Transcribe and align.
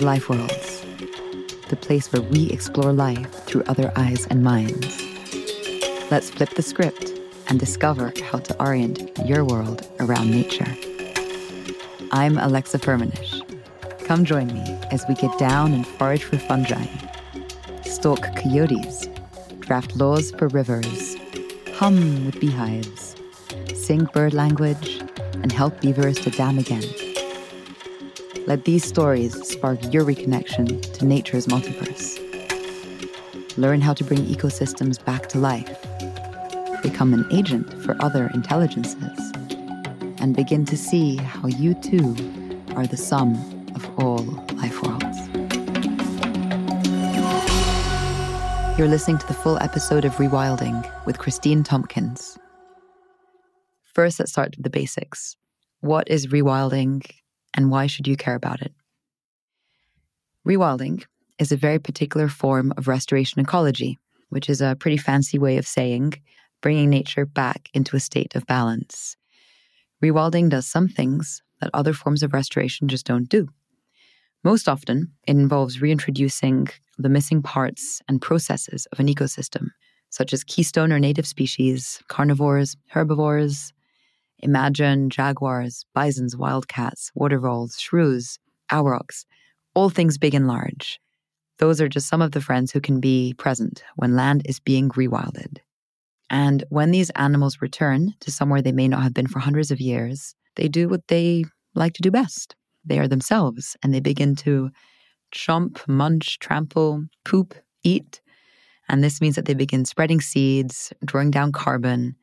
Life 0.00 0.30
Worlds, 0.30 0.84
the 1.68 1.76
place 1.76 2.10
where 2.10 2.22
we 2.22 2.48
explore 2.50 2.90
life 2.92 3.30
through 3.44 3.64
other 3.64 3.92
eyes 3.96 4.26
and 4.30 4.42
minds. 4.42 5.02
Let's 6.10 6.30
flip 6.30 6.50
the 6.50 6.62
script 6.62 7.12
and 7.48 7.60
discover 7.60 8.12
how 8.24 8.38
to 8.38 8.62
orient 8.62 9.10
your 9.26 9.44
world 9.44 9.86
around 10.00 10.30
nature. 10.30 10.74
I'm 12.12 12.38
Alexa 12.38 12.78
Firmenich. 12.78 13.42
Come 14.06 14.24
join 14.24 14.46
me 14.46 14.78
as 14.90 15.04
we 15.06 15.14
get 15.14 15.36
down 15.38 15.74
and 15.74 15.86
forage 15.86 16.24
for 16.24 16.38
fungi, 16.38 16.86
stalk 17.84 18.22
coyotes, 18.36 19.06
draft 19.58 19.96
laws 19.96 20.30
for 20.32 20.48
rivers, 20.48 21.16
hum 21.74 22.24
with 22.24 22.40
beehives, 22.40 23.16
sing 23.74 24.04
bird 24.14 24.32
language, 24.32 25.02
and 25.34 25.52
help 25.52 25.78
beavers 25.80 26.18
to 26.20 26.30
dam 26.30 26.58
again. 26.58 26.84
Let 28.46 28.64
these 28.64 28.84
stories 28.84 29.49
spark 29.60 29.92
your 29.92 30.06
reconnection 30.06 30.80
to 30.94 31.04
nature's 31.04 31.46
multiverse. 31.46 32.16
Learn 33.58 33.82
how 33.82 33.92
to 33.92 34.02
bring 34.02 34.24
ecosystems 34.24 35.04
back 35.04 35.28
to 35.28 35.38
life, 35.38 35.78
become 36.82 37.12
an 37.12 37.26
agent 37.30 37.70
for 37.82 37.94
other 38.00 38.30
intelligences, 38.32 39.18
and 40.18 40.34
begin 40.34 40.64
to 40.64 40.78
see 40.78 41.16
how 41.16 41.46
you 41.46 41.74
too 41.74 42.16
are 42.74 42.86
the 42.86 42.96
sum 42.96 43.34
of 43.74 43.86
all 43.98 44.24
life 44.54 44.82
worlds. 44.82 45.18
You're 48.78 48.88
listening 48.88 49.18
to 49.18 49.26
the 49.26 49.36
full 49.42 49.58
episode 49.58 50.06
of 50.06 50.14
Rewilding 50.14 50.90
with 51.04 51.18
Kristine 51.18 51.66
Tompkins. 51.66 52.38
First, 53.92 54.20
let's 54.20 54.32
start 54.32 54.56
with 54.56 54.64
the 54.64 54.70
basics. 54.70 55.36
What 55.80 56.08
is 56.08 56.28
rewilding 56.28 57.04
and 57.52 57.70
why 57.70 57.88
should 57.88 58.08
you 58.08 58.16
care 58.16 58.36
about 58.36 58.62
it? 58.62 58.72
Rewilding 60.46 61.04
is 61.38 61.52
a 61.52 61.56
very 61.56 61.78
particular 61.78 62.28
form 62.28 62.72
of 62.76 62.88
restoration 62.88 63.40
ecology, 63.40 63.98
which 64.30 64.48
is 64.48 64.60
a 64.60 64.76
pretty 64.78 64.96
fancy 64.96 65.38
way 65.38 65.56
of 65.56 65.66
saying 65.66 66.14
bringing 66.62 66.90
nature 66.90 67.24
back 67.24 67.68
into 67.72 67.96
a 67.96 68.00
state 68.00 68.34
of 68.34 68.46
balance. 68.46 69.16
Rewilding 70.02 70.50
does 70.50 70.66
some 70.66 70.88
things 70.88 71.42
that 71.60 71.70
other 71.74 71.92
forms 71.92 72.22
of 72.22 72.32
restoration 72.32 72.88
just 72.88 73.06
don't 73.06 73.28
do. 73.28 73.48
Most 74.44 74.68
often, 74.68 75.12
it 75.26 75.32
involves 75.32 75.82
reintroducing 75.82 76.68
the 76.98 77.08
missing 77.08 77.42
parts 77.42 78.00
and 78.08 78.20
processes 78.20 78.86
of 78.92 79.00
an 79.00 79.06
ecosystem, 79.06 79.68
such 80.10 80.32
as 80.32 80.44
keystone 80.44 80.92
or 80.92 80.98
native 80.98 81.26
species, 81.26 82.02
carnivores, 82.08 82.76
herbivores, 82.88 83.72
Imagine 84.42 85.10
jaguars, 85.10 85.84
bisons, 85.94 86.34
wildcats, 86.34 87.10
water 87.14 87.38
voles, 87.38 87.78
shrews, 87.78 88.38
aurochs, 88.72 89.26
all 89.74 89.90
things 89.90 90.18
big 90.18 90.34
and 90.34 90.46
large. 90.46 91.00
Those 91.58 91.80
are 91.80 91.88
just 91.88 92.08
some 92.08 92.22
of 92.22 92.32
the 92.32 92.40
friends 92.40 92.72
who 92.72 92.80
can 92.80 93.00
be 93.00 93.34
present 93.36 93.82
when 93.96 94.16
land 94.16 94.42
is 94.46 94.60
being 94.60 94.88
rewilded. 94.90 95.58
And 96.30 96.64
when 96.68 96.90
these 96.90 97.10
animals 97.10 97.60
return 97.60 98.14
to 98.20 98.30
somewhere 98.30 98.62
they 98.62 98.72
may 98.72 98.88
not 98.88 99.02
have 99.02 99.12
been 99.12 99.26
for 99.26 99.40
hundreds 99.40 99.70
of 99.70 99.80
years, 99.80 100.34
they 100.56 100.68
do 100.68 100.88
what 100.88 101.06
they 101.08 101.44
like 101.74 101.92
to 101.94 102.02
do 102.02 102.10
best. 102.10 102.56
They 102.84 102.98
are 102.98 103.08
themselves 103.08 103.76
and 103.82 103.92
they 103.92 104.00
begin 104.00 104.36
to 104.36 104.70
chomp, 105.34 105.86
munch, 105.86 106.38
trample, 106.38 107.04
poop, 107.24 107.54
eat. 107.84 108.20
And 108.88 109.04
this 109.04 109.20
means 109.20 109.36
that 109.36 109.44
they 109.44 109.54
begin 109.54 109.84
spreading 109.84 110.20
seeds, 110.20 110.92
drawing 111.04 111.30
down 111.30 111.52
carbon, 111.52 112.16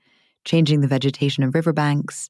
changing 0.45 0.81
the 0.81 0.87
vegetation 0.87 1.43
of 1.43 1.53
riverbanks, 1.53 2.29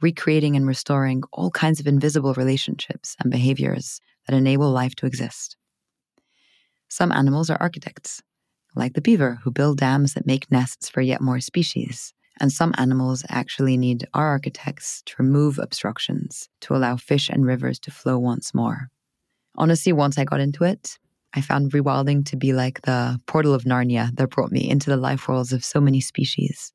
recreating 0.00 0.56
and 0.56 0.66
restoring 0.66 1.22
all 1.32 1.50
kinds 1.50 1.80
of 1.80 1.86
invisible 1.86 2.34
relationships 2.34 3.16
and 3.20 3.30
behaviors 3.30 4.00
that 4.26 4.36
enable 4.36 4.70
life 4.70 4.94
to 4.96 5.06
exist. 5.06 5.56
Some 6.88 7.12
animals 7.12 7.50
are 7.50 7.58
architects, 7.60 8.22
like 8.74 8.94
the 8.94 9.00
beaver, 9.00 9.40
who 9.42 9.50
build 9.50 9.78
dams 9.78 10.14
that 10.14 10.26
make 10.26 10.50
nests 10.50 10.88
for 10.88 11.00
yet 11.00 11.20
more 11.20 11.40
species. 11.40 12.14
And 12.40 12.52
some 12.52 12.74
animals 12.76 13.24
actually 13.28 13.76
need 13.76 14.08
our 14.12 14.26
architects 14.26 15.02
to 15.06 15.14
remove 15.18 15.58
obstructions 15.58 16.48
to 16.62 16.74
allow 16.74 16.96
fish 16.96 17.28
and 17.28 17.46
rivers 17.46 17.78
to 17.80 17.90
flow 17.90 18.18
once 18.18 18.52
more. 18.52 18.90
Honestly, 19.56 19.92
once 19.92 20.18
I 20.18 20.24
got 20.24 20.40
into 20.40 20.64
it, 20.64 20.98
I 21.32 21.40
found 21.40 21.72
rewilding 21.72 22.24
to 22.26 22.36
be 22.36 22.52
like 22.52 22.82
the 22.82 23.20
portal 23.26 23.54
of 23.54 23.64
Narnia 23.64 24.14
that 24.16 24.30
brought 24.30 24.52
me 24.52 24.68
into 24.68 24.90
the 24.90 24.96
life 24.96 25.28
worlds 25.28 25.52
of 25.52 25.64
so 25.64 25.80
many 25.80 26.00
species 26.00 26.72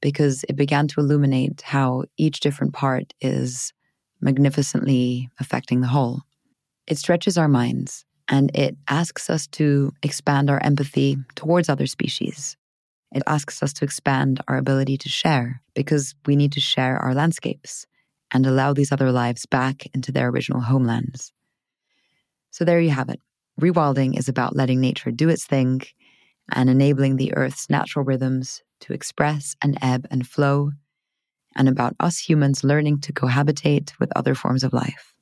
because 0.00 0.44
it 0.48 0.56
began 0.56 0.88
to 0.88 1.00
illuminate 1.00 1.62
how 1.62 2.04
each 2.16 2.40
different 2.40 2.72
part 2.72 3.14
is 3.20 3.72
magnificently 4.20 5.30
affecting 5.40 5.80
the 5.80 5.88
whole. 5.88 6.22
It 6.88 6.96
stretches 6.96 7.36
our 7.36 7.48
minds 7.48 8.06
and 8.28 8.50
it 8.54 8.74
asks 8.88 9.28
us 9.28 9.46
to 9.48 9.92
expand 10.02 10.48
our 10.48 10.58
empathy 10.62 11.18
towards 11.34 11.68
other 11.68 11.86
species. 11.86 12.56
It 13.12 13.22
asks 13.26 13.62
us 13.62 13.74
to 13.74 13.84
expand 13.84 14.40
our 14.48 14.56
ability 14.56 14.96
to 14.98 15.08
share 15.10 15.60
because 15.74 16.14
we 16.24 16.34
need 16.34 16.52
to 16.52 16.60
share 16.60 16.96
our 16.96 17.14
landscapes 17.14 17.86
and 18.30 18.46
allow 18.46 18.72
these 18.72 18.90
other 18.90 19.12
lives 19.12 19.44
back 19.44 19.86
into 19.94 20.12
their 20.12 20.28
original 20.28 20.62
homelands. 20.62 21.30
So 22.50 22.64
there 22.64 22.80
you 22.80 22.90
have 22.90 23.10
it. 23.10 23.20
Rewilding 23.60 24.18
is 24.18 24.28
about 24.28 24.56
letting 24.56 24.80
nature 24.80 25.10
do 25.10 25.28
its 25.28 25.44
thing 25.44 25.82
and 26.50 26.70
enabling 26.70 27.16
the 27.16 27.34
Earth's 27.34 27.68
natural 27.68 28.04
rhythms 28.04 28.62
to 28.80 28.94
express 28.94 29.56
and 29.60 29.76
ebb 29.82 30.06
and 30.10 30.26
flow, 30.26 30.70
and 31.54 31.68
about 31.68 31.94
us 32.00 32.18
humans 32.18 32.64
learning 32.64 33.00
to 33.00 33.12
cohabitate 33.12 33.98
with 33.98 34.10
other 34.16 34.34
forms 34.34 34.64
of 34.64 34.72
life. 34.72 35.14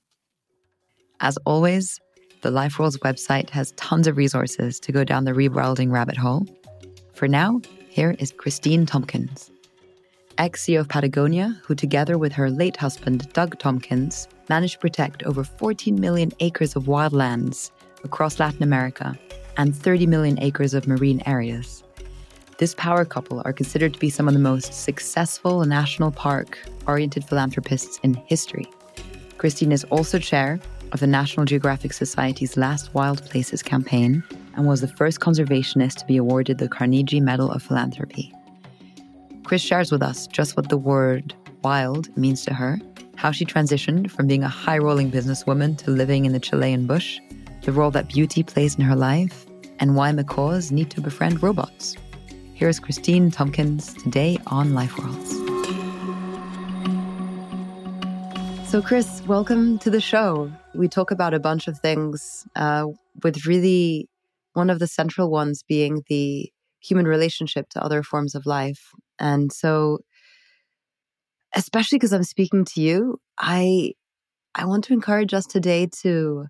As 1.21 1.39
always, 1.47 1.99
the 2.43 2.51
Life 2.51 2.79
Worlds 2.79 2.99
website 2.99 3.49
has 3.51 3.73
tons 3.73 4.07
of 4.07 4.19
resources 4.19 4.79
to 4.81 4.93
go 4.93 5.03
down 5.03 5.25
the 5.25 5.33
rewilding 5.33 5.91
rabbit 5.91 6.17
hole. 6.17 6.47
For 7.15 7.27
now, 7.27 7.63
here 7.89 8.15
is 8.19 8.33
Kristine 8.33 8.87
Tompkins, 8.87 9.51
ex 10.37 10.67
CEO 10.67 10.81
of 10.81 10.89
Patagonia, 10.89 11.59
who, 11.63 11.75
together 11.75 12.19
with 12.19 12.33
her 12.33 12.51
late 12.51 12.77
husband, 12.77 13.33
Doug 13.33 13.59
Tompkins, 13.59 14.29
managed 14.51 14.75
to 14.75 14.81
protect 14.81 15.23
over 15.23 15.43
14 15.43 15.99
million 15.99 16.33
acres 16.41 16.77
of 16.77 16.85
wildlands 16.85 17.71
across 18.05 18.39
Latin 18.39 18.63
America 18.63 19.19
and 19.57 19.75
30 19.75 20.07
million 20.07 20.39
acres 20.43 20.75
of 20.75 20.87
marine 20.87 21.23
areas. 21.25 21.83
This 22.59 22.75
power 22.75 23.07
couple 23.07 23.41
are 23.47 23.53
considered 23.55 23.95
to 23.95 24.01
be 24.01 24.11
some 24.11 24.29
of 24.29 24.35
the 24.35 24.41
most 24.41 24.75
successful 24.75 25.65
national 25.65 26.11
park 26.11 26.59
oriented 26.87 27.25
philanthropists 27.25 27.99
in 28.03 28.15
history. 28.27 28.71
Kristine 29.39 29.73
is 29.73 29.85
also 29.85 30.19
chair 30.19 30.61
of 30.93 31.01
the 31.01 31.07
National 31.07 31.47
Geographic 31.47 31.93
Society's 31.93 32.57
Last 32.57 32.95
Wild 32.95 33.25
Places 33.25 33.63
campaign 33.63 34.23
and 34.55 34.67
was 34.67 34.81
the 34.81 34.89
first 34.89 35.21
conservationist 35.21 35.97
to 35.97 36.07
be 36.07 36.17
awarded 36.17 36.59
the 36.59 36.69
Carnegie 36.69 37.21
Medal 37.21 37.51
of 37.51 37.63
Philanthropy. 37.63 38.33
Kris 39.45 39.63
shares 39.63 39.93
with 39.93 40.03
us 40.03 40.27
just 40.27 40.57
what 40.57 40.69
the 40.69 40.77
word 40.79 41.35
wild 41.63 42.17
means 42.17 42.45
to 42.45 42.55
her, 42.55 42.79
how 43.17 43.31
she 43.31 43.45
transitioned 43.45 44.11
from 44.11 44.27
being 44.27 44.43
a 44.43 44.49
high 44.49 44.79
rolling 44.79 45.11
businesswoman 45.11 45.77
to 45.79 45.91
living 45.91 46.25
in 46.25 46.33
the 46.33 46.41
Chilean 46.41 46.87
bush, 46.87 47.21
the 47.63 47.73
role 47.73 47.91
that 47.91 48.09
beauty 48.09 48.43
plays 48.43 48.75
in 48.77 48.83
her 48.83 48.97
life, 48.97 49.47
and 49.79 49.97
why 49.97 50.13
macaws 50.13 50.73
need 50.73 50.91
to 50.91 51.01
befriend 51.01 51.43
robots. 51.43 51.97
Here's 52.55 52.81
Kristine 52.81 53.33
Tompkins 53.33 53.95
today 53.95 54.39
on 54.47 54.75
Life 54.75 54.99
Worlds. 54.99 55.56
So, 58.77 58.83
Kris, 58.83 59.23
welcome 59.27 59.79
to 59.79 59.89
the 59.89 60.03
show. 60.03 60.53
We 60.75 60.87
talk 60.87 61.11
about 61.11 61.33
a 61.33 61.41
bunch 61.41 61.67
of 61.67 61.79
things, 61.79 62.47
uh, 62.57 62.89
with 63.23 63.47
really 63.47 64.07
one 64.53 64.69
of 64.69 64.81
the 64.81 64.87
central 64.87 65.31
ones 65.31 65.63
being 65.67 66.03
the 66.11 66.53
human 66.81 67.07
relationship 67.07 67.71
to 67.71 67.83
other 67.83 68.03
forms 68.03 68.35
of 68.35 68.45
life. 68.45 68.91
And 69.19 69.51
so, 69.51 70.01
especially 71.55 71.97
because 71.97 72.13
I'm 72.13 72.23
speaking 72.23 72.67
to 72.67 72.83
you, 72.83 73.19
I 73.39 73.93
I 74.55 74.67
want 74.67 74.85
to 74.85 74.93
encourage 74.93 75.33
us 75.33 75.47
today 75.47 75.89
to 76.03 76.45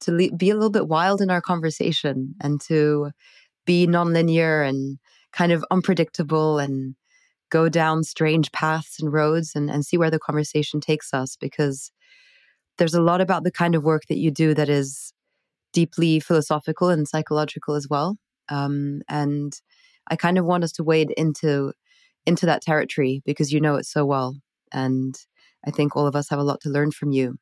to 0.00 0.10
le- 0.10 0.34
be 0.34 0.48
a 0.48 0.54
little 0.54 0.70
bit 0.70 0.88
wild 0.88 1.20
in 1.20 1.28
our 1.28 1.42
conversation 1.42 2.34
and 2.40 2.62
to 2.62 3.10
be 3.66 3.86
nonlinear 3.86 4.66
and 4.66 4.98
kind 5.34 5.52
of 5.52 5.62
unpredictable 5.70 6.58
and 6.58 6.94
go 7.52 7.68
down 7.68 8.02
strange 8.02 8.50
paths 8.50 8.98
and 8.98 9.12
roads 9.12 9.52
and, 9.54 9.70
and 9.70 9.84
see 9.84 9.98
where 9.98 10.10
the 10.10 10.18
conversation 10.18 10.80
takes 10.80 11.12
us 11.12 11.36
because 11.36 11.92
there's 12.78 12.94
a 12.94 13.02
lot 13.02 13.20
about 13.20 13.44
the 13.44 13.52
kind 13.52 13.74
of 13.74 13.84
work 13.84 14.04
that 14.08 14.16
you 14.16 14.30
do 14.30 14.54
that 14.54 14.70
is 14.70 15.12
deeply 15.74 16.18
philosophical 16.18 16.88
and 16.88 17.06
psychological 17.06 17.74
as 17.74 17.86
well. 17.88 18.16
Um, 18.48 19.02
and 19.08 19.52
I 20.08 20.16
kind 20.16 20.38
of 20.38 20.46
want 20.46 20.64
us 20.64 20.72
to 20.72 20.82
wade 20.82 21.12
into 21.16 21.72
into 22.24 22.46
that 22.46 22.62
territory 22.62 23.20
because 23.26 23.52
you 23.52 23.60
know 23.60 23.76
it 23.76 23.84
so 23.84 24.04
well. 24.06 24.36
And 24.72 25.14
I 25.66 25.70
think 25.70 25.94
all 25.94 26.06
of 26.06 26.16
us 26.16 26.30
have 26.30 26.38
a 26.38 26.44
lot 26.44 26.60
to 26.62 26.70
learn 26.70 26.90
from 26.90 27.10
you. 27.10 27.36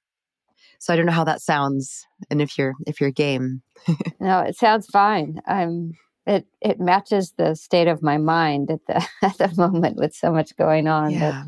So 0.80 0.92
I 0.92 0.96
don't 0.96 1.06
know 1.06 1.12
how 1.12 1.24
that 1.24 1.42
sounds 1.42 2.04
and 2.30 2.42
if 2.42 2.58
you're 2.58 2.74
if 2.86 3.00
you're 3.00 3.12
game. 3.12 3.62
no, 4.20 4.40
it 4.40 4.56
sounds 4.56 4.86
fine. 4.86 5.40
I'm 5.46 5.92
it 6.26 6.46
it 6.60 6.78
matches 6.80 7.32
the 7.36 7.54
state 7.54 7.88
of 7.88 8.02
my 8.02 8.18
mind 8.18 8.70
at 8.70 8.86
the 8.86 9.06
at 9.22 9.38
the 9.38 9.52
moment 9.56 9.96
with 9.96 10.14
so 10.14 10.32
much 10.32 10.56
going 10.56 10.86
on 10.88 11.10
yeah. 11.10 11.18
that 11.18 11.46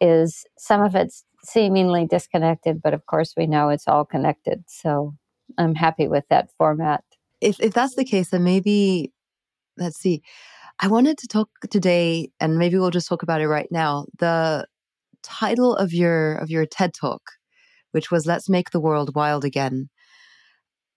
is 0.00 0.44
some 0.56 0.82
of 0.82 0.94
it's 0.94 1.24
seemingly 1.44 2.06
disconnected, 2.06 2.82
but 2.82 2.94
of 2.94 3.06
course 3.06 3.34
we 3.36 3.46
know 3.46 3.68
it's 3.68 3.88
all 3.88 4.04
connected. 4.04 4.64
So 4.66 5.14
I'm 5.56 5.74
happy 5.74 6.08
with 6.08 6.24
that 6.30 6.50
format. 6.56 7.04
If 7.40 7.60
if 7.60 7.72
that's 7.72 7.94
the 7.94 8.04
case, 8.04 8.30
then 8.30 8.44
maybe 8.44 9.12
let's 9.76 9.98
see. 9.98 10.22
I 10.80 10.88
wanted 10.88 11.18
to 11.18 11.28
talk 11.28 11.48
today, 11.70 12.30
and 12.40 12.58
maybe 12.58 12.78
we'll 12.78 12.90
just 12.90 13.08
talk 13.08 13.22
about 13.22 13.40
it 13.40 13.48
right 13.48 13.70
now. 13.70 14.06
The 14.18 14.66
title 15.22 15.74
of 15.74 15.92
your 15.92 16.34
of 16.34 16.50
your 16.50 16.66
TED 16.66 16.94
talk, 16.94 17.22
which 17.92 18.10
was 18.10 18.26
"Let's 18.26 18.48
Make 18.48 18.70
the 18.70 18.80
World 18.80 19.14
Wild 19.14 19.44
Again." 19.44 19.88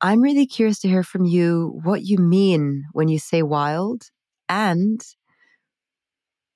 I'm 0.01 0.21
really 0.21 0.48
curious 0.48 0.80
to 0.80 0.88
hear 0.88 1.03
from 1.03 1.25
you 1.25 1.80
what 1.83 2.03
you 2.03 2.18
mean 2.18 2.86
when 2.92 3.07
you 3.07 3.19
say 3.19 3.44
wild, 3.44 4.03
and 4.50 5.00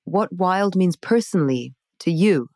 what 0.04 0.32
wild 0.32 0.76
means 0.76 0.96
personally 0.96 1.74
to 2.00 2.10
you 2.10 2.48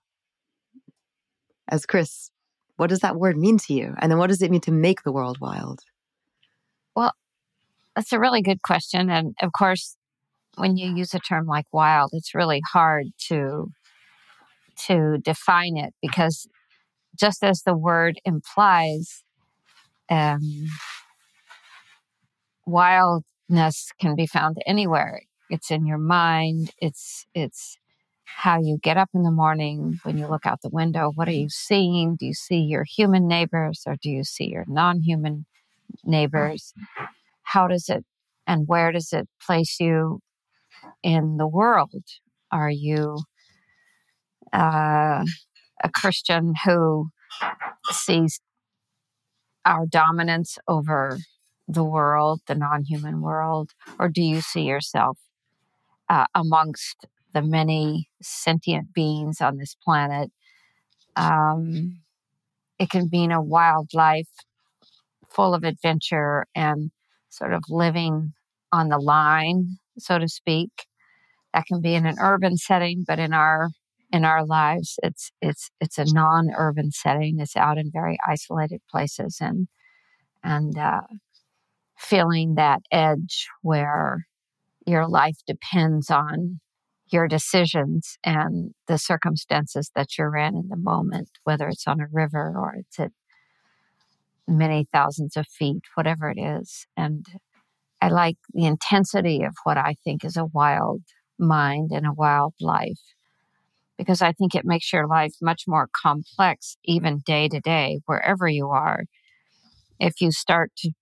as 1.68 1.86
Kris. 1.86 2.30
What 2.76 2.90
does 2.90 3.00
that 3.00 3.16
word 3.16 3.36
mean 3.36 3.58
to 3.58 3.74
you? 3.74 3.94
And 3.98 4.10
then 4.10 4.18
what 4.18 4.28
does 4.28 4.42
it 4.42 4.50
mean 4.50 4.62
to 4.62 4.72
make 4.72 5.02
the 5.02 5.12
world 5.12 5.38
wild? 5.40 5.80
Well, 6.96 7.12
that's 7.94 8.12
a 8.12 8.18
really 8.18 8.42
good 8.42 8.62
question. 8.62 9.10
And 9.10 9.34
of 9.42 9.52
course, 9.52 9.96
when 10.56 10.76
you 10.76 10.94
use 10.96 11.14
a 11.14 11.18
term 11.20 11.46
like 11.46 11.66
wild, 11.72 12.10
it's 12.12 12.34
really 12.34 12.62
hard 12.72 13.06
to 13.28 13.70
to 14.86 15.18
define 15.18 15.76
it 15.76 15.92
because 16.00 16.48
just 17.18 17.44
as 17.44 17.62
the 17.62 17.76
word 17.76 18.18
implies, 18.24 19.24
um, 20.10 20.40
wildness 22.66 23.92
can 24.00 24.14
be 24.16 24.26
found 24.26 24.58
anywhere. 24.66 25.22
It's 25.48 25.70
in 25.70 25.86
your 25.86 25.98
mind. 25.98 26.72
It's 26.78 27.26
it's 27.34 27.78
how 28.24 28.60
you 28.60 28.78
get 28.82 28.96
up 28.96 29.10
in 29.12 29.22
the 29.22 29.30
morning 29.30 29.98
when 30.04 30.16
you 30.16 30.26
look 30.28 30.46
out 30.46 30.62
the 30.62 30.70
window. 30.70 31.10
What 31.14 31.28
are 31.28 31.32
you 31.32 31.48
seeing? 31.48 32.16
Do 32.16 32.26
you 32.26 32.34
see 32.34 32.58
your 32.58 32.84
human 32.84 33.26
neighbors 33.26 33.82
or 33.86 33.96
do 34.00 34.08
you 34.08 34.22
see 34.24 34.46
your 34.46 34.64
non-human 34.68 35.46
neighbors? 36.04 36.72
How 37.42 37.66
does 37.66 37.88
it 37.88 38.04
and 38.46 38.68
where 38.68 38.92
does 38.92 39.12
it 39.12 39.28
place 39.44 39.78
you 39.80 40.20
in 41.02 41.36
the 41.36 41.48
world? 41.48 42.04
Are 42.52 42.70
you 42.70 43.18
uh, 44.52 45.24
a 45.82 45.88
Christian 45.92 46.54
who 46.64 47.10
sees 47.90 48.40
our 49.64 49.86
dominance 49.86 50.58
over 50.68 51.18
the 51.68 51.84
world, 51.84 52.40
the 52.46 52.54
non 52.54 52.84
human 52.84 53.20
world, 53.20 53.70
or 53.98 54.08
do 54.08 54.22
you 54.22 54.40
see 54.40 54.62
yourself 54.62 55.18
uh, 56.08 56.26
amongst 56.34 57.06
the 57.32 57.42
many 57.42 58.08
sentient 58.22 58.92
beings 58.92 59.40
on 59.40 59.56
this 59.58 59.76
planet? 59.84 60.30
Um, 61.16 62.00
it 62.78 62.90
can 62.90 63.08
mean 63.12 63.30
a 63.30 63.42
wild 63.42 63.90
life 63.94 64.28
full 65.28 65.54
of 65.54 65.64
adventure 65.64 66.46
and 66.54 66.90
sort 67.28 67.52
of 67.52 67.62
living 67.68 68.32
on 68.72 68.88
the 68.88 68.98
line, 68.98 69.78
so 69.98 70.18
to 70.18 70.28
speak. 70.28 70.70
That 71.54 71.66
can 71.66 71.80
be 71.80 71.94
in 71.94 72.06
an 72.06 72.16
urban 72.20 72.56
setting, 72.56 73.04
but 73.06 73.18
in 73.18 73.32
our 73.32 73.70
in 74.12 74.24
our 74.24 74.44
lives, 74.44 74.98
it's 75.02 75.30
it's 75.40 75.70
it's 75.80 75.98
a 75.98 76.12
non-urban 76.12 76.92
setting. 76.92 77.38
It's 77.38 77.56
out 77.56 77.78
in 77.78 77.90
very 77.92 78.18
isolated 78.26 78.80
places, 78.90 79.38
and 79.40 79.68
and 80.42 80.76
uh, 80.76 81.02
feeling 81.98 82.54
that 82.56 82.80
edge 82.90 83.46
where 83.62 84.26
your 84.86 85.06
life 85.08 85.36
depends 85.46 86.10
on 86.10 86.60
your 87.12 87.28
decisions 87.28 88.16
and 88.24 88.72
the 88.86 88.98
circumstances 88.98 89.90
that 89.94 90.16
you're 90.16 90.36
in 90.36 90.56
in 90.56 90.68
the 90.68 90.76
moment, 90.76 91.28
whether 91.44 91.68
it's 91.68 91.86
on 91.86 92.00
a 92.00 92.06
river 92.12 92.54
or 92.56 92.74
it's 92.78 92.98
at 92.98 93.10
many 94.48 94.86
thousands 94.92 95.36
of 95.36 95.46
feet, 95.46 95.82
whatever 95.94 96.30
it 96.30 96.38
is. 96.38 96.86
And 96.96 97.26
I 98.00 98.08
like 98.08 98.36
the 98.52 98.64
intensity 98.64 99.42
of 99.42 99.54
what 99.64 99.76
I 99.76 99.94
think 100.04 100.24
is 100.24 100.36
a 100.36 100.46
wild 100.46 101.02
mind 101.38 101.90
and 101.92 102.06
a 102.06 102.12
wild 102.12 102.54
life 102.60 103.00
because 104.00 104.22
I 104.22 104.32
think 104.32 104.54
it 104.54 104.64
makes 104.64 104.94
your 104.94 105.06
life 105.06 105.34
much 105.42 105.64
more 105.68 105.86
complex, 105.94 106.78
even 106.86 107.18
day 107.18 107.48
to 107.48 107.60
day, 107.60 108.00
wherever 108.06 108.48
you 108.48 108.70
are. 108.70 109.04
If 109.98 110.22
you 110.22 110.32
start 110.32 110.72
to 110.78 110.92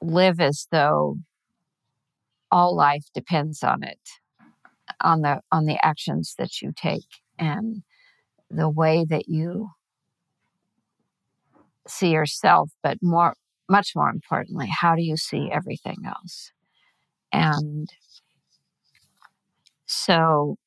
live 0.00 0.40
as 0.40 0.68
though 0.70 1.16
all 2.52 2.76
life 2.76 3.06
depends 3.12 3.64
on 3.64 3.82
it, 3.82 3.98
on 5.00 5.22
the 5.22 5.40
on 5.50 5.64
the 5.64 5.76
actions 5.84 6.36
that 6.38 6.62
you 6.62 6.72
take 6.72 7.08
and 7.36 7.82
the 8.48 8.70
way 8.70 9.04
that 9.08 9.28
you 9.28 9.70
see 11.88 12.12
yourself, 12.12 12.70
but 12.80 12.98
more 13.02 13.34
much 13.68 13.90
more 13.96 14.08
importantly, 14.08 14.68
how 14.70 14.94
do 14.94 15.02
you 15.02 15.16
see 15.16 15.50
everything 15.52 15.96
else? 16.06 16.52
And 17.32 17.88
so 19.84 20.58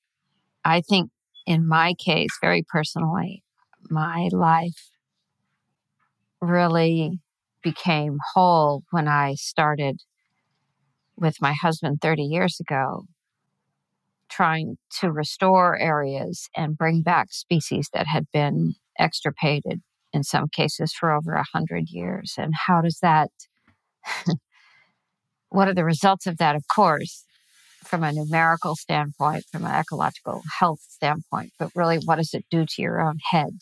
I 0.65 0.81
think 0.81 1.09
in 1.45 1.67
my 1.67 1.93
case, 1.97 2.29
very 2.41 2.63
personally, 2.67 3.43
my 3.89 4.29
life 4.31 4.89
really 6.41 7.19
became 7.63 8.17
whole 8.33 8.83
when 8.91 9.07
I 9.07 9.35
started 9.35 10.01
with 11.15 11.35
my 11.41 11.53
husband 11.53 11.99
30 12.01 12.23
years 12.23 12.59
ago, 12.59 13.05
trying 14.29 14.77
to 14.99 15.11
restore 15.11 15.77
areas 15.77 16.49
and 16.55 16.77
bring 16.77 17.03
back 17.03 17.27
species 17.31 17.89
that 17.93 18.07
had 18.07 18.25
been 18.33 18.73
extirpated 18.99 19.81
in 20.13 20.23
some 20.23 20.47
cases 20.49 20.93
for 20.93 21.11
over 21.11 21.33
a 21.33 21.45
hundred 21.53 21.89
years. 21.89 22.33
And 22.37 22.53
how 22.67 22.81
does 22.81 22.99
that, 23.01 23.29
what 25.49 25.67
are 25.67 25.73
the 25.73 25.85
results 25.85 26.25
of 26.25 26.37
that? 26.37 26.55
Of 26.55 26.63
course, 26.73 27.23
from 27.83 28.03
a 28.03 28.11
numerical 28.11 28.75
standpoint, 28.75 29.45
from 29.51 29.65
an 29.65 29.73
ecological 29.73 30.41
health 30.59 30.81
standpoint, 30.87 31.51
but 31.57 31.71
really, 31.75 31.97
what 31.97 32.17
does 32.17 32.33
it 32.33 32.45
do 32.49 32.65
to 32.65 32.81
your 32.81 33.01
own 33.01 33.19
head? 33.31 33.59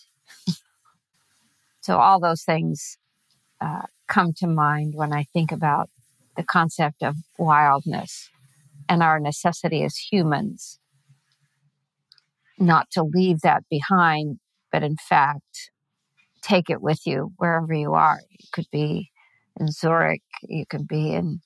so, 1.81 1.98
all 1.98 2.19
those 2.19 2.44
things 2.44 2.98
uh, 3.62 3.83
come 4.07 4.33
to 4.38 4.48
mind 4.48 4.94
when 4.95 5.13
I 5.13 5.25
think 5.33 5.51
about 5.51 5.89
the 6.36 6.44
concept 6.44 7.04
of 7.04 7.16
wildness 7.38 8.30
and 8.88 9.04
our 9.04 9.19
necessity 9.19 9.83
as 9.83 9.95
humans 9.98 10.80
not 12.57 12.89
to 12.92 13.04
leave 13.04 13.42
that 13.42 13.63
behind, 13.69 14.39
but 14.71 14.83
in 14.83 14.97
fact, 14.97 15.71
take 16.42 16.69
it 16.69 16.81
with 16.81 17.06
you 17.06 17.31
wherever 17.38 17.73
you 17.73 17.94
are. 17.94 18.19
You 18.30 18.47
could 18.52 18.68
be 18.71 19.11
in 19.59 19.71
Zurich, 19.71 20.23
you 20.44 20.66
could 20.66 20.88
be 20.88 21.14
in 21.14 21.42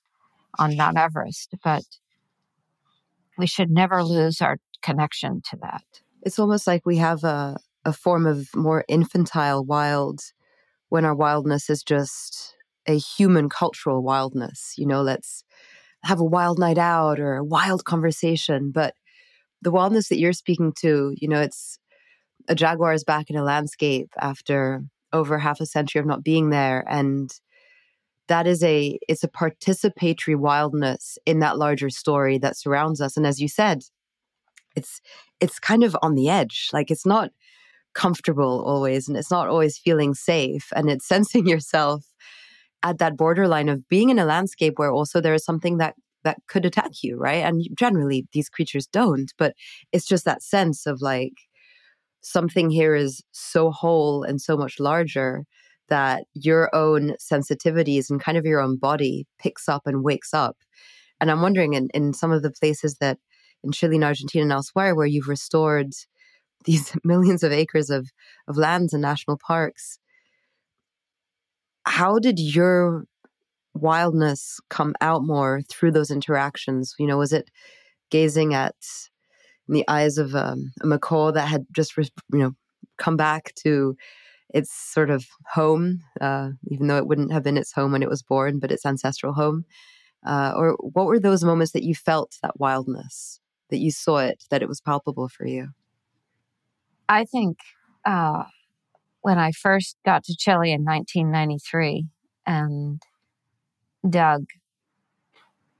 on 0.59 0.77
Mount 0.77 0.97
Everest, 0.97 1.53
but 1.63 1.83
we 3.37 3.47
should 3.47 3.69
never 3.69 4.03
lose 4.03 4.41
our 4.41 4.57
connection 4.81 5.41
to 5.49 5.57
that. 5.61 5.83
It's 6.21 6.39
almost 6.39 6.67
like 6.67 6.85
we 6.85 6.97
have 6.97 7.23
a, 7.23 7.57
a 7.85 7.93
form 7.93 8.25
of 8.25 8.47
more 8.55 8.85
infantile 8.87 9.63
wild 9.65 10.21
when 10.89 11.05
our 11.05 11.15
wildness 11.15 11.69
is 11.69 11.83
just 11.83 12.55
a 12.87 12.97
human 12.97 13.49
cultural 13.49 14.03
wildness. 14.03 14.73
You 14.77 14.85
know, 14.85 15.01
let's 15.01 15.43
have 16.03 16.19
a 16.19 16.25
wild 16.25 16.59
night 16.59 16.77
out 16.77 17.19
or 17.19 17.37
a 17.37 17.43
wild 17.43 17.85
conversation. 17.85 18.71
But 18.71 18.93
the 19.61 19.71
wildness 19.71 20.09
that 20.09 20.19
you're 20.19 20.33
speaking 20.33 20.73
to, 20.81 21.13
you 21.17 21.27
know, 21.27 21.41
it's 21.41 21.79
a 22.47 22.55
jaguar 22.55 22.93
is 22.93 23.03
back 23.03 23.29
in 23.29 23.37
a 23.37 23.43
landscape 23.43 24.09
after 24.19 24.83
over 25.13 25.37
half 25.37 25.61
a 25.61 25.65
century 25.65 25.99
of 25.99 26.05
not 26.05 26.23
being 26.23 26.49
there. 26.49 26.83
And 26.87 27.31
that 28.27 28.47
is 28.47 28.63
a 28.63 28.97
it's 29.07 29.23
a 29.23 29.27
participatory 29.27 30.35
wildness 30.35 31.17
in 31.25 31.39
that 31.39 31.57
larger 31.57 31.89
story 31.89 32.37
that 32.37 32.57
surrounds 32.57 33.01
us 33.01 33.17
and 33.17 33.25
as 33.25 33.39
you 33.39 33.47
said 33.47 33.83
it's 34.75 35.01
it's 35.39 35.59
kind 35.59 35.83
of 35.83 35.95
on 36.01 36.15
the 36.15 36.29
edge 36.29 36.69
like 36.73 36.89
it's 36.89 37.05
not 37.05 37.31
comfortable 37.93 38.63
always 38.65 39.07
and 39.07 39.17
it's 39.17 39.31
not 39.31 39.47
always 39.47 39.77
feeling 39.77 40.13
safe 40.13 40.71
and 40.75 40.89
it's 40.89 41.05
sensing 41.13 41.47
yourself 41.47 42.05
at 42.81 42.97
that 42.97 43.15
borderline 43.15 43.69
of 43.69 43.87
being 43.87 44.09
in 44.09 44.19
a 44.19 44.25
landscape 44.25 44.77
where 44.77 44.91
also 44.91 45.21
there 45.21 45.33
is 45.33 45.45
something 45.45 45.77
that 45.77 45.95
that 46.23 46.37
could 46.47 46.65
attack 46.65 47.03
you 47.03 47.17
right? 47.17 47.43
And 47.43 47.67
generally 47.77 48.25
these 48.31 48.49
creatures 48.49 48.87
don't 48.87 49.33
but 49.37 49.53
it's 49.91 50.05
just 50.05 50.25
that 50.25 50.41
sense 50.41 50.85
of 50.85 51.01
like 51.01 51.33
something 52.21 52.69
here 52.69 52.95
is 52.95 53.21
so 53.31 53.69
whole 53.69 54.23
and 54.23 54.41
so 54.41 54.55
much 54.55 54.79
larger 54.79 55.45
that 55.93 56.25
your 56.33 56.75
own 56.75 57.11
sensitivities 57.21 58.09
and 58.09 58.19
kind 58.19 58.35
of 58.35 58.47
your 58.47 58.59
own 58.59 58.77
body 58.77 59.27
picks 59.37 59.69
up 59.69 59.83
and 59.85 60.03
wakes 60.03 60.33
up. 60.33 60.57
And 61.21 61.29
I'm 61.29 61.43
wondering 61.43 61.73
in, 61.73 61.89
in 61.93 62.13
some 62.13 62.31
of 62.31 62.41
the 62.41 62.49
places 62.49 62.95
that 62.95 63.19
in 63.63 63.71
Chile 63.71 63.97
and 63.97 64.03
Argentina 64.03 64.41
and 64.41 64.51
elsewhere 64.51 64.95
where 64.95 65.05
you've 65.05 65.27
restored 65.27 65.93
these 66.65 66.97
millions 67.03 67.43
of 67.43 67.51
acres 67.51 67.91
of, 67.91 68.09
of 68.47 68.57
lands 68.57 68.91
and 68.91 69.03
national 69.03 69.37
parks, 69.37 69.99
how 71.85 72.17
did 72.17 72.39
your 72.39 73.05
wildness 73.75 74.59
come 74.71 74.95
out 74.99 75.23
more 75.23 75.61
through 75.69 75.91
those 75.91 76.09
interactions? 76.09 76.95
You 76.97 77.05
know, 77.05 77.17
was 77.19 77.33
it 77.33 77.51
gazing 78.09 78.55
at 78.55 78.73
the 79.67 79.87
eyes 79.87 80.17
of 80.17 80.33
um, 80.33 80.71
a 80.81 80.87
macaw 80.87 81.31
that 81.33 81.47
had 81.47 81.67
just, 81.71 81.95
you 81.95 82.09
know, 82.31 82.53
come 82.97 83.15
back 83.15 83.53
to 83.57 83.95
its 84.53 84.71
sort 84.71 85.09
of 85.09 85.25
home, 85.53 86.01
uh, 86.21 86.49
even 86.69 86.87
though 86.87 86.97
it 86.97 87.07
wouldn't 87.07 87.31
have 87.31 87.43
been 87.43 87.57
its 87.57 87.73
home 87.73 87.91
when 87.91 88.03
it 88.03 88.09
was 88.09 88.23
born, 88.23 88.59
but 88.59 88.71
its 88.71 88.85
ancestral 88.85 89.33
home? 89.33 89.65
Uh, 90.25 90.53
or 90.55 90.77
what 90.79 91.05
were 91.05 91.19
those 91.19 91.43
moments 91.43 91.73
that 91.73 91.83
you 91.83 91.95
felt 91.95 92.37
that 92.41 92.59
wildness, 92.59 93.39
that 93.69 93.79
you 93.79 93.91
saw 93.91 94.19
it, 94.19 94.43
that 94.49 94.61
it 94.61 94.69
was 94.69 94.79
palpable 94.79 95.27
for 95.27 95.45
you? 95.45 95.69
I 97.09 97.25
think 97.25 97.57
uh, 98.05 98.43
when 99.21 99.37
I 99.37 99.51
first 99.51 99.97
got 100.05 100.23
to 100.25 100.35
Chile 100.37 100.71
in 100.71 100.83
1993 100.83 102.05
and 102.45 103.01
Doug 104.09 104.45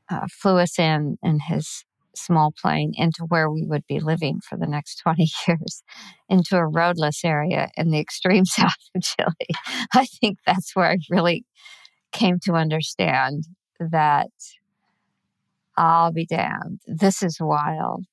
uh, 0.10 0.28
flew 0.30 0.58
us 0.58 0.78
in 0.78 1.18
in 1.24 1.40
his 1.40 1.86
small 2.16 2.54
plane 2.60 2.94
into 2.96 3.26
where 3.28 3.50
we 3.50 3.66
would 3.66 3.86
be 3.88 4.00
living 4.00 4.40
for 4.48 4.58
the 4.58 4.68
next 4.68 4.96
20 5.04 5.30
years 5.48 5.84
into 6.30 6.58
a 6.58 6.68
roadless 6.68 7.24
area 7.24 7.70
in 7.78 7.92
the 7.92 8.00
extreme 8.00 8.46
south 8.46 8.74
of 8.96 9.02
Chile. 9.02 9.88
I 9.94 10.06
think 10.06 10.40
that's 10.46 10.76
where 10.76 10.92
I 10.92 10.98
really 11.10 11.46
came 12.12 12.40
to 12.44 12.54
understand 12.54 13.44
that 13.80 14.30
I'll 15.76 16.12
be 16.12 16.26
damned. 16.26 16.82
This 16.88 17.24
is 17.24 17.38
wild. 17.40 18.06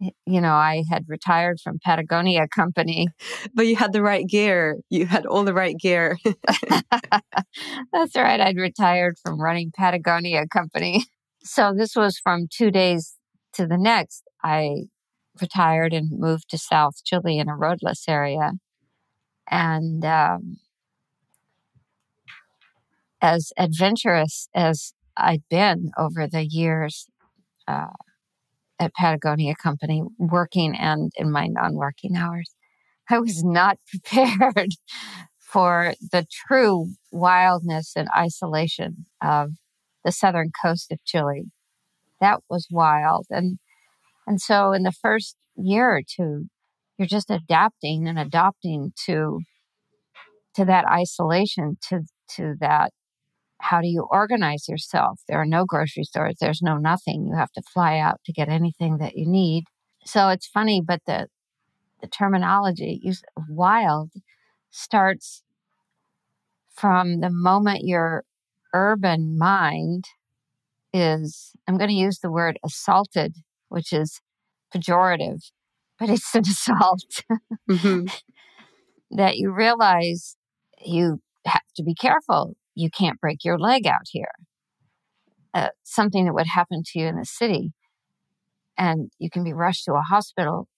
You 0.00 0.40
know, 0.40 0.52
I 0.52 0.84
had 0.90 1.04
retired 1.08 1.60
from 1.60 1.78
Patagonia 1.84 2.46
Company. 2.48 3.08
But 3.52 3.66
you 3.66 3.76
had 3.76 3.92
the 3.92 4.02
right 4.02 4.26
gear. 4.26 4.76
You 4.90 5.06
had 5.06 5.26
all 5.26 5.44
the 5.44 5.54
right 5.54 5.76
gear. 5.76 6.16
That's 7.92 8.14
right. 8.14 8.40
I'd 8.40 8.56
retired 8.56 9.16
from 9.22 9.40
running 9.40 9.72
Patagonia 9.76 10.46
Company. 10.52 11.04
So 11.42 11.72
this 11.76 11.96
was 11.96 12.18
from 12.18 12.46
two 12.50 12.70
days 12.70 13.17
to 13.58 13.66
the 13.66 13.76
next. 13.76 14.24
I 14.42 14.86
retired 15.40 15.92
and 15.92 16.10
moved 16.10 16.48
to 16.50 16.58
South 16.58 17.04
Chile 17.04 17.38
in 17.38 17.48
a 17.48 17.56
roadless 17.56 18.04
area. 18.08 18.52
And 19.50 20.04
um, 20.04 20.56
as 23.20 23.52
adventurous 23.56 24.48
as 24.54 24.92
I'd 25.16 25.42
been 25.50 25.90
over 25.98 26.26
the 26.26 26.44
years 26.44 27.08
uh, 27.66 27.88
at 28.78 28.94
Patagonia 28.94 29.54
Company, 29.54 30.02
working 30.18 30.76
and 30.76 31.12
in 31.16 31.30
my 31.30 31.48
non 31.48 31.74
working 31.74 32.16
hours, 32.16 32.54
I 33.10 33.18
was 33.18 33.42
not 33.42 33.78
prepared 33.88 34.70
for 35.38 35.94
the 36.12 36.26
true 36.46 36.92
wildness 37.10 37.94
and 37.96 38.08
isolation 38.16 39.06
of 39.22 39.52
the 40.04 40.12
southern 40.12 40.52
coast 40.62 40.92
of 40.92 41.02
Chile. 41.04 41.46
That 42.20 42.40
was 42.50 42.66
wild. 42.70 43.26
And 43.30 43.58
and 44.26 44.40
so 44.40 44.72
in 44.72 44.82
the 44.84 44.92
first 44.92 45.36
year 45.56 45.90
or 45.90 46.02
two, 46.02 46.46
you're 46.98 47.08
just 47.08 47.30
adapting 47.30 48.08
and 48.08 48.18
adopting 48.18 48.92
to 49.06 49.40
to 50.54 50.64
that 50.64 50.86
isolation, 50.86 51.76
to 51.88 52.02
to 52.36 52.54
that 52.60 52.92
how 53.60 53.80
do 53.80 53.88
you 53.88 54.06
organize 54.10 54.68
yourself? 54.68 55.20
There 55.28 55.40
are 55.40 55.46
no 55.46 55.64
grocery 55.64 56.04
stores, 56.04 56.36
there's 56.40 56.62
no 56.62 56.76
nothing. 56.76 57.26
You 57.26 57.36
have 57.36 57.52
to 57.52 57.62
fly 57.62 57.98
out 57.98 58.20
to 58.26 58.32
get 58.32 58.48
anything 58.48 58.98
that 58.98 59.16
you 59.16 59.26
need. 59.28 59.64
So 60.04 60.28
it's 60.28 60.46
funny, 60.46 60.82
but 60.86 61.00
the 61.06 61.28
the 62.00 62.08
terminology 62.08 63.00
use 63.02 63.22
wild 63.48 64.10
starts 64.70 65.42
from 66.74 67.20
the 67.20 67.30
moment 67.30 67.80
your 67.84 68.24
urban 68.74 69.36
mind 69.36 70.04
is 70.92 71.52
I'm 71.66 71.78
going 71.78 71.90
to 71.90 71.96
use 71.96 72.20
the 72.20 72.30
word 72.30 72.58
assaulted, 72.64 73.36
which 73.68 73.92
is 73.92 74.20
pejorative, 74.74 75.50
but 75.98 76.10
it's 76.10 76.34
an 76.34 76.42
assault. 76.42 77.22
mm-hmm. 77.68 78.06
that 79.10 79.36
you 79.36 79.50
realize 79.50 80.36
you 80.84 81.20
have 81.46 81.62
to 81.76 81.82
be 81.82 81.94
careful 81.94 82.54
you 82.78 82.90
can't 82.90 83.20
break 83.20 83.44
your 83.44 83.58
leg 83.58 83.86
out 83.86 84.06
here. 84.10 84.30
Uh, 85.52 85.70
something 85.82 86.26
that 86.26 86.34
would 86.34 86.46
happen 86.46 86.82
to 86.84 86.98
you 86.98 87.06
in 87.06 87.16
the 87.16 87.24
city. 87.24 87.72
And 88.76 89.10
you 89.18 89.28
can 89.30 89.42
be 89.42 89.52
rushed 89.52 89.84
to 89.86 89.94
a 89.94 90.00
hospital 90.00 90.68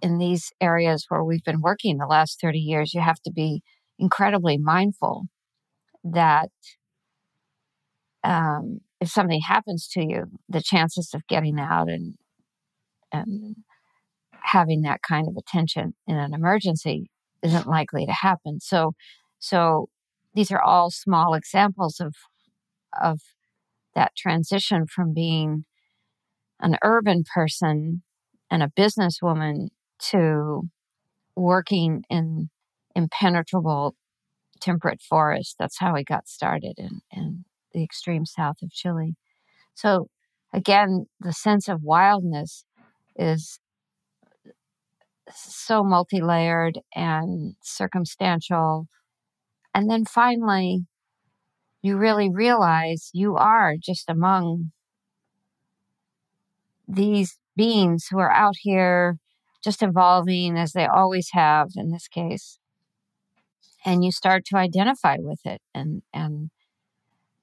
in 0.00 0.18
these 0.18 0.52
areas 0.60 1.06
where 1.08 1.24
we've 1.24 1.42
been 1.42 1.60
working 1.60 1.98
the 1.98 2.06
last 2.06 2.40
30 2.40 2.58
years. 2.58 2.94
You 2.94 3.00
have 3.00 3.20
to 3.22 3.32
be 3.32 3.62
incredibly 3.98 4.56
mindful 4.56 5.24
that 6.04 6.50
um, 8.22 8.80
if 9.02 9.10
something 9.10 9.40
happens 9.40 9.88
to 9.88 10.00
you, 10.00 10.26
the 10.48 10.62
chances 10.62 11.10
of 11.12 11.26
getting 11.26 11.58
out 11.58 11.88
and 11.88 12.14
and 13.10 13.56
having 14.44 14.82
that 14.82 15.02
kind 15.02 15.26
of 15.26 15.36
attention 15.36 15.94
in 16.06 16.16
an 16.16 16.32
emergency 16.32 17.10
isn't 17.42 17.66
likely 17.66 18.06
to 18.06 18.12
happen. 18.12 18.60
So, 18.60 18.92
so 19.40 19.88
these 20.34 20.52
are 20.52 20.62
all 20.62 20.90
small 20.90 21.34
examples 21.34 21.98
of 21.98 22.14
of 23.02 23.18
that 23.96 24.12
transition 24.16 24.86
from 24.86 25.12
being 25.12 25.64
an 26.60 26.76
urban 26.84 27.24
person 27.34 28.04
and 28.52 28.62
a 28.62 28.72
businesswoman 28.78 29.66
to 30.10 30.62
working 31.34 32.04
in 32.08 32.50
impenetrable 32.94 33.96
temperate 34.60 35.00
forest. 35.02 35.56
That's 35.58 35.80
how 35.80 35.94
we 35.94 36.04
got 36.04 36.28
started 36.28 36.74
in, 36.78 37.00
in 37.10 37.44
the 37.72 37.82
extreme 37.82 38.26
south 38.26 38.56
of 38.62 38.70
Chile. 38.70 39.14
So 39.74 40.08
again, 40.52 41.06
the 41.20 41.32
sense 41.32 41.68
of 41.68 41.82
wildness 41.82 42.64
is 43.16 43.58
so 45.34 45.82
multi-layered 45.82 46.78
and 46.94 47.54
circumstantial 47.62 48.88
and 49.74 49.90
then 49.90 50.04
finally, 50.04 50.86
you 51.82 51.96
really 51.96 52.30
realize 52.30 53.10
you 53.12 53.36
are 53.36 53.76
just 53.78 54.08
among 54.08 54.72
these 56.86 57.38
beings 57.56 58.06
who 58.10 58.18
are 58.18 58.30
out 58.30 58.56
here 58.60 59.18
just 59.64 59.82
evolving 59.82 60.58
as 60.58 60.72
they 60.72 60.86
always 60.86 61.30
have 61.32 61.68
in 61.76 61.90
this 61.90 62.08
case. 62.08 62.58
And 63.84 64.04
you 64.04 64.12
start 64.12 64.44
to 64.46 64.56
identify 64.56 65.16
with 65.18 65.40
it. 65.44 65.60
And, 65.74 66.02
and 66.12 66.50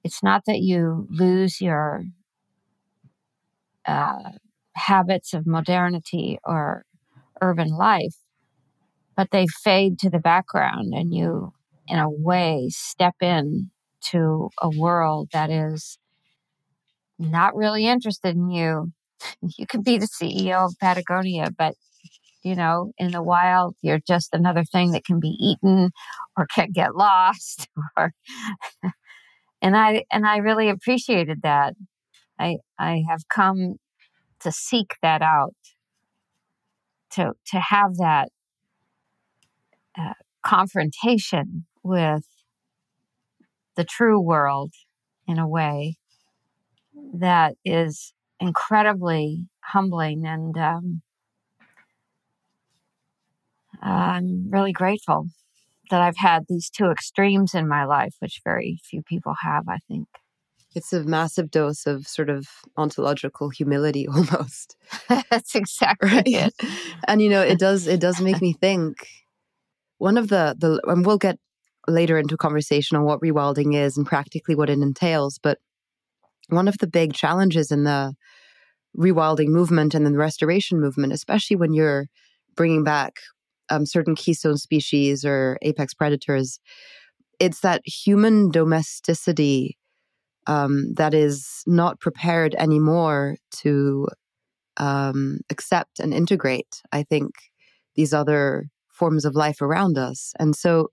it's 0.04 0.22
not 0.22 0.42
that 0.46 0.60
you 0.60 1.06
lose 1.10 1.60
your 1.60 2.04
uh, 3.86 4.32
habits 4.74 5.34
of 5.34 5.46
modernity 5.46 6.38
or 6.44 6.84
urban 7.40 7.68
life, 7.68 8.16
but 9.16 9.30
they 9.30 9.46
fade 9.46 9.98
to 9.98 10.10
the 10.10 10.18
background 10.18 10.92
and 10.94 11.14
you 11.14 11.52
in 11.90 11.98
a 11.98 12.08
way, 12.08 12.68
step 12.70 13.16
in 13.20 13.70
to 14.00 14.48
a 14.62 14.70
world 14.70 15.28
that 15.32 15.50
is 15.50 15.98
not 17.18 17.54
really 17.56 17.86
interested 17.86 18.36
in 18.36 18.50
you. 18.50 18.92
You 19.58 19.66
could 19.66 19.84
be 19.84 19.98
the 19.98 20.08
CEO 20.08 20.64
of 20.64 20.74
Patagonia, 20.80 21.50
but 21.56 21.74
you 22.42 22.54
know, 22.54 22.92
in 22.96 23.10
the 23.10 23.22
wild, 23.22 23.74
you're 23.82 24.00
just 24.06 24.30
another 24.32 24.64
thing 24.64 24.92
that 24.92 25.04
can 25.04 25.20
be 25.20 25.36
eaten 25.38 25.90
or 26.38 26.46
can 26.46 26.70
get 26.72 26.94
lost. 26.94 27.68
Or, 27.98 28.12
and 29.62 29.76
I 29.76 30.04
and 30.10 30.26
I 30.26 30.38
really 30.38 30.68
appreciated 30.68 31.42
that. 31.42 31.74
I 32.38 32.58
I 32.78 33.02
have 33.08 33.28
come 33.28 33.76
to 34.40 34.52
seek 34.52 34.94
that 35.02 35.22
out, 35.22 35.54
to 37.12 37.32
to 37.46 37.60
have 37.60 37.96
that 37.96 38.28
uh, 39.98 40.14
confrontation 40.42 41.66
with 41.82 42.24
the 43.76 43.84
true 43.84 44.20
world 44.20 44.72
in 45.26 45.38
a 45.38 45.48
way 45.48 45.96
that 47.14 47.54
is 47.64 48.12
incredibly 48.40 49.46
humbling 49.60 50.26
and 50.26 50.56
um, 50.56 51.02
I'm 53.82 54.50
really 54.50 54.72
grateful 54.72 55.28
that 55.90 56.00
I've 56.00 56.16
had 56.16 56.44
these 56.48 56.70
two 56.70 56.90
extremes 56.90 57.54
in 57.54 57.68
my 57.68 57.84
life, 57.84 58.14
which 58.20 58.40
very 58.44 58.80
few 58.82 59.02
people 59.02 59.34
have, 59.42 59.68
I 59.68 59.78
think. 59.88 60.08
It's 60.74 60.92
a 60.92 61.02
massive 61.02 61.50
dose 61.50 61.86
of 61.86 62.06
sort 62.06 62.30
of 62.30 62.46
ontological 62.76 63.50
humility 63.50 64.06
almost. 64.14 64.76
That's 65.30 65.54
exactly 65.54 66.10
right. 66.10 66.22
it. 66.26 66.54
And 67.06 67.20
you 67.20 67.28
know, 67.28 67.42
it 67.42 67.58
does 67.58 67.86
it 67.86 68.00
does 68.00 68.20
make 68.20 68.40
me 68.42 68.52
think 68.52 69.06
one 69.98 70.16
of 70.16 70.28
the 70.28 70.54
the 70.58 70.80
and 70.86 71.04
we'll 71.04 71.18
get 71.18 71.38
later 71.88 72.18
into 72.18 72.34
a 72.34 72.38
conversation 72.38 72.96
on 72.96 73.04
what 73.04 73.20
rewilding 73.20 73.74
is 73.74 73.96
and 73.96 74.06
practically 74.06 74.54
what 74.54 74.70
it 74.70 74.78
entails. 74.78 75.38
But 75.42 75.58
one 76.48 76.68
of 76.68 76.78
the 76.78 76.86
big 76.86 77.14
challenges 77.14 77.70
in 77.70 77.84
the 77.84 78.14
rewilding 78.96 79.48
movement 79.48 79.94
and 79.94 80.04
then 80.04 80.12
the 80.12 80.18
restoration 80.18 80.80
movement, 80.80 81.12
especially 81.12 81.56
when 81.56 81.72
you're 81.72 82.06
bringing 82.56 82.84
back 82.84 83.14
um, 83.70 83.86
certain 83.86 84.14
keystone 84.14 84.56
species 84.56 85.24
or 85.24 85.58
apex 85.62 85.94
predators, 85.94 86.58
it's 87.38 87.60
that 87.60 87.82
human 87.84 88.50
domesticity 88.50 89.78
um, 90.46 90.92
that 90.94 91.14
is 91.14 91.62
not 91.66 92.00
prepared 92.00 92.54
anymore 92.56 93.36
to 93.62 94.08
um, 94.76 95.38
accept 95.50 96.00
and 96.00 96.12
integrate. 96.12 96.82
I 96.92 97.02
think 97.02 97.32
these 97.94 98.12
other 98.12 98.66
forms 98.88 99.24
of 99.24 99.34
life 99.34 99.62
around 99.62 99.98
us. 99.98 100.32
And 100.38 100.54
so, 100.54 100.88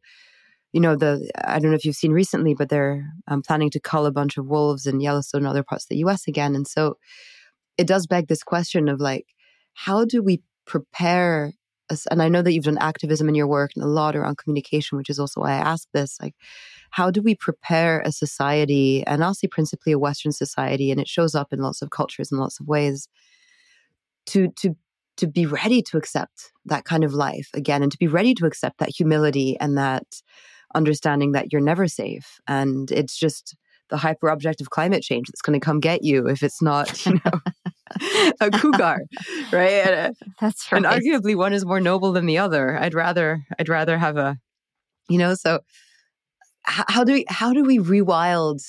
you 0.73 0.79
know, 0.79 0.95
the 0.95 1.29
I 1.43 1.59
don't 1.59 1.71
know 1.71 1.77
if 1.77 1.85
you've 1.85 1.95
seen 1.95 2.11
recently, 2.11 2.53
but 2.53 2.69
they're 2.69 3.05
um, 3.27 3.41
planning 3.41 3.69
to 3.71 3.79
cull 3.79 4.05
a 4.05 4.11
bunch 4.11 4.37
of 4.37 4.47
wolves 4.47 4.85
in 4.85 4.99
Yellowstone 4.99 5.41
and 5.41 5.47
other 5.47 5.63
parts 5.63 5.85
of 5.85 5.89
the 5.89 5.97
U.S. 5.97 6.27
again. 6.27 6.55
And 6.55 6.67
so, 6.67 6.97
it 7.77 7.87
does 7.87 8.07
beg 8.07 8.27
this 8.27 8.43
question 8.43 8.87
of 8.89 8.99
like, 8.99 9.27
how 9.73 10.05
do 10.05 10.21
we 10.23 10.41
prepare? 10.65 11.53
And 12.11 12.21
I 12.21 12.29
know 12.29 12.41
that 12.41 12.53
you've 12.53 12.65
done 12.65 12.77
activism 12.79 13.29
in 13.29 13.35
your 13.35 13.47
work 13.47 13.71
and 13.75 13.83
a 13.83 13.87
lot 13.87 14.15
around 14.15 14.37
communication, 14.37 14.97
which 14.97 15.09
is 15.09 15.19
also 15.19 15.41
why 15.41 15.51
I 15.53 15.57
ask 15.57 15.87
this. 15.93 16.17
Like, 16.21 16.35
how 16.91 17.11
do 17.11 17.21
we 17.21 17.35
prepare 17.35 18.01
a 18.01 18.11
society, 18.11 19.05
and 19.05 19.23
I'll 19.23 19.33
say 19.33 19.47
principally 19.47 19.93
a 19.93 19.99
Western 19.99 20.31
society, 20.31 20.91
and 20.91 20.99
it 20.99 21.07
shows 21.07 21.35
up 21.35 21.53
in 21.53 21.59
lots 21.59 21.81
of 21.81 21.89
cultures 21.89 22.31
in 22.31 22.37
lots 22.37 22.59
of 22.59 22.67
ways, 22.67 23.07
to 24.27 24.49
to 24.59 24.75
to 25.17 25.27
be 25.27 25.45
ready 25.45 25.81
to 25.81 25.97
accept 25.97 26.51
that 26.65 26.85
kind 26.85 27.03
of 27.03 27.13
life 27.13 27.49
again, 27.53 27.83
and 27.83 27.91
to 27.91 27.97
be 27.97 28.07
ready 28.07 28.33
to 28.35 28.45
accept 28.45 28.77
that 28.79 28.95
humility 28.95 29.57
and 29.59 29.77
that 29.77 30.21
understanding 30.75 31.31
that 31.31 31.51
you're 31.51 31.61
never 31.61 31.87
safe, 31.87 32.39
and 32.47 32.91
it's 32.91 33.17
just 33.17 33.55
the 33.89 33.97
hyper 33.97 34.29
objective 34.29 34.69
climate 34.69 35.03
change 35.03 35.27
that's 35.27 35.41
going 35.41 35.59
to 35.59 35.63
come 35.63 35.79
get 35.79 36.03
you 36.03 36.27
if 36.27 36.43
it's 36.43 36.61
not, 36.61 37.05
you 37.05 37.13
know, 37.13 38.31
a 38.41 38.51
cougar, 38.51 38.99
right? 39.51 39.71
And, 39.71 40.15
that's 40.39 40.71
right. 40.71 40.83
And 40.83 40.85
arguably, 40.85 41.35
one 41.35 41.53
is 41.53 41.65
more 41.65 41.79
noble 41.79 42.11
than 42.11 42.25
the 42.25 42.37
other. 42.37 42.77
I'd 42.77 42.93
rather, 42.93 43.45
I'd 43.57 43.69
rather 43.69 43.97
have 43.97 44.17
a, 44.17 44.37
you 45.09 45.17
know. 45.17 45.35
So, 45.35 45.59
how 46.63 47.03
do 47.03 47.13
we, 47.13 47.25
how 47.29 47.53
do 47.53 47.63
we 47.63 47.79
rewild 47.79 48.61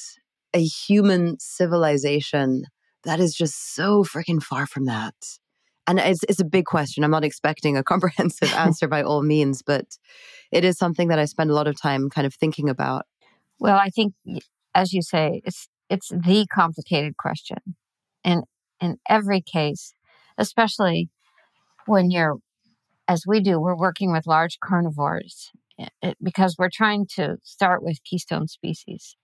a 0.54 0.62
human 0.62 1.38
civilization 1.40 2.64
that 3.04 3.18
is 3.18 3.34
just 3.34 3.74
so 3.74 4.04
freaking 4.04 4.42
far 4.42 4.66
from 4.66 4.84
that? 4.86 5.14
And 5.88 5.98
it's 5.98 6.22
it's 6.28 6.40
a 6.40 6.44
big 6.44 6.66
question. 6.66 7.02
I'm 7.02 7.10
not 7.10 7.24
expecting 7.24 7.76
a 7.76 7.82
comprehensive 7.92 8.52
answer 8.52 8.86
by 8.86 9.02
all 9.02 9.22
means, 9.22 9.62
but 9.62 9.86
it 10.52 10.64
is 10.64 10.78
something 10.78 11.08
that 11.08 11.18
I 11.18 11.24
spend 11.24 11.50
a 11.50 11.54
lot 11.54 11.66
of 11.66 11.80
time 11.80 12.10
kind 12.10 12.26
of 12.26 12.34
thinking 12.34 12.68
about. 12.68 13.06
Well, 13.58 13.76
I 13.76 13.88
think 13.88 14.14
as 14.78 14.92
you 14.92 15.02
say, 15.02 15.42
it's 15.44 15.68
it's 15.90 16.10
the 16.10 16.46
complicated 16.54 17.16
question. 17.16 17.58
And 18.22 18.44
in 18.80 18.98
every 19.08 19.40
case, 19.40 19.92
especially 20.36 21.08
when 21.86 22.10
you're 22.12 22.36
as 23.08 23.24
we 23.26 23.40
do, 23.40 23.58
we're 23.58 23.76
working 23.88 24.12
with 24.12 24.26
large 24.26 24.58
carnivores 24.60 25.50
because 26.22 26.56
we're 26.58 26.70
trying 26.72 27.06
to 27.16 27.38
start 27.42 27.82
with 27.82 28.04
keystone 28.04 28.46
species. 28.46 29.16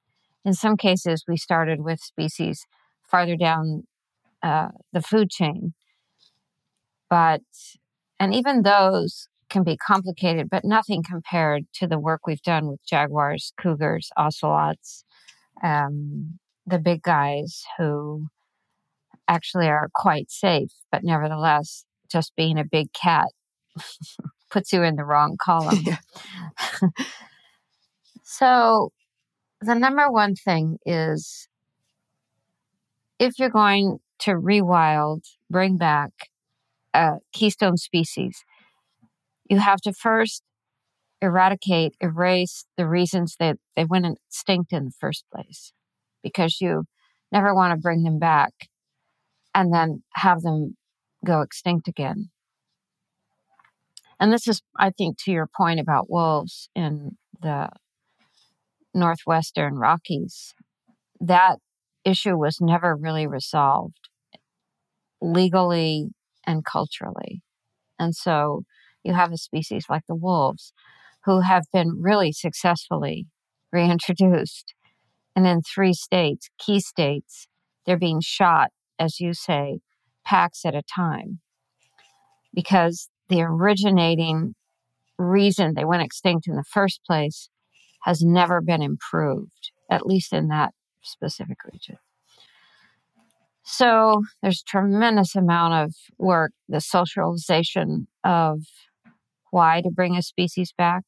In 0.45 0.55
some 0.55 0.77
cases, 0.77 1.25
we 1.29 1.37
started 1.37 1.81
with 1.81 2.01
species 2.01 2.67
farther 3.11 3.37
down 3.37 3.85
uh, 4.43 4.69
the 4.93 5.03
food 5.03 5.31
chain. 5.31 5.75
But, 7.11 7.43
and 8.19 8.35
even 8.35 8.63
those 8.63 9.29
can 9.51 9.63
be 9.63 9.77
complicated, 9.77 10.49
but 10.51 10.65
nothing 10.65 11.03
compared 11.03 11.65
to 11.75 11.87
the 11.87 11.99
work 11.99 12.27
we've 12.27 12.43
done 12.43 12.69
with 12.69 12.81
jaguars, 12.87 13.53
cougars, 13.61 14.11
ocelots, 14.17 15.05
um, 15.63 16.39
the 16.67 16.79
big 16.79 17.03
guys 17.03 17.63
who 17.79 18.27
actually 19.29 19.67
are 19.67 19.89
quite 19.95 20.31
safe, 20.31 20.71
but 20.91 21.05
nevertheless, 21.05 21.85
just 22.11 22.35
being 22.37 22.59
a 22.59 22.65
big 22.65 22.93
cat 22.93 23.29
puts 24.51 24.73
you 24.73 24.83
in 24.83 24.97
the 24.97 25.05
wrong 25.05 25.37
column. 25.45 25.85
so, 28.23 28.91
the 29.61 29.75
number 29.75 30.11
one 30.11 30.35
thing 30.35 30.79
is 30.85 31.49
if 33.19 33.39
you're 33.39 33.49
going 33.49 33.99
to 34.21 34.33
rewild, 34.33 35.23
bring 35.51 35.77
back 35.77 36.11
a 36.93 37.15
keystone 37.33 37.77
species, 37.77 38.45
you 39.49 39.59
have 39.59 39.81
to 39.83 39.93
first 39.93 40.43
eradicate, 41.25 41.95
erase 42.01 42.67
the 42.77 42.87
reasons 42.87 43.37
that 43.41 43.57
they 43.75 43.85
went 43.85 44.07
extinct 44.07 44.73
in 44.73 44.85
the 44.85 44.93
first 45.01 45.25
place 45.33 45.73
because 46.23 46.61
you 46.61 46.85
never 47.33 47.55
want 47.55 47.73
to 47.73 47.81
bring 47.81 48.03
them 48.03 48.19
back 48.19 48.53
and 49.55 49.73
then 49.73 50.03
have 50.15 50.43
them 50.43 50.77
go 51.25 51.41
extinct 51.41 51.89
again. 51.89 52.31
And 54.21 54.33
this 54.33 54.47
is, 54.47 54.63
I 54.79 54.91
think, 54.91 55.19
to 55.25 55.33
your 55.33 55.49
point 55.57 55.81
about 55.81 56.11
wolves 56.11 56.69
in 56.75 57.17
the 57.43 57.69
Northwestern 58.95 59.75
Rockies. 59.75 60.55
That 61.21 61.59
issue 62.05 62.37
was 62.37 62.61
never 62.61 62.95
really 62.95 63.27
resolved 63.27 64.09
legally 65.21 66.11
and 66.47 66.65
culturally. 66.65 67.43
And 67.99 68.15
so 68.15 68.65
you 69.03 69.15
have 69.15 69.33
a 69.33 69.37
species 69.37 69.87
like 69.89 70.03
the 70.09 70.15
wolves 70.15 70.73
who 71.25 71.41
have 71.41 71.65
been 71.73 72.01
really 72.01 72.33
successfully 72.33 73.27
reintroduced. 73.73 74.75
And 75.35 75.47
in 75.47 75.63
three 75.63 75.95
states, 75.95 76.49
key 76.59 76.81
states, 76.81 77.49
they're 77.87 77.99
being 77.99 78.21
shot, 78.21 78.71
as 78.99 79.21
you 79.21 79.35
say, 79.35 79.81
packs 80.25 80.65
at 80.65 80.75
a 80.75 80.83
time. 80.83 81.41
Because 82.55 83.09
the 83.29 83.43
originating 83.43 84.55
reason 85.19 85.75
they 85.75 85.85
went 85.85 86.03
extinct 86.03 86.47
in 86.47 86.57
the 86.57 86.65
first 86.65 87.01
place 87.07 87.49
has 88.03 88.23
never 88.23 88.61
been 88.61 88.83
improved, 88.83 89.73
at 89.91 90.07
least 90.07 90.33
in 90.33 90.49
that 90.49 90.73
specific 91.03 91.59
region. 91.73 91.97
So 93.65 94.23
there's 94.43 94.63
tremendous 94.63 95.35
amount 95.35 95.75
of 95.75 95.95
work, 96.19 96.53
the 96.69 96.83
socialization 96.83 98.09
of 98.23 98.61
why 99.51 99.81
to 99.81 99.91
bring 99.91 100.17
a 100.17 100.23
species 100.23 100.75
back, 100.77 101.05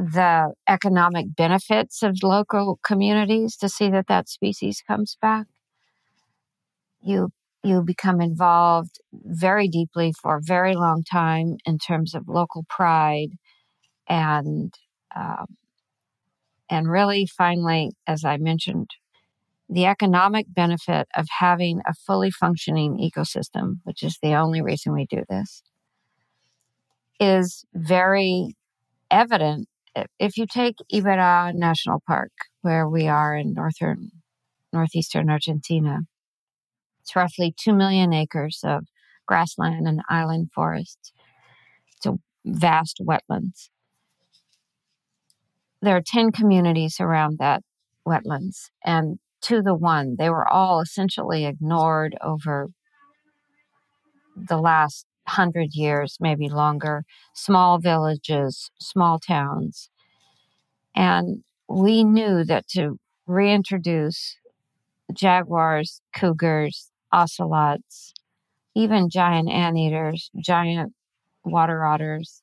the 0.00 0.54
economic 0.66 1.26
benefits 1.36 2.02
of 2.02 2.22
local 2.22 2.78
communities 2.82 3.56
to 3.58 3.68
see 3.68 3.90
that 3.90 4.06
that 4.06 4.30
species 4.30 4.82
comes 4.86 5.18
back. 5.20 5.46
You 7.02 7.30
you 7.62 7.82
become 7.82 8.22
involved 8.22 9.00
very 9.12 9.68
deeply 9.68 10.12
for 10.12 10.36
a 10.36 10.42
very 10.42 10.74
long 10.74 11.02
time 11.02 11.56
in 11.66 11.76
terms 11.76 12.14
of 12.14 12.26
local 12.26 12.64
pride 12.68 13.32
and 14.08 14.72
um, 15.14 15.44
and 16.70 16.90
really 16.90 17.26
finally 17.26 17.90
as 18.06 18.24
i 18.24 18.38
mentioned 18.38 18.90
the 19.68 19.84
economic 19.84 20.46
benefit 20.48 21.06
of 21.14 21.26
having 21.38 21.80
a 21.86 21.92
fully 21.92 22.30
functioning 22.30 22.96
ecosystem 22.96 23.80
which 23.84 24.02
is 24.02 24.18
the 24.22 24.34
only 24.34 24.62
reason 24.62 24.94
we 24.94 25.04
do 25.04 25.22
this 25.28 25.62
is 27.18 27.66
very 27.74 28.56
evident 29.10 29.68
if 30.18 30.36
you 30.36 30.46
take 30.46 30.76
Iberá 30.92 31.54
National 31.54 32.02
Park, 32.06 32.32
where 32.62 32.88
we 32.88 33.08
are 33.08 33.34
in 33.34 33.52
northern 33.52 34.10
northeastern 34.72 35.28
Argentina, 35.30 36.00
it's 37.02 37.16
roughly 37.16 37.54
two 37.58 37.74
million 37.74 38.12
acres 38.12 38.60
of 38.62 38.84
grassland 39.26 39.86
and 39.86 40.00
island 40.08 40.50
forests. 40.54 41.12
It's 41.96 42.06
a 42.06 42.14
vast 42.44 43.00
wetlands. 43.02 43.68
There 45.82 45.96
are 45.96 46.02
10 46.04 46.30
communities 46.32 46.96
around 47.00 47.38
that 47.38 47.62
wetlands, 48.06 48.70
and 48.84 49.18
to 49.42 49.62
the 49.62 49.74
one, 49.74 50.16
they 50.18 50.28
were 50.28 50.46
all 50.46 50.80
essentially 50.80 51.46
ignored 51.46 52.16
over 52.22 52.68
the 54.36 54.58
last 54.58 55.06
hundred 55.26 55.74
years, 55.74 56.16
maybe 56.20 56.48
longer, 56.48 57.04
small 57.34 57.78
villages, 57.78 58.70
small 58.80 59.18
towns. 59.18 59.90
And 60.94 61.44
we 61.68 62.04
knew 62.04 62.44
that 62.44 62.66
to 62.68 62.98
reintroduce 63.26 64.36
jaguars, 65.12 66.00
cougars, 66.14 66.90
ocelots, 67.12 68.12
even 68.74 69.10
giant 69.10 69.48
anteaters, 69.48 70.30
giant 70.38 70.92
water 71.44 71.84
otters, 71.84 72.42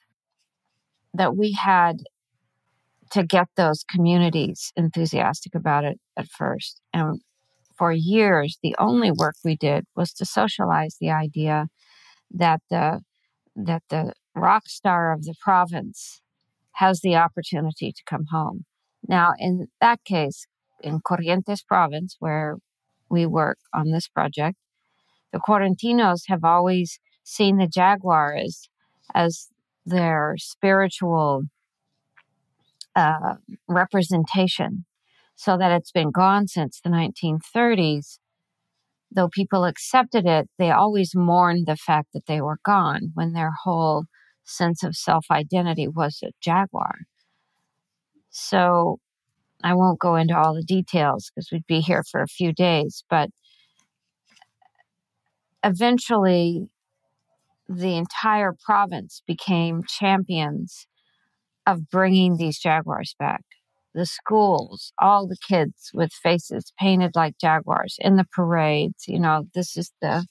that 1.13 1.35
we 1.35 1.51
had 1.53 2.03
to 3.11 3.23
get 3.23 3.47
those 3.55 3.83
communities 3.83 4.73
enthusiastic 4.75 5.55
about 5.55 5.83
it 5.83 5.99
at 6.17 6.27
first. 6.27 6.81
And 6.93 7.21
for 7.77 7.91
years, 7.91 8.57
the 8.61 8.75
only 8.79 9.11
work 9.11 9.35
we 9.43 9.55
did 9.55 9.85
was 9.95 10.11
to 10.13 10.25
socialize 10.25 10.97
the 10.99 11.11
idea 11.11 11.67
that 12.31 12.61
the 12.69 13.01
that 13.55 13.83
the 13.89 14.13
rock 14.35 14.67
star 14.67 15.11
of 15.11 15.23
the 15.23 15.33
province 15.41 16.21
has 16.73 17.01
the 17.01 17.15
opportunity 17.15 17.91
to 17.91 18.03
come 18.05 18.25
home. 18.31 18.65
Now, 19.07 19.33
in 19.39 19.67
that 19.81 20.03
case, 20.03 20.45
in 20.81 20.99
Corrientes 20.99 21.65
province, 21.65 22.15
where 22.19 22.57
we 23.09 23.25
work 23.25 23.57
on 23.73 23.91
this 23.91 24.07
project, 24.07 24.57
the 25.33 25.39
Correntinos 25.39 26.23
have 26.27 26.43
always 26.43 26.99
seen 27.23 27.57
the 27.57 27.67
jaguar 27.67 28.35
as, 28.35 28.69
as 29.15 29.47
their 29.85 30.35
spiritual 30.37 31.43
uh, 32.95 33.35
representation, 33.67 34.85
so 35.35 35.57
that 35.57 35.71
it's 35.71 35.91
been 35.91 36.11
gone 36.11 36.47
since 36.47 36.79
the 36.79 36.89
1930s 36.89 38.19
though 39.11 39.29
people 39.29 39.65
accepted 39.65 40.25
it, 40.25 40.49
they 40.57 40.71
always 40.71 41.15
mourned 41.15 41.67
the 41.67 41.77
fact 41.77 42.09
that 42.13 42.25
they 42.27 42.41
were 42.41 42.59
gone 42.63 43.11
when 43.13 43.33
their 43.33 43.51
whole 43.63 44.05
sense 44.43 44.83
of 44.83 44.95
self 44.95 45.25
identity 45.31 45.87
was 45.87 46.21
a 46.23 46.31
jaguar. 46.41 46.99
So 48.29 48.99
I 49.63 49.73
won't 49.73 49.99
go 49.99 50.15
into 50.15 50.37
all 50.37 50.53
the 50.53 50.63
details 50.63 51.29
because 51.29 51.49
we'd 51.51 51.67
be 51.67 51.79
here 51.79 52.03
for 52.09 52.21
a 52.21 52.27
few 52.27 52.53
days, 52.53 53.03
but 53.09 53.29
eventually 55.63 56.69
the 57.67 57.95
entire 57.97 58.53
province 58.65 59.21
became 59.27 59.83
champions 59.87 60.87
of 61.65 61.89
bringing 61.89 62.37
these 62.37 62.59
jaguars 62.59 63.15
back. 63.19 63.43
The 63.97 64.05
schools, 64.05 64.93
all 64.99 65.27
the 65.27 65.37
kids 65.49 65.89
with 65.91 66.13
faces 66.13 66.71
painted 66.79 67.13
like 67.15 67.39
jaguars 67.41 67.95
in 67.97 68.15
the 68.15 68.27
parades. 68.31 69.05
You 69.07 69.19
know, 69.19 69.45
this 69.55 69.75
is 69.75 69.91
the 70.03 70.27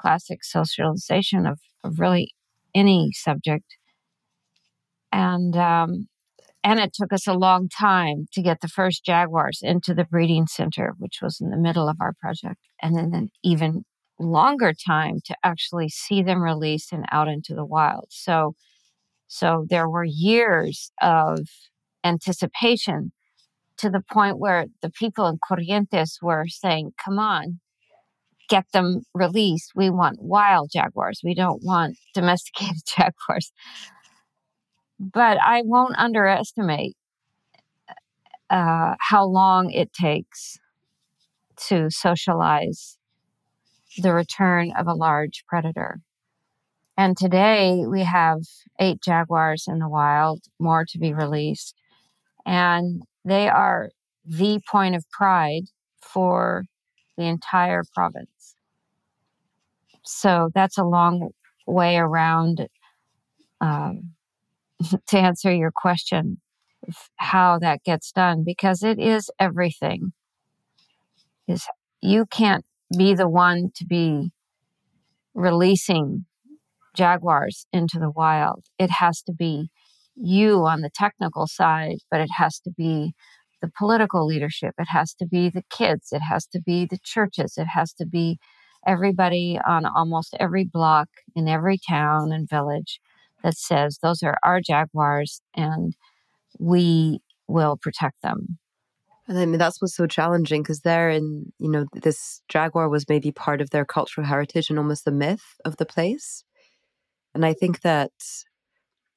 classic 0.00 0.44
socialization 0.44 1.44
of, 1.44 1.58
of 1.82 1.98
really 1.98 2.34
any 2.72 3.10
subject. 3.12 3.64
And 5.10 5.56
um, 5.56 6.06
and 6.62 6.78
it 6.78 6.92
took 6.94 7.12
us 7.12 7.26
a 7.26 7.32
long 7.32 7.68
time 7.68 8.26
to 8.32 8.42
get 8.42 8.60
the 8.60 8.68
first 8.68 9.04
jaguars 9.04 9.58
into 9.60 9.92
the 9.92 10.04
breeding 10.04 10.46
center, 10.46 10.94
which 10.98 11.18
was 11.20 11.40
in 11.40 11.50
the 11.50 11.56
middle 11.56 11.88
of 11.88 11.96
our 12.00 12.12
project, 12.20 12.60
and 12.80 12.96
then 12.96 13.10
an 13.12 13.30
even 13.42 13.82
longer 14.20 14.72
time 14.72 15.16
to 15.24 15.34
actually 15.42 15.88
see 15.88 16.22
them 16.22 16.42
released 16.42 16.92
and 16.92 17.06
out 17.10 17.26
into 17.26 17.56
the 17.56 17.64
wild. 17.64 18.06
So, 18.10 18.54
so 19.26 19.66
there 19.68 19.88
were 19.88 20.04
years 20.04 20.92
of 21.02 21.40
anticipation 22.04 23.12
to 23.78 23.90
the 23.90 24.02
point 24.12 24.38
where 24.38 24.66
the 24.82 24.90
people 24.90 25.26
in 25.26 25.38
Corrientes 25.38 26.18
were 26.22 26.46
saying, 26.48 26.92
"Come 27.02 27.18
on, 27.18 27.60
get 28.48 28.66
them 28.72 29.02
released. 29.14 29.72
We 29.74 29.90
want 29.90 30.20
wild 30.20 30.70
jaguars. 30.72 31.20
We 31.24 31.34
don't 31.34 31.62
want 31.62 31.96
domesticated 32.14 32.82
jaguars." 32.86 33.52
But 34.98 35.38
I 35.42 35.62
won't 35.64 35.96
underestimate 35.96 36.94
uh, 38.50 38.96
how 39.00 39.24
long 39.24 39.70
it 39.70 39.92
takes 39.92 40.58
to 41.68 41.90
socialize 41.90 42.98
the 43.98 44.12
return 44.12 44.72
of 44.76 44.86
a 44.86 44.94
large 44.94 45.44
predator. 45.48 46.00
And 46.96 47.16
today 47.16 47.84
we 47.86 48.02
have 48.02 48.40
eight 48.78 49.00
jaguars 49.02 49.64
in 49.66 49.78
the 49.78 49.88
wild, 49.88 50.42
more 50.58 50.84
to 50.86 50.98
be 50.98 51.14
released. 51.14 51.79
And 52.50 53.02
they 53.24 53.48
are 53.48 53.90
the 54.26 54.58
point 54.68 54.96
of 54.96 55.08
pride 55.10 55.66
for 56.02 56.64
the 57.16 57.22
entire 57.22 57.84
province. 57.94 58.56
So 60.04 60.50
that's 60.52 60.76
a 60.76 60.82
long 60.82 61.30
way 61.68 61.96
around 61.96 62.66
um, 63.60 64.14
to 65.06 65.16
answer 65.16 65.54
your 65.54 65.70
question 65.72 66.40
how 67.18 67.56
that 67.60 67.84
gets 67.84 68.10
done 68.10 68.42
because 68.44 68.82
it 68.82 68.98
is 68.98 69.30
everything 69.38 70.12
is 71.46 71.66
you 72.02 72.26
can't 72.26 72.64
be 72.96 73.14
the 73.14 73.28
one 73.28 73.70
to 73.76 73.84
be 73.84 74.32
releasing 75.34 76.24
jaguars 76.96 77.66
into 77.72 77.98
the 77.98 78.10
wild 78.10 78.64
it 78.78 78.90
has 78.90 79.20
to 79.22 79.32
be 79.32 79.68
you 80.16 80.64
on 80.64 80.80
the 80.80 80.90
technical 80.94 81.46
side 81.46 81.98
but 82.10 82.20
it 82.20 82.30
has 82.36 82.58
to 82.60 82.70
be 82.70 83.12
the 83.62 83.70
political 83.78 84.26
leadership 84.26 84.74
it 84.78 84.88
has 84.88 85.14
to 85.14 85.26
be 85.26 85.48
the 85.48 85.64
kids 85.70 86.08
it 86.12 86.20
has 86.20 86.46
to 86.46 86.60
be 86.60 86.86
the 86.86 86.98
churches 87.04 87.54
it 87.56 87.66
has 87.66 87.92
to 87.92 88.06
be 88.06 88.38
everybody 88.86 89.58
on 89.66 89.84
almost 89.84 90.34
every 90.40 90.64
block 90.64 91.08
in 91.36 91.48
every 91.48 91.78
town 91.88 92.32
and 92.32 92.48
village 92.48 93.00
that 93.42 93.56
says 93.56 93.98
those 94.02 94.22
are 94.22 94.38
our 94.42 94.60
jaguars 94.60 95.40
and 95.54 95.94
we 96.58 97.20
will 97.48 97.76
protect 97.76 98.22
them. 98.22 98.58
And 99.28 99.38
I 99.38 99.46
mean, 99.46 99.58
that's 99.58 99.80
what's 99.80 99.94
so 99.94 100.06
challenging 100.06 100.62
because 100.62 100.80
they're 100.80 101.10
in, 101.10 101.52
you 101.58 101.70
know, 101.70 101.86
this 101.92 102.42
jaguar 102.48 102.88
was 102.88 103.08
maybe 103.08 103.30
part 103.30 103.60
of 103.60 103.70
their 103.70 103.84
cultural 103.84 104.26
heritage 104.26 104.70
and 104.70 104.78
almost 104.78 105.04
the 105.04 105.12
myth 105.12 105.56
of 105.64 105.76
the 105.76 105.86
place. 105.86 106.44
And 107.34 107.46
I 107.46 107.52
think 107.52 107.82
that 107.82 108.10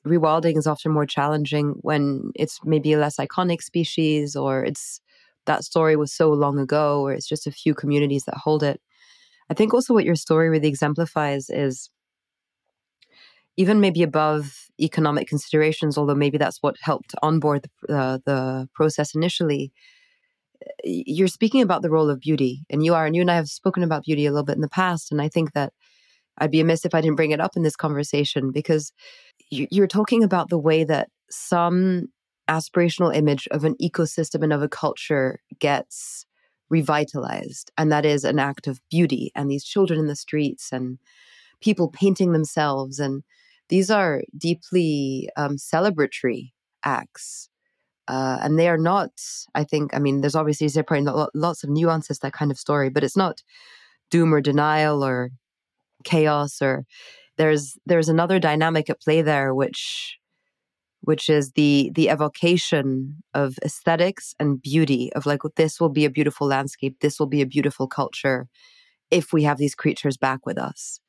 rewilding 0.05 0.57
is 0.57 0.67
often 0.67 0.91
more 0.91 1.05
challenging 1.05 1.75
when 1.81 2.31
it's 2.35 2.59
maybe 2.63 2.93
a 2.93 2.99
less 2.99 3.17
iconic 3.17 3.61
species 3.61 4.35
or 4.35 4.63
it's 4.63 5.01
that 5.45 5.63
story 5.63 5.95
was 5.95 6.13
so 6.13 6.29
long 6.31 6.59
ago 6.59 7.01
or 7.01 7.13
it's 7.13 7.27
just 7.27 7.47
a 7.47 7.51
few 7.51 7.73
communities 7.73 8.23
that 8.25 8.35
hold 8.35 8.63
it. 8.63 8.81
I 9.49 9.53
think 9.53 9.73
also 9.73 9.93
what 9.93 10.05
your 10.05 10.15
story 10.15 10.49
really 10.49 10.67
exemplifies 10.67 11.49
is 11.49 11.89
even 13.57 13.79
maybe 13.79 14.03
above 14.03 14.69
economic 14.79 15.27
considerations, 15.27 15.97
although 15.97 16.15
maybe 16.15 16.37
that's 16.37 16.61
what 16.61 16.75
helped 16.81 17.13
onboard 17.21 17.69
the, 17.87 17.95
uh, 17.95 18.17
the 18.25 18.67
process 18.73 19.13
initially. 19.13 19.71
You're 20.83 21.27
speaking 21.27 21.61
about 21.61 21.81
the 21.81 21.89
role 21.89 22.09
of 22.09 22.19
beauty, 22.19 22.65
and 22.69 22.83
you 22.83 22.93
are, 22.95 23.05
and 23.05 23.15
you 23.15 23.21
and 23.21 23.29
I 23.29 23.35
have 23.35 23.49
spoken 23.49 23.83
about 23.83 24.03
beauty 24.03 24.25
a 24.25 24.31
little 24.31 24.45
bit 24.45 24.55
in 24.55 24.61
the 24.61 24.69
past. 24.69 25.11
And 25.11 25.21
I 25.21 25.27
think 25.27 25.53
that 25.53 25.73
I'd 26.37 26.51
be 26.51 26.61
amiss 26.61 26.85
if 26.85 26.95
I 26.95 27.01
didn't 27.01 27.17
bring 27.17 27.31
it 27.31 27.39
up 27.39 27.55
in 27.55 27.63
this 27.63 27.75
conversation 27.75 28.51
because 28.51 28.91
you're 29.71 29.87
talking 29.87 30.23
about 30.23 30.49
the 30.49 30.57
way 30.57 30.83
that 30.83 31.09
some 31.29 32.09
aspirational 32.49 33.15
image 33.15 33.47
of 33.51 33.63
an 33.63 33.75
ecosystem 33.81 34.43
and 34.43 34.53
of 34.53 34.61
a 34.61 34.67
culture 34.67 35.39
gets 35.59 36.25
revitalized. 36.69 37.71
And 37.77 37.91
that 37.91 38.05
is 38.05 38.23
an 38.23 38.39
act 38.39 38.67
of 38.67 38.81
beauty 38.89 39.31
and 39.35 39.49
these 39.49 39.63
children 39.63 39.99
in 39.99 40.07
the 40.07 40.15
streets 40.15 40.71
and 40.71 40.97
people 41.61 41.89
painting 41.89 42.33
themselves 42.33 42.99
and 42.99 43.23
these 43.69 43.89
are 43.89 44.21
deeply 44.37 45.29
um, 45.37 45.55
celebratory 45.55 46.51
acts. 46.83 47.49
Uh, 48.07 48.37
and 48.41 48.59
they 48.59 48.67
are 48.67 48.77
not, 48.77 49.11
I 49.55 49.63
think, 49.63 49.95
I 49.95 49.99
mean, 49.99 50.21
there's 50.21 50.35
obviously 50.35 50.69
probably 50.83 51.25
lots 51.33 51.63
of 51.63 51.69
nuances 51.69 52.19
that 52.19 52.33
kind 52.33 52.51
of 52.51 52.59
story, 52.59 52.89
but 52.89 53.03
it's 53.03 53.15
not 53.15 53.41
doom 54.11 54.33
or 54.33 54.41
denial 54.41 55.03
or 55.03 55.31
chaos 56.03 56.61
or 56.61 56.85
there's 57.37 57.77
there's 57.85 58.09
another 58.09 58.39
dynamic 58.39 58.89
at 58.89 59.01
play 59.01 59.21
there 59.21 59.53
which 59.53 60.17
which 61.01 61.29
is 61.29 61.51
the 61.51 61.91
the 61.95 62.09
evocation 62.09 63.17
of 63.33 63.57
aesthetics 63.63 64.33
and 64.39 64.61
beauty 64.61 65.11
of 65.13 65.25
like 65.25 65.41
this 65.55 65.79
will 65.79 65.89
be 65.89 66.05
a 66.05 66.09
beautiful 66.09 66.47
landscape 66.47 66.97
this 66.99 67.19
will 67.19 67.27
be 67.27 67.41
a 67.41 67.45
beautiful 67.45 67.87
culture 67.87 68.47
if 69.11 69.31
we 69.31 69.43
have 69.43 69.57
these 69.57 69.75
creatures 69.75 70.17
back 70.17 70.45
with 70.45 70.57
us. 70.57 70.99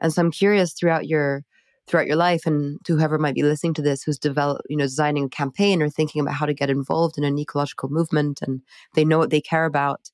And 0.00 0.12
so 0.12 0.22
i'm 0.22 0.30
curious 0.30 0.72
throughout 0.72 1.06
your 1.06 1.44
throughout 1.86 2.06
your 2.06 2.16
life 2.16 2.46
and 2.46 2.78
to 2.84 2.96
whoever 2.96 3.18
might 3.18 3.34
be 3.34 3.42
listening 3.42 3.74
to 3.74 3.82
this 3.82 4.02
who's 4.02 4.18
develop 4.18 4.62
you 4.68 4.76
know 4.76 4.84
designing 4.84 5.24
a 5.24 5.28
campaign 5.28 5.82
or 5.82 5.88
thinking 5.88 6.20
about 6.20 6.34
how 6.34 6.46
to 6.46 6.54
get 6.54 6.70
involved 6.70 7.18
in 7.18 7.24
an 7.24 7.38
ecological 7.38 7.88
movement 7.88 8.40
and 8.42 8.62
they 8.94 9.04
know 9.04 9.18
what 9.18 9.30
they 9.30 9.40
care 9.40 9.66
about 9.66 10.10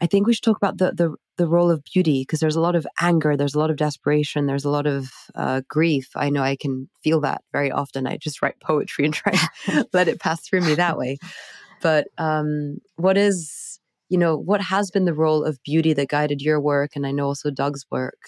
i 0.00 0.06
think 0.06 0.26
we 0.26 0.34
should 0.34 0.44
talk 0.44 0.56
about 0.56 0.78
the 0.78 0.92
the, 0.92 1.14
the 1.36 1.46
role 1.48 1.70
of 1.70 1.82
beauty 1.84 2.22
because 2.22 2.40
there's 2.40 2.56
a 2.56 2.60
lot 2.60 2.76
of 2.76 2.86
anger 3.00 3.36
there's 3.36 3.54
a 3.54 3.58
lot 3.58 3.70
of 3.70 3.76
desperation 3.76 4.46
there's 4.46 4.64
a 4.64 4.70
lot 4.70 4.86
of 4.86 5.10
uh, 5.34 5.62
grief. 5.68 6.10
I 6.14 6.30
know 6.30 6.42
i 6.42 6.56
can 6.56 6.88
feel 7.02 7.20
that 7.22 7.42
very 7.52 7.70
often. 7.70 8.06
I 8.06 8.16
just 8.16 8.42
write 8.42 8.60
poetry 8.60 9.04
and 9.04 9.14
try 9.14 9.32
to 9.32 9.86
let 9.92 10.08
it 10.08 10.20
pass 10.20 10.40
through 10.40 10.62
me 10.62 10.74
that 10.74 10.98
way. 10.98 11.18
But 11.80 12.08
um, 12.18 12.78
what 12.96 13.16
is 13.16 13.80
you 14.08 14.18
know 14.18 14.36
what 14.36 14.60
has 14.60 14.90
been 14.90 15.04
the 15.04 15.14
role 15.14 15.44
of 15.44 15.62
beauty 15.64 15.92
that 15.94 16.08
guided 16.08 16.40
your 16.40 16.60
work 16.60 16.92
and 16.94 17.06
i 17.06 17.10
know 17.10 17.26
also 17.26 17.50
doug's 17.50 17.84
work? 17.90 18.18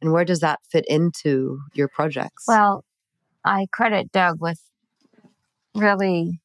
And 0.00 0.12
where 0.12 0.24
does 0.24 0.40
that 0.40 0.60
fit 0.70 0.84
into 0.88 1.58
your 1.72 1.88
projects? 1.88 2.44
Well, 2.46 2.84
I 3.44 3.66
credit 3.72 4.12
Doug 4.12 4.40
with 4.40 4.60
really 5.74 6.40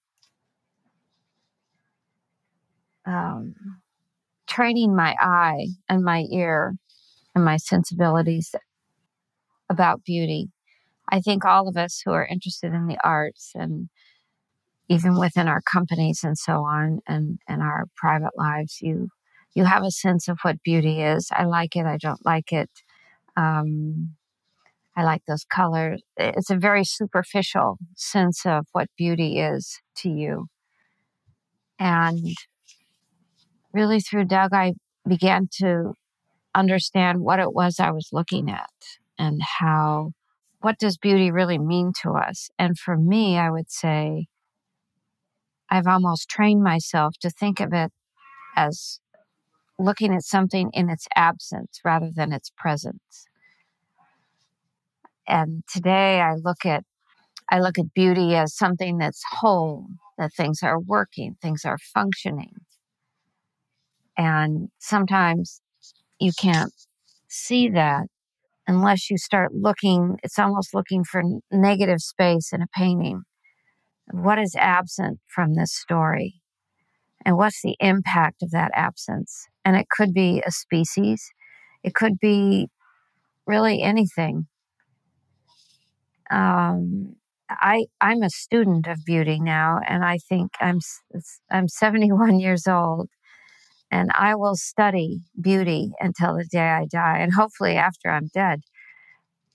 um, 3.05 3.55
training 4.51 4.95
my 4.95 5.15
eye 5.19 5.67
and 5.87 6.03
my 6.03 6.25
ear 6.29 6.75
and 7.33 7.45
my 7.45 7.57
sensibilities 7.57 8.53
about 9.69 10.03
beauty. 10.03 10.49
I 11.09 11.21
think 11.21 11.45
all 11.45 11.67
of 11.69 11.77
us 11.77 12.01
who 12.03 12.11
are 12.11 12.25
interested 12.25 12.73
in 12.73 12.87
the 12.87 12.97
arts 13.03 13.51
and 13.55 13.89
even 14.89 15.17
within 15.17 15.47
our 15.47 15.61
companies 15.61 16.21
and 16.23 16.37
so 16.37 16.65
on 16.65 16.99
and, 17.07 17.39
and 17.47 17.61
our 17.61 17.85
private 17.95 18.37
lives, 18.37 18.79
you 18.81 19.09
you 19.53 19.65
have 19.65 19.83
a 19.83 19.91
sense 19.91 20.29
of 20.29 20.37
what 20.43 20.63
beauty 20.63 21.01
is. 21.01 21.27
I 21.31 21.43
like 21.43 21.75
it, 21.75 21.85
I 21.85 21.97
don't 21.97 22.25
like 22.25 22.53
it. 22.53 22.69
Um, 23.35 24.15
I 24.95 25.03
like 25.03 25.23
those 25.27 25.43
colors. 25.43 26.01
It's 26.15 26.49
a 26.49 26.55
very 26.57 26.85
superficial 26.85 27.77
sense 27.95 28.45
of 28.45 28.67
what 28.71 28.87
beauty 28.97 29.39
is 29.39 29.79
to 29.97 30.09
you. 30.09 30.47
And 31.79 32.33
really, 33.73 33.99
through 33.99 34.25
Doug, 34.25 34.53
I 34.53 34.73
began 35.07 35.47
to 35.59 35.93
understand 36.55 37.21
what 37.21 37.39
it 37.39 37.53
was 37.53 37.79
I 37.79 37.91
was 37.91 38.09
looking 38.11 38.49
at 38.49 38.69
and 39.17 39.41
how, 39.59 40.11
what 40.61 40.77
does 40.79 40.97
beauty 40.97 41.31
really 41.31 41.57
mean 41.57 41.91
to 42.03 42.11
us? 42.11 42.49
And 42.59 42.77
for 42.77 42.97
me, 42.97 43.37
I 43.37 43.49
would 43.49 43.71
say, 43.71 44.27
I've 45.69 45.87
almost 45.87 46.29
trained 46.29 46.63
myself 46.63 47.15
to 47.21 47.29
think 47.29 47.59
of 47.59 47.73
it 47.73 47.91
as 48.57 48.99
looking 49.79 50.13
at 50.13 50.23
something 50.23 50.69
in 50.73 50.89
its 50.89 51.07
absence 51.15 51.79
rather 51.85 52.11
than 52.13 52.33
its 52.33 52.51
presence. 52.57 53.27
and 55.27 55.63
today 55.71 56.19
I 56.21 56.35
look 56.35 56.65
at 56.65 56.83
I 57.49 57.59
look 57.59 57.77
at 57.79 57.93
beauty 57.93 58.35
as 58.35 58.55
something 58.55 58.97
that's 58.97 59.21
whole, 59.39 59.87
that 60.17 60.33
things 60.33 60.63
are 60.63 60.79
working, 60.79 61.35
things 61.41 61.65
are 61.65 61.77
functioning. 61.93 62.55
And 64.21 64.69
sometimes 64.77 65.61
you 66.19 66.31
can't 66.39 66.71
see 67.27 67.69
that 67.69 68.05
unless 68.67 69.09
you 69.09 69.17
start 69.17 69.51
looking, 69.51 70.17
it's 70.21 70.37
almost 70.37 70.75
looking 70.75 71.03
for 71.03 71.23
negative 71.51 72.01
space 72.01 72.53
in 72.53 72.61
a 72.61 72.67
painting. 72.67 73.23
What 74.11 74.37
is 74.37 74.55
absent 74.55 75.19
from 75.25 75.55
this 75.55 75.73
story? 75.73 76.35
And 77.25 77.35
what's 77.35 77.63
the 77.63 77.75
impact 77.79 78.43
of 78.43 78.51
that 78.51 78.69
absence? 78.75 79.47
And 79.65 79.75
it 79.75 79.87
could 79.89 80.13
be 80.13 80.43
a 80.45 80.51
species, 80.51 81.31
it 81.83 81.95
could 81.95 82.19
be 82.19 82.67
really 83.47 83.81
anything. 83.81 84.45
Um, 86.29 87.15
I 87.49 87.85
I'm 87.99 88.21
a 88.21 88.29
student 88.29 88.85
of 88.85 88.99
beauty 89.03 89.39
now, 89.39 89.79
and 89.87 90.05
I 90.05 90.19
think 90.29 90.51
I'm 90.61 90.79
I'm 91.49 91.67
71 91.67 92.39
years 92.45 92.67
old, 92.67 93.09
and 93.91 94.09
I 94.15 94.35
will 94.35 94.55
study 94.55 95.21
beauty 95.39 95.91
until 95.99 96.35
the 96.35 96.45
day 96.45 96.69
I 96.69 96.85
die, 96.85 97.19
and 97.19 97.33
hopefully 97.33 97.75
after 97.75 98.09
I'm 98.09 98.29
dead, 98.33 98.61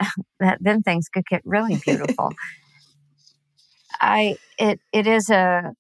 that 0.40 0.59
then 0.61 0.83
things 0.83 1.09
could 1.09 1.27
get 1.27 1.42
really 1.44 1.81
beautiful. 1.85 2.33
I 4.01 4.37
it 4.59 4.81
it 4.92 5.07
is 5.07 5.31
a 5.31 5.72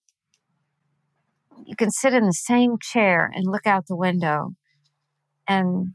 you 1.64 1.76
can 1.76 1.90
sit 1.90 2.14
in 2.14 2.24
the 2.24 2.32
same 2.32 2.76
chair 2.80 3.30
and 3.34 3.44
look 3.44 3.66
out 3.66 3.86
the 3.86 3.96
window 3.96 4.52
and 5.48 5.94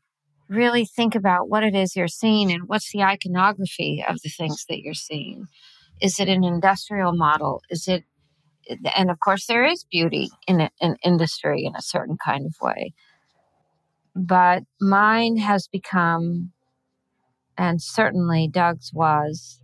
really 0.49 0.85
think 0.85 1.15
about 1.15 1.49
what 1.49 1.63
it 1.63 1.73
is 1.73 1.95
you're 1.95 2.07
seeing 2.07 2.51
and 2.51 2.67
what's 2.67 2.91
the 2.91 3.01
iconography 3.01 4.03
of 4.07 4.17
the 4.21 4.29
things 4.29 4.65
that 4.67 4.79
you're 4.79 4.93
seeing. 4.93 5.47
Is 6.01 6.19
it 6.19 6.27
an 6.27 6.43
industrial 6.43 7.13
model? 7.13 7.61
Is 7.69 7.87
it, 7.87 8.03
and 8.95 9.09
of 9.09 9.19
course, 9.19 9.45
there 9.47 9.65
is 9.65 9.85
beauty 9.91 10.29
in 10.47 10.69
an 10.81 10.95
industry 11.03 11.65
in 11.65 11.75
a 11.75 11.81
certain 11.81 12.17
kind 12.23 12.45
of 12.45 12.55
way. 12.61 12.93
But 14.15 14.63
mine 14.79 15.37
has 15.37 15.67
become, 15.67 16.51
and 17.57 17.81
certainly 17.81 18.49
Doug's 18.51 18.91
was, 18.93 19.59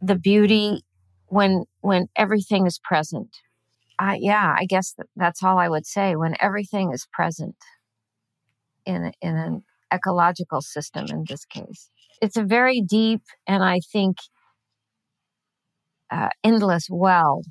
the 0.00 0.14
beauty 0.16 0.82
when 1.26 1.64
when 1.80 2.08
everything 2.16 2.66
is 2.66 2.78
present. 2.78 3.36
Uh, 3.98 4.16
yeah, 4.18 4.54
I 4.58 4.64
guess 4.64 4.94
that's 5.16 5.42
all 5.42 5.58
I 5.58 5.68
would 5.68 5.86
say. 5.86 6.16
When 6.16 6.34
everything 6.40 6.92
is 6.92 7.06
present 7.12 7.56
in 8.86 9.12
in 9.20 9.36
an 9.36 9.62
ecological 9.92 10.62
system, 10.62 11.06
in 11.10 11.24
this 11.28 11.44
case, 11.44 11.90
it's 12.22 12.36
a 12.36 12.44
very 12.44 12.80
deep 12.80 13.22
and 13.46 13.62
I 13.62 13.80
think 13.92 14.16
uh, 16.10 16.28
endless 16.44 16.86
well. 16.90 17.42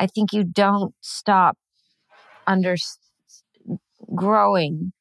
I 0.00 0.06
think 0.06 0.32
you 0.32 0.44
don't 0.44 0.94
stop 1.00 1.56
under 2.46 2.76
growing, 4.14 4.92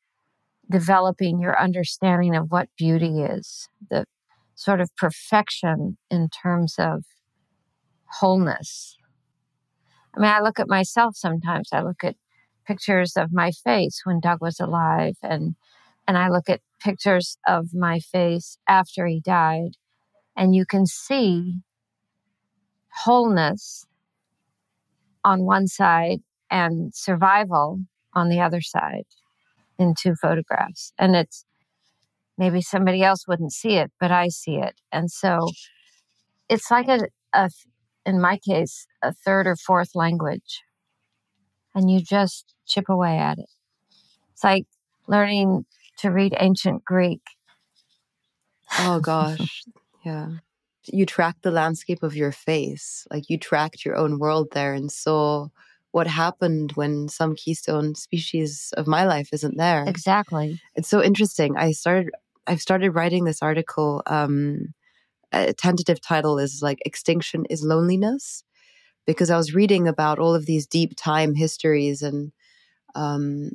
developing 0.70 1.40
your 1.40 1.60
understanding 1.60 2.36
of 2.36 2.52
what 2.52 2.70
beauty 2.78 3.22
is, 3.22 3.70
the 3.90 4.06
sort 4.56 4.82
of 4.82 4.96
perfection 4.96 5.98
in 6.10 6.30
terms 6.30 6.76
of 6.78 7.06
wholeness. 8.20 8.98
I 10.16 10.20
mean, 10.20 10.32
I 10.32 10.42
look 10.42 10.60
at 10.60 10.68
myself 10.68 11.16
sometimes. 11.16 11.70
I 11.72 11.82
look 11.82 12.04
at 12.04 12.16
pictures 12.66 13.14
of 13.16 13.32
my 13.32 13.52
face 13.52 14.02
when 14.04 14.20
Doug 14.20 14.42
was 14.42 14.60
alive, 14.60 15.16
and 15.22 15.56
and 16.08 16.18
I 16.18 16.30
look 16.30 16.50
at 16.50 16.62
pictures 16.82 17.38
of 17.48 17.74
my 17.74 18.00
face 18.00 18.58
after 18.68 19.06
he 19.06 19.20
died, 19.20 19.72
and 20.36 20.56
you 20.56 20.66
can 20.66 20.86
see 20.86 21.60
wholeness 23.04 23.87
on 25.28 25.44
one 25.44 25.68
side 25.68 26.22
and 26.50 26.96
survival 26.96 27.82
on 28.14 28.30
the 28.30 28.40
other 28.40 28.62
side 28.62 29.04
in 29.78 29.94
two 29.94 30.16
photographs. 30.16 30.94
And 30.98 31.18
it's 31.18 31.44
maybe 32.38 32.62
somebody 32.62 33.04
else 33.04 33.28
wouldn't 33.28 33.52
see 33.52 33.76
it, 33.76 33.92
but 34.00 34.10
I 34.10 34.30
see 34.30 34.56
it. 34.56 34.80
And 34.90 35.12
so 35.12 35.50
it's 36.48 36.72
like 36.72 36.88
a, 36.88 37.10
a 37.34 37.50
in 38.06 38.22
my 38.22 38.38
case, 38.38 38.88
a 39.02 39.12
third 39.12 39.48
or 39.48 39.58
fourth 39.58 39.96
language. 39.96 40.64
And 41.76 41.92
you 41.92 42.00
just 42.00 42.56
chip 42.66 42.86
away 42.88 43.18
at 43.18 43.38
it. 43.38 43.50
It's 44.32 44.46
like 44.46 44.66
learning 45.08 45.66
to 45.98 46.10
read 46.10 46.36
ancient 46.40 46.86
Greek. 46.86 47.22
Oh 48.80 49.00
gosh. 49.04 49.66
yeah 50.06 50.38
you 50.88 51.06
tracked 51.06 51.44
the 51.44 51.52
landscape 51.52 52.04
of 52.04 52.16
your 52.16 52.32
face 52.32 53.06
like 53.12 53.30
you 53.30 53.38
tracked 53.38 53.86
your 53.86 53.96
own 53.96 54.20
world 54.20 54.50
there 54.52 54.74
and 54.74 54.92
saw 54.92 55.48
what 55.92 56.08
happened 56.08 56.74
when 56.74 57.08
some 57.08 57.36
keystone 57.36 57.96
species 57.96 58.74
of 58.78 58.88
my 58.88 59.06
life 59.06 59.30
isn't 59.32 59.58
there. 59.58 59.86
Exactly. 59.88 60.60
It's 60.76 60.90
so 60.90 61.02
interesting. 61.02 61.58
I 61.58 61.72
started 61.72 62.12
i've 62.48 62.62
started 62.62 62.92
writing 62.92 63.26
this 63.26 63.42
article 63.42 64.02
um 64.08 64.74
a 65.32 65.54
tentative 65.54 66.02
title 66.02 66.40
is 66.40 66.62
like 66.62 66.80
extinction 66.86 67.46
is 67.50 67.62
loneliness 67.62 68.44
because 69.06 69.30
i 69.30 69.38
was 69.38 69.54
reading 69.54 69.88
about 69.88 70.18
all 70.18 70.34
of 70.34 70.46
these 70.46 70.66
deep 70.66 70.94
time 70.96 71.36
histories 71.36 72.02
and 72.02 72.32
um 72.96 73.52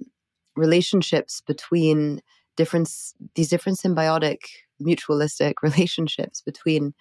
relationships 0.54 1.42
between 1.46 2.20
different 2.56 2.88
these 3.34 3.48
different 3.48 3.78
symbiotic 3.78 4.40
mutualistic 4.80 5.54
relationships 5.62 6.40
between 6.40 6.94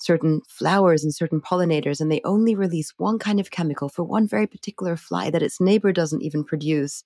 certain 0.00 0.40
flowers 0.48 1.02
and 1.02 1.14
certain 1.14 1.40
pollinators, 1.40 2.00
and 2.00 2.10
they 2.10 2.20
only 2.24 2.54
release 2.54 2.92
one 2.98 3.18
kind 3.18 3.40
of 3.40 3.50
chemical 3.50 3.88
for 3.88 4.04
one 4.04 4.28
very 4.28 4.46
particular 4.46 4.96
fly 4.96 5.28
that 5.30 5.42
its 5.42 5.60
neighbor 5.60 5.92
doesn't 5.92 6.22
even 6.22 6.44
produce. 6.44 7.02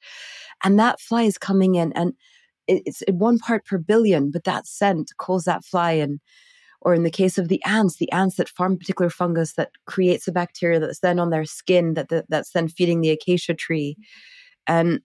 And 0.63 0.79
that 0.79 1.01
fly 1.01 1.23
is 1.23 1.39
coming 1.39 1.75
in, 1.77 1.93
and 1.95 2.13
it's 2.69 3.03
one 3.09 3.39
part 3.39 3.65
per 3.65 3.79
billion, 3.79 4.31
but 4.31 4.45
that 4.45 4.67
scent 4.67 5.13
calls 5.17 5.45
that 5.45 5.65
fly 5.65 5.93
in. 5.93 6.21
Or 6.85 6.95
in 6.95 7.05
the 7.05 7.11
case 7.11 7.39
of 7.39 7.47
the 7.47 7.63
ants, 7.65 7.97
the 7.97 8.11
ants 8.11 8.37
that 8.37 8.49
farm 8.49 8.77
particular 8.77 9.09
fungus 9.09 9.53
that 9.55 9.71
creates 9.87 10.27
a 10.27 10.33
bacteria 10.33 10.81
that's 10.81 10.99
then 10.99 11.21
on 11.21 11.31
their 11.31 11.45
skin, 11.45 11.95
that, 11.95 12.09
that 12.09 12.25
that's 12.29 12.51
then 12.51 12.67
feeding 12.67 13.01
the 13.01 13.11
acacia 13.11 13.55
tree. 13.55 13.97
And 14.67 15.01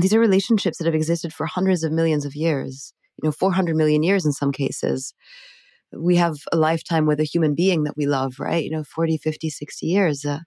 these 0.00 0.12
are 0.12 0.20
relationships 0.20 0.78
that 0.78 0.86
have 0.86 0.96
existed 0.96 1.32
for 1.32 1.46
hundreds 1.46 1.84
of 1.84 1.92
millions 1.92 2.24
of 2.24 2.34
years, 2.34 2.92
you 3.22 3.28
know, 3.28 3.32
400 3.32 3.76
million 3.76 4.02
years 4.02 4.24
in 4.24 4.32
some 4.32 4.52
cases 4.52 5.14
we 5.92 6.16
have 6.16 6.36
a 6.52 6.56
lifetime 6.56 7.06
with 7.06 7.20
a 7.20 7.24
human 7.24 7.54
being 7.54 7.84
that 7.84 7.96
we 7.96 8.06
love, 8.06 8.38
right? 8.38 8.64
You 8.64 8.70
know, 8.70 8.84
40, 8.84 9.16
50, 9.18 9.50
60 9.50 9.86
years. 9.86 10.24
Uh, 10.24 10.40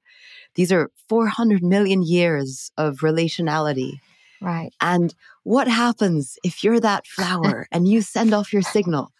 these 0.55 0.71
are 0.71 0.89
400 1.09 1.63
million 1.63 2.03
years 2.03 2.71
of 2.77 2.97
relationality. 2.97 3.93
Right. 4.41 4.73
And 4.81 5.13
what 5.43 5.67
happens 5.67 6.37
if 6.43 6.63
you're 6.63 6.79
that 6.79 7.07
flower 7.07 7.67
and 7.71 7.87
you 7.87 8.01
send 8.01 8.33
off 8.33 8.53
your 8.53 8.61
signal 8.61 9.11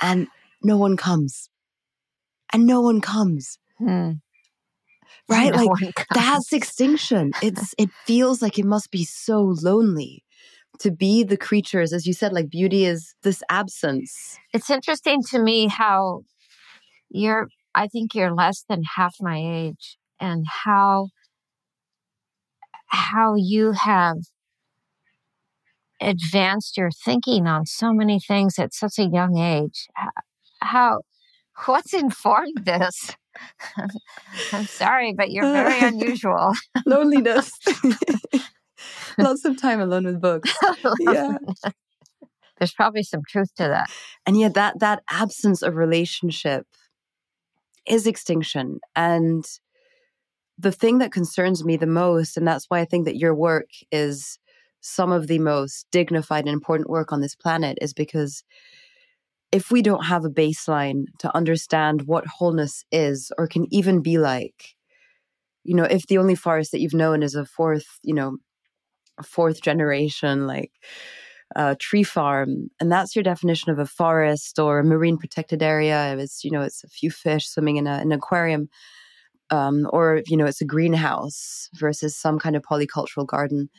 and 0.00 0.28
no 0.62 0.76
one 0.76 0.96
comes? 0.96 1.50
And 2.52 2.66
no 2.66 2.80
one 2.80 3.00
comes. 3.00 3.58
Hmm. 3.78 4.12
Right? 5.28 5.52
No 5.54 5.64
like 5.64 6.06
that's 6.14 6.52
extinction. 6.54 7.32
It's 7.42 7.74
it 7.76 7.90
feels 8.06 8.40
like 8.40 8.58
it 8.58 8.64
must 8.64 8.90
be 8.90 9.04
so 9.04 9.54
lonely 9.60 10.24
to 10.80 10.90
be 10.90 11.24
the 11.24 11.36
creatures 11.36 11.92
as 11.92 12.06
you 12.06 12.12
said 12.12 12.32
like 12.32 12.48
beauty 12.50 12.84
is 12.84 13.14
this 13.22 13.42
absence. 13.50 14.38
It's 14.52 14.70
interesting 14.70 15.22
to 15.30 15.38
me 15.38 15.68
how 15.68 16.22
you're 17.10 17.48
i 17.74 17.86
think 17.86 18.14
you're 18.14 18.34
less 18.34 18.64
than 18.68 18.82
half 18.96 19.16
my 19.20 19.40
age 19.42 19.96
and 20.20 20.44
how 20.64 21.08
how 22.88 23.34
you 23.34 23.72
have 23.72 24.16
advanced 26.00 26.76
your 26.76 26.90
thinking 26.90 27.46
on 27.46 27.66
so 27.66 27.92
many 27.92 28.20
things 28.20 28.58
at 28.58 28.72
such 28.72 28.98
a 28.98 29.04
young 29.04 29.36
age. 29.36 29.88
How 30.60 31.00
what's 31.66 31.92
informed 31.92 32.64
this? 32.64 33.14
I'm 34.52 34.66
sorry 34.66 35.12
but 35.12 35.30
you're 35.30 35.50
very 35.52 35.80
unusual. 35.86 36.52
Loneliness 36.86 37.50
Lots 39.18 39.44
of 39.44 39.60
time 39.60 39.80
alone 39.80 40.04
with 40.04 40.20
books. 40.20 40.52
yeah. 41.00 41.38
There's 42.58 42.72
probably 42.72 43.02
some 43.02 43.22
truth 43.28 43.54
to 43.56 43.64
that. 43.64 43.90
And 44.26 44.38
yet 44.38 44.54
that 44.54 44.80
that 44.80 45.02
absence 45.10 45.62
of 45.62 45.76
relationship 45.76 46.66
is 47.86 48.06
extinction. 48.06 48.80
And 48.96 49.44
the 50.58 50.72
thing 50.72 50.98
that 50.98 51.12
concerns 51.12 51.64
me 51.64 51.76
the 51.76 51.86
most, 51.86 52.36
and 52.36 52.46
that's 52.46 52.66
why 52.68 52.80
I 52.80 52.84
think 52.84 53.04
that 53.04 53.16
your 53.16 53.34
work 53.34 53.68
is 53.92 54.38
some 54.80 55.12
of 55.12 55.26
the 55.26 55.38
most 55.38 55.86
dignified 55.92 56.44
and 56.44 56.52
important 56.52 56.90
work 56.90 57.12
on 57.12 57.20
this 57.20 57.34
planet, 57.34 57.78
is 57.80 57.94
because 57.94 58.42
if 59.50 59.70
we 59.70 59.80
don't 59.80 60.04
have 60.04 60.24
a 60.24 60.30
baseline 60.30 61.04
to 61.20 61.34
understand 61.34 62.02
what 62.02 62.26
wholeness 62.26 62.84
is 62.92 63.32
or 63.38 63.46
can 63.46 63.66
even 63.72 64.02
be 64.02 64.18
like, 64.18 64.74
you 65.64 65.74
know, 65.74 65.84
if 65.84 66.06
the 66.06 66.18
only 66.18 66.34
forest 66.34 66.72
that 66.72 66.80
you've 66.80 66.94
known 66.94 67.22
is 67.22 67.34
a 67.34 67.44
fourth, 67.44 67.98
you 68.02 68.14
know, 68.14 68.36
fourth 69.22 69.62
generation 69.62 70.46
like 70.46 70.72
a 71.56 71.76
tree 71.76 72.02
farm, 72.02 72.68
and 72.80 72.92
that's 72.92 73.16
your 73.16 73.22
definition 73.22 73.72
of 73.72 73.78
a 73.78 73.86
forest 73.86 74.58
or 74.58 74.78
a 74.78 74.84
marine 74.84 75.18
protected 75.18 75.62
area. 75.62 76.16
It's 76.18 76.44
you 76.44 76.50
know 76.50 76.62
it's 76.62 76.84
a 76.84 76.88
few 76.88 77.10
fish 77.10 77.48
swimming 77.48 77.76
in, 77.76 77.86
a, 77.86 77.92
an 77.92 78.12
aquarium, 78.12 78.68
um, 79.50 79.88
or 79.92 80.22
you 80.26 80.36
know 80.36 80.46
it's 80.46 80.60
a 80.60 80.66
greenhouse 80.66 81.68
versus 81.74 82.16
some 82.16 82.38
kind 82.38 82.56
of 82.56 82.62
polycultural 82.62 83.26
garden. 83.26 83.70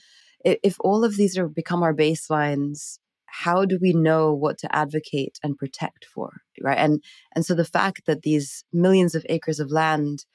If 0.44 0.78
all 0.80 1.04
of 1.04 1.18
these 1.18 1.38
are 1.38 1.48
become 1.48 1.84
our 1.84 1.94
baselines, 1.94 2.98
how 3.26 3.66
do 3.66 3.78
we 3.82 3.94
know 3.94 4.34
what 4.34 4.58
to 4.60 4.76
advocate 4.76 5.38
and 5.44 5.58
protect 5.58 6.06
for, 6.06 6.42
right? 6.62 6.78
And 6.78 7.04
and 7.36 7.46
so 7.46 7.54
the 7.54 7.66
fact 7.66 8.06
that 8.08 8.24
these 8.24 8.64
millions 8.74 9.16
of 9.16 9.26
acres 9.30 9.60
of 9.60 9.72
land 9.72 10.26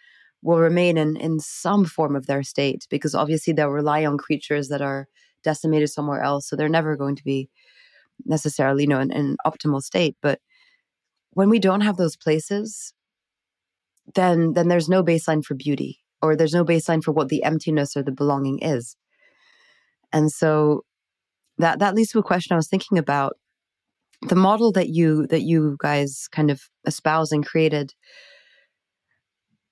will 0.44 0.58
remain 0.58 0.96
in 0.96 1.16
in 1.16 1.40
some 1.40 1.84
form 1.84 2.14
of 2.14 2.26
their 2.26 2.44
state, 2.44 2.86
because 2.90 3.14
obviously 3.16 3.52
they'll 3.52 3.70
rely 3.82 4.04
on 4.04 4.18
creatures 4.18 4.68
that 4.68 4.82
are 4.82 5.08
decimated 5.42 5.90
somewhere 5.90 6.22
else. 6.22 6.48
So 6.48 6.54
they're 6.54 6.68
never 6.68 6.96
going 6.96 7.16
to 7.16 7.24
be 7.24 7.48
necessarily, 8.24 8.84
you 8.84 8.88
know, 8.88 9.00
in, 9.00 9.10
in 9.10 9.26
an 9.26 9.36
optimal 9.44 9.82
state. 9.82 10.16
But 10.22 10.38
when 11.32 11.50
we 11.50 11.58
don't 11.58 11.80
have 11.80 11.96
those 11.96 12.16
places, 12.16 12.94
then 14.14 14.52
then 14.52 14.68
there's 14.68 14.88
no 14.88 15.02
baseline 15.02 15.44
for 15.44 15.54
beauty 15.54 15.98
or 16.22 16.36
there's 16.36 16.54
no 16.54 16.64
baseline 16.64 17.02
for 17.02 17.12
what 17.12 17.28
the 17.28 17.42
emptiness 17.42 17.96
or 17.96 18.02
the 18.02 18.12
belonging 18.12 18.58
is. 18.60 18.96
And 20.12 20.30
so 20.30 20.84
that 21.58 21.78
that 21.78 21.94
leads 21.94 22.10
to 22.10 22.18
a 22.18 22.22
question 22.22 22.54
I 22.54 22.56
was 22.56 22.68
thinking 22.68 22.98
about. 22.98 23.36
The 24.28 24.36
model 24.36 24.72
that 24.72 24.88
you 24.88 25.26
that 25.26 25.42
you 25.42 25.76
guys 25.78 26.28
kind 26.30 26.50
of 26.50 26.60
espouse 26.86 27.32
and 27.32 27.44
created, 27.44 27.94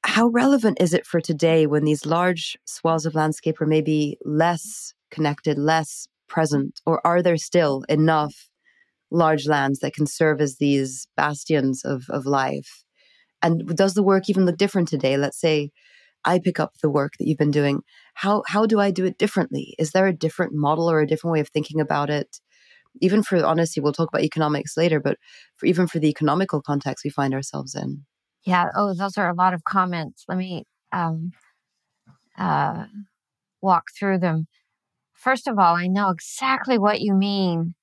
how 0.04 0.28
relevant 0.28 0.78
is 0.80 0.92
it 0.92 1.06
for 1.06 1.20
today 1.20 1.66
when 1.66 1.84
these 1.84 2.06
large 2.06 2.56
swaths 2.64 3.04
of 3.04 3.14
landscape 3.14 3.60
are 3.60 3.66
maybe 3.66 4.18
less 4.24 4.94
connected, 5.10 5.58
less 5.58 6.08
present, 6.28 6.80
or 6.86 7.06
are 7.06 7.22
there 7.22 7.36
still 7.36 7.84
enough 7.88 8.48
large 9.10 9.46
lands 9.46 9.80
that 9.80 9.94
can 9.94 10.06
serve 10.06 10.40
as 10.40 10.56
these 10.56 11.06
bastions 11.16 11.84
of, 11.84 12.04
of 12.08 12.26
life? 12.26 12.84
And 13.42 13.76
does 13.76 13.94
the 13.94 14.02
work 14.02 14.28
even 14.28 14.46
look 14.46 14.56
different 14.56 14.88
today? 14.88 15.16
Let's 15.16 15.40
say 15.40 15.70
I 16.24 16.38
pick 16.38 16.60
up 16.60 16.74
the 16.82 16.90
work 16.90 17.14
that 17.18 17.26
you've 17.26 17.38
been 17.38 17.50
doing. 17.50 17.82
How 18.14 18.42
how 18.46 18.66
do 18.66 18.80
I 18.80 18.90
do 18.90 19.04
it 19.04 19.18
differently? 19.18 19.74
Is 19.78 19.90
there 19.92 20.06
a 20.06 20.12
different 20.12 20.52
model 20.54 20.90
or 20.90 21.00
a 21.00 21.06
different 21.06 21.32
way 21.32 21.40
of 21.40 21.48
thinking 21.48 21.80
about 21.80 22.10
it? 22.10 22.38
Even 23.00 23.22
for 23.22 23.44
honesty, 23.44 23.80
we'll 23.80 23.92
talk 23.92 24.08
about 24.08 24.22
economics 24.22 24.76
later, 24.76 25.00
but 25.00 25.16
for 25.56 25.66
even 25.66 25.86
for 25.86 25.98
the 25.98 26.08
economical 26.08 26.62
context 26.62 27.04
we 27.04 27.10
find 27.10 27.34
ourselves 27.34 27.74
in. 27.74 28.04
Yeah. 28.44 28.70
Oh, 28.74 28.94
those 28.94 29.16
are 29.18 29.28
a 29.28 29.34
lot 29.34 29.54
of 29.54 29.64
comments. 29.64 30.24
Let 30.28 30.38
me 30.38 30.64
um, 30.92 31.32
uh, 32.38 32.86
walk 33.60 33.84
through 33.98 34.18
them. 34.18 34.46
First 35.14 35.48
of 35.48 35.58
all, 35.58 35.76
I 35.76 35.86
know 35.86 36.10
exactly 36.10 36.78
what 36.78 37.00
you 37.00 37.14
mean 37.14 37.74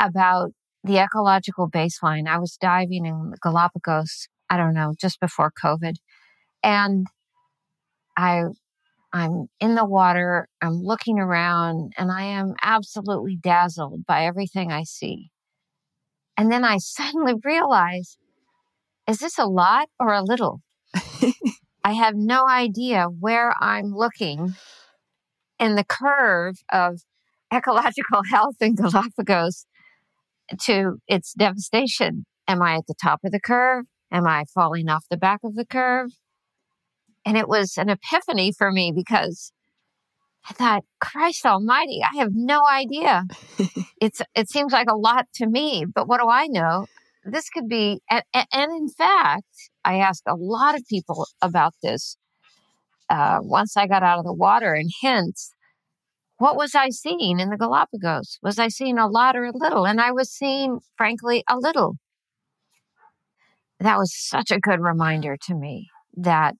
about 0.00 0.52
the 0.84 0.98
ecological 0.98 1.70
baseline. 1.70 2.28
I 2.28 2.38
was 2.38 2.58
diving 2.60 3.06
in 3.06 3.30
the 3.30 3.38
Galapagos, 3.42 4.28
I 4.50 4.56
don't 4.56 4.74
know, 4.74 4.94
just 5.00 5.20
before 5.20 5.52
COVID. 5.62 5.96
And 6.62 7.06
I 8.16 8.44
I'm 9.12 9.48
in 9.60 9.74
the 9.76 9.84
water, 9.86 10.48
I'm 10.62 10.82
looking 10.82 11.18
around, 11.18 11.94
and 11.98 12.12
I 12.12 12.24
am 12.24 12.54
absolutely 12.62 13.36
dazzled 13.36 14.06
by 14.06 14.26
everything 14.26 14.72
I 14.72 14.84
see. 14.84 15.30
And 16.36 16.50
then 16.50 16.64
I 16.64 16.78
suddenly 16.78 17.34
realize 17.44 18.16
is 19.10 19.18
this 19.18 19.38
a 19.38 19.46
lot 19.46 19.88
or 19.98 20.14
a 20.14 20.22
little? 20.22 20.60
I 21.84 21.94
have 21.94 22.14
no 22.14 22.46
idea 22.48 23.06
where 23.06 23.52
I'm 23.60 23.92
looking 23.92 24.54
in 25.58 25.74
the 25.74 25.84
curve 25.84 26.58
of 26.72 27.00
ecological 27.52 28.22
health 28.30 28.54
in 28.60 28.76
Galapagos 28.76 29.66
to 30.60 30.98
its 31.08 31.34
devastation. 31.34 32.24
Am 32.46 32.62
I 32.62 32.76
at 32.76 32.86
the 32.86 32.94
top 32.94 33.20
of 33.24 33.32
the 33.32 33.40
curve? 33.40 33.86
Am 34.12 34.28
I 34.28 34.44
falling 34.54 34.88
off 34.88 35.04
the 35.10 35.16
back 35.16 35.40
of 35.42 35.56
the 35.56 35.66
curve? 35.66 36.10
And 37.26 37.36
it 37.36 37.48
was 37.48 37.76
an 37.76 37.88
epiphany 37.88 38.52
for 38.56 38.70
me 38.70 38.92
because 38.94 39.52
I 40.48 40.52
thought, 40.52 40.84
Christ 41.00 41.44
almighty, 41.44 42.00
I 42.02 42.16
have 42.18 42.30
no 42.32 42.64
idea. 42.64 43.24
it's 44.00 44.22
it 44.36 44.48
seems 44.48 44.72
like 44.72 44.88
a 44.88 44.96
lot 44.96 45.26
to 45.34 45.48
me, 45.48 45.84
but 45.92 46.06
what 46.06 46.20
do 46.20 46.28
I 46.28 46.46
know? 46.46 46.86
This 47.24 47.48
could 47.50 47.68
be 47.68 48.00
and, 48.10 48.22
and 48.34 48.72
in 48.72 48.88
fact, 48.88 49.44
I 49.84 49.96
asked 49.96 50.24
a 50.26 50.36
lot 50.36 50.74
of 50.74 50.82
people 50.88 51.26
about 51.42 51.74
this 51.82 52.16
uh, 53.08 53.38
once 53.42 53.76
I 53.76 53.86
got 53.86 54.02
out 54.02 54.18
of 54.18 54.24
the 54.24 54.32
water 54.32 54.74
and 54.74 54.90
hence 55.02 55.52
what 56.40 56.56
was 56.56 56.74
I 56.74 56.88
seeing 56.88 57.38
in 57.38 57.50
the 57.50 57.58
Galapagos? 57.58 58.38
Was 58.42 58.58
I 58.58 58.68
seeing 58.68 58.96
a 58.96 59.06
lot 59.06 59.36
or 59.36 59.44
a 59.44 59.52
little? 59.54 59.86
And 59.86 60.00
I 60.00 60.10
was 60.10 60.32
seeing, 60.32 60.80
frankly, 60.96 61.44
a 61.46 61.58
little. 61.58 61.96
That 63.78 63.98
was 63.98 64.14
such 64.16 64.50
a 64.50 64.58
good 64.58 64.80
reminder 64.80 65.36
to 65.48 65.54
me 65.54 65.88
that 66.16 66.54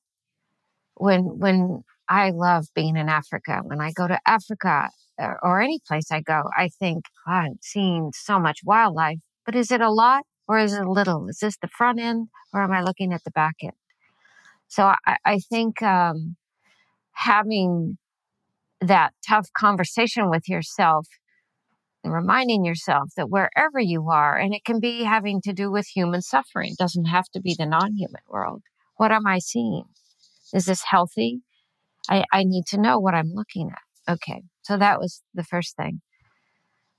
when 0.97 1.23
when 1.39 1.81
I 2.11 2.31
love 2.31 2.67
being 2.75 2.97
in 2.97 3.09
Africa, 3.09 3.61
when 3.65 3.81
I 3.81 3.93
go 3.93 4.07
to 4.07 4.19
Africa 4.27 4.91
or, 5.19 5.39
or 5.43 5.61
any 5.63 5.81
place 5.89 6.11
I 6.13 6.21
go, 6.21 6.43
I 6.55 6.69
think 6.79 7.07
oh, 7.27 7.33
I'm 7.33 7.59
seeing 7.63 8.13
so 8.15 8.39
much 8.39 8.59
wildlife. 8.63 9.19
But 9.47 9.55
is 9.55 9.71
it 9.71 9.81
a 9.81 9.91
lot 9.91 10.25
or 10.51 10.59
is 10.59 10.75
it 10.75 10.85
little? 10.85 11.29
Is 11.29 11.39
this 11.39 11.57
the 11.63 11.69
front 11.69 12.01
end 12.01 12.27
or 12.53 12.65
am 12.65 12.73
I 12.73 12.83
looking 12.83 13.13
at 13.13 13.23
the 13.23 13.31
back 13.31 13.55
end? 13.63 13.73
So 14.67 14.93
I, 15.07 15.17
I 15.25 15.39
think 15.39 15.81
um, 15.81 16.35
having 17.13 17.99
that 18.81 19.13
tough 19.25 19.49
conversation 19.57 20.29
with 20.29 20.49
yourself 20.49 21.07
and 22.03 22.13
reminding 22.13 22.65
yourself 22.65 23.11
that 23.17 23.31
wherever 23.31 23.79
you 23.79 24.09
are, 24.11 24.37
and 24.37 24.53
it 24.53 24.65
can 24.65 24.81
be 24.81 25.05
having 25.05 25.41
to 25.43 25.53
do 25.53 25.71
with 25.71 25.87
human 25.87 26.21
suffering, 26.21 26.75
doesn't 26.77 27.05
have 27.05 27.29
to 27.35 27.41
be 27.41 27.55
the 27.57 27.67
non 27.67 27.95
human 27.95 28.23
world. 28.27 28.63
What 28.97 29.13
am 29.13 29.29
I 29.29 29.39
seeing? 29.39 29.85
Is 30.53 30.65
this 30.65 30.83
healthy? 30.83 31.43
I, 32.09 32.25
I 32.33 32.43
need 32.43 32.67
to 32.71 32.81
know 32.81 32.99
what 32.99 33.15
I'm 33.15 33.35
looking 33.35 33.71
at. 33.71 34.13
Okay, 34.15 34.43
so 34.63 34.77
that 34.79 34.99
was 34.99 35.23
the 35.33 35.45
first 35.45 35.77
thing. 35.77 36.01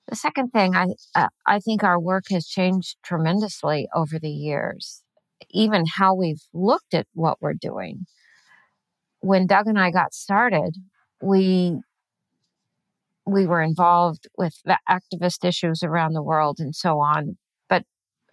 The 0.08 0.16
second 0.16 0.50
thing, 0.52 0.76
I 0.76 0.88
uh, 1.16 1.30
I 1.48 1.60
think 1.60 1.84
our 1.84 2.00
work 2.00 2.26
has 2.32 2.48
changed 2.48 2.98
tremendously 3.04 3.88
over 3.96 4.20
the 4.20 4.30
years, 4.30 5.04
even 5.50 5.86
how 5.86 6.14
we've 6.14 6.44
looked 6.54 6.94
at 6.94 7.08
what 7.14 7.42
we're 7.42 7.54
doing. 7.54 8.06
When 9.22 9.48
Doug 9.48 9.68
and 9.68 9.80
I 9.80 9.92
got 9.92 10.14
started, 10.14 10.76
we 11.22 11.80
we 13.26 13.48
were 13.48 13.62
involved 13.62 14.28
with 14.38 14.56
the 14.66 14.78
activist 14.90 15.46
issues 15.46 15.84
around 15.84 16.14
the 16.14 16.24
world 16.24 16.60
and 16.60 16.76
so 16.76 17.00
on. 17.00 17.38
But 17.70 17.84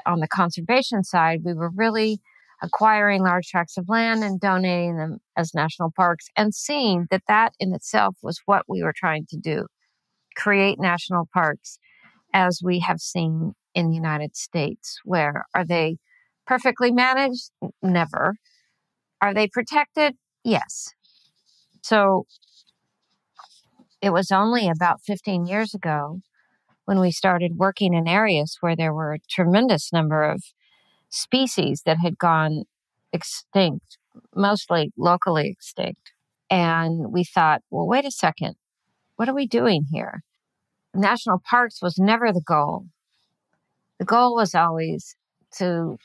on 0.06 0.20
the 0.20 0.28
conservation 0.28 1.04
side, 1.04 1.42
we 1.44 1.54
were 1.54 1.70
really 1.70 2.20
acquiring 2.62 3.22
large 3.22 3.48
tracts 3.48 3.76
of 3.76 3.88
land 3.88 4.24
and 4.24 4.40
donating 4.40 4.96
them 4.96 5.18
as 5.36 5.54
national 5.54 5.92
parks 5.94 6.28
and 6.36 6.54
seeing 6.54 7.06
that 7.10 7.22
that 7.28 7.52
in 7.60 7.72
itself 7.72 8.16
was 8.22 8.40
what 8.46 8.64
we 8.68 8.82
were 8.82 8.94
trying 8.96 9.26
to 9.26 9.36
do 9.36 9.66
create 10.38 10.78
national 10.80 11.28
parks 11.34 11.78
as 12.32 12.60
we 12.62 12.78
have 12.80 13.00
seen 13.00 13.52
in 13.74 13.88
the 13.88 13.94
United 13.94 14.36
States. 14.36 14.98
Where 15.04 15.44
are 15.54 15.64
they 15.64 15.98
perfectly 16.46 16.90
managed? 16.90 17.50
Never. 17.82 18.36
Are 19.20 19.34
they 19.34 19.48
protected? 19.48 20.14
Yes. 20.44 20.92
So 21.82 22.26
it 24.00 24.10
was 24.10 24.30
only 24.30 24.68
about 24.68 25.00
15 25.04 25.46
years 25.46 25.74
ago 25.74 26.20
when 26.84 27.00
we 27.00 27.10
started 27.10 27.52
working 27.56 27.92
in 27.92 28.06
areas 28.08 28.56
where 28.60 28.76
there 28.76 28.94
were 28.94 29.12
a 29.14 29.18
tremendous 29.28 29.92
number 29.92 30.22
of 30.22 30.42
species 31.10 31.82
that 31.84 31.98
had 32.02 32.16
gone 32.16 32.62
extinct, 33.12 33.98
mostly 34.34 34.92
locally 34.96 35.48
extinct. 35.48 36.12
And 36.50 37.12
we 37.12 37.24
thought, 37.24 37.62
well, 37.70 37.86
wait 37.86 38.06
a 38.06 38.10
second. 38.10 38.54
What 39.16 39.28
are 39.28 39.34
we 39.34 39.46
doing 39.46 39.86
here? 39.90 40.22
National 40.94 41.40
parks 41.48 41.80
was 41.82 41.96
never 41.98 42.32
the 42.32 42.42
goal. 42.46 42.86
The 43.98 44.04
goal 44.04 44.34
was 44.34 44.54
always 44.54 45.16
to, 45.58 45.96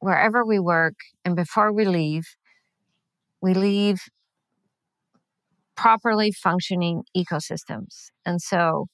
wherever 0.00 0.44
we 0.44 0.58
work 0.58 0.94
and 1.24 1.36
before 1.36 1.72
we 1.72 1.84
leave, 1.84 2.24
we 3.40 3.54
leave 3.54 4.00
properly 5.76 6.32
functioning 6.32 7.02
ecosystems. 7.16 8.10
And 8.24 8.40
so 8.40 8.86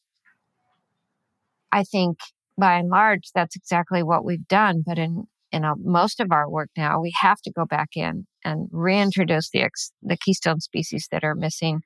I 1.71 1.85
think 1.85 2.19
by 2.57 2.79
and 2.79 2.89
large, 2.89 3.31
that's 3.35 3.57
exactly 3.57 4.03
what 4.03 4.25
we've 4.25 4.47
done. 4.49 4.83
But 4.85 4.99
in 4.99 5.25
in 5.51 5.65
a, 5.65 5.75
most 5.79 6.21
of 6.21 6.31
our 6.31 6.49
work 6.49 6.69
now, 6.77 7.01
we 7.01 7.13
have 7.23 7.41
to 7.41 7.51
go 7.51 7.65
back 7.65 7.91
in 7.95 8.27
and 8.45 8.69
reintroduce 8.71 9.49
the 9.51 9.63
ex, 9.63 9.93
the 10.03 10.17
keystone 10.17 10.61
species 10.61 11.09
that 11.11 11.25
are 11.25 11.35
missing, 11.35 11.81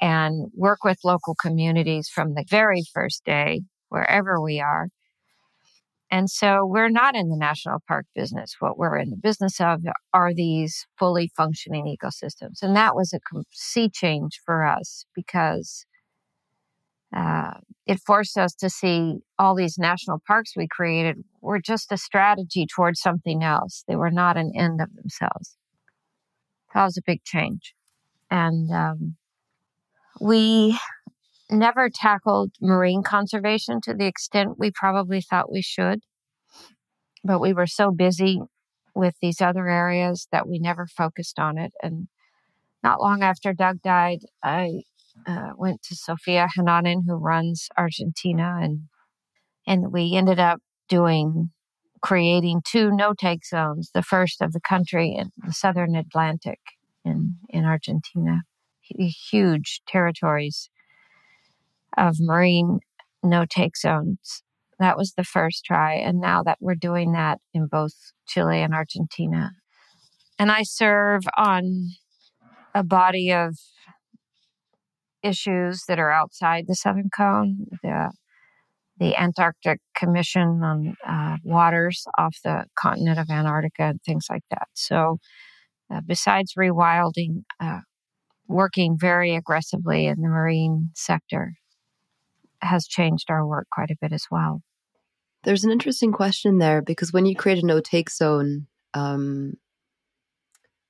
and 0.00 0.50
work 0.54 0.84
with 0.84 0.98
local 1.04 1.34
communities 1.34 2.08
from 2.08 2.34
the 2.34 2.44
very 2.48 2.82
first 2.92 3.24
day, 3.24 3.62
wherever 3.88 4.40
we 4.40 4.60
are. 4.60 4.88
And 6.10 6.30
so 6.30 6.64
we're 6.64 6.88
not 6.88 7.14
in 7.14 7.28
the 7.28 7.36
national 7.36 7.80
park 7.86 8.06
business. 8.14 8.56
What 8.60 8.78
we're 8.78 8.96
in 8.96 9.10
the 9.10 9.16
business 9.16 9.60
of 9.60 9.82
are 10.14 10.32
these 10.32 10.86
fully 10.98 11.30
functioning 11.36 11.84
ecosystems. 11.84 12.62
And 12.62 12.74
that 12.76 12.94
was 12.94 13.12
a 13.12 13.20
sea 13.52 13.90
change 13.90 14.40
for 14.44 14.64
us 14.64 15.04
because 15.14 15.84
uh, 17.14 17.52
it 17.86 18.00
forced 18.00 18.38
us 18.38 18.54
to 18.54 18.70
see 18.70 19.18
all 19.38 19.54
these 19.54 19.78
national 19.78 20.20
parks 20.26 20.52
we 20.56 20.66
created 20.66 21.24
were 21.40 21.60
just 21.60 21.92
a 21.92 21.96
strategy 21.96 22.66
towards 22.66 23.00
something 23.00 23.42
else. 23.42 23.84
They 23.86 23.96
were 23.96 24.10
not 24.10 24.36
an 24.36 24.52
end 24.54 24.80
of 24.80 24.94
themselves. 24.94 25.56
That 26.74 26.84
was 26.84 26.96
a 26.96 27.02
big 27.04 27.24
change. 27.24 27.74
And 28.30 28.70
um, 28.70 29.16
we 30.20 30.78
never 31.50 31.88
tackled 31.92 32.52
marine 32.60 33.02
conservation 33.02 33.80
to 33.82 33.94
the 33.94 34.06
extent 34.06 34.58
we 34.58 34.70
probably 34.70 35.20
thought 35.20 35.50
we 35.50 35.62
should. 35.62 36.00
But 37.24 37.40
we 37.40 37.52
were 37.52 37.66
so 37.66 37.90
busy 37.90 38.40
with 38.94 39.14
these 39.20 39.40
other 39.40 39.68
areas 39.68 40.28
that 40.32 40.48
we 40.48 40.58
never 40.58 40.86
focused 40.86 41.38
on 41.38 41.58
it. 41.58 41.72
And 41.82 42.08
not 42.82 43.00
long 43.00 43.22
after 43.22 43.52
Doug 43.52 43.82
died, 43.82 44.20
I 44.42 44.82
uh, 45.26 45.50
went 45.56 45.82
to 45.82 45.96
Sofia 45.96 46.48
Heinonen, 46.56 47.02
who 47.06 47.14
runs 47.14 47.68
Argentina, 47.76 48.58
and 48.60 48.82
and 49.66 49.92
we 49.92 50.14
ended 50.14 50.38
up 50.38 50.60
doing 50.88 51.50
creating 52.00 52.62
two 52.64 52.90
no-take 52.92 53.44
zones, 53.44 53.90
the 53.92 54.02
first 54.02 54.40
of 54.40 54.52
the 54.52 54.60
country 54.60 55.14
in 55.18 55.30
the 55.44 55.52
southern 55.52 55.96
Atlantic 55.96 56.60
in 57.04 57.36
in 57.48 57.64
Argentina, 57.64 58.42
huge 58.96 59.80
territories 59.86 60.70
of 61.96 62.16
marine 62.20 62.80
no-take 63.22 63.76
zones. 63.76 64.42
That 64.78 64.96
was 64.96 65.14
the 65.16 65.24
first 65.24 65.64
try, 65.64 65.94
and 65.94 66.20
now 66.20 66.42
that 66.44 66.58
we're 66.60 66.76
doing 66.76 67.12
that 67.12 67.40
in 67.52 67.66
both 67.66 67.94
Chile 68.28 68.62
and 68.62 68.72
Argentina, 68.72 69.50
and 70.38 70.52
I 70.52 70.62
serve 70.62 71.22
on 71.36 71.90
a 72.74 72.84
body 72.84 73.32
of 73.32 73.56
issues 75.22 75.84
that 75.88 75.98
are 75.98 76.12
outside 76.12 76.66
the 76.68 76.76
Southern 76.76 77.10
Cone, 77.14 77.66
the 77.82 78.12
the 78.98 79.16
Antarctic 79.16 79.80
Commission 79.96 80.60
on 80.62 80.96
uh, 81.06 81.36
waters 81.44 82.04
off 82.18 82.36
the 82.42 82.64
continent 82.76 83.18
of 83.18 83.30
Antarctica 83.30 83.84
and 83.84 84.02
things 84.02 84.26
like 84.28 84.42
that. 84.50 84.66
So, 84.74 85.18
uh, 85.92 86.00
besides 86.04 86.54
rewilding, 86.58 87.42
uh, 87.60 87.80
working 88.48 88.96
very 88.98 89.34
aggressively 89.34 90.06
in 90.06 90.20
the 90.20 90.28
marine 90.28 90.90
sector 90.94 91.54
has 92.60 92.86
changed 92.86 93.30
our 93.30 93.46
work 93.46 93.68
quite 93.70 93.90
a 93.90 93.96
bit 94.00 94.12
as 94.12 94.26
well. 94.30 94.62
There's 95.44 95.64
an 95.64 95.70
interesting 95.70 96.12
question 96.12 96.58
there 96.58 96.82
because 96.82 97.12
when 97.12 97.26
you 97.26 97.36
create 97.36 97.62
a 97.62 97.66
no 97.66 97.80
take 97.80 98.10
zone, 98.10 98.66
um, 98.94 99.54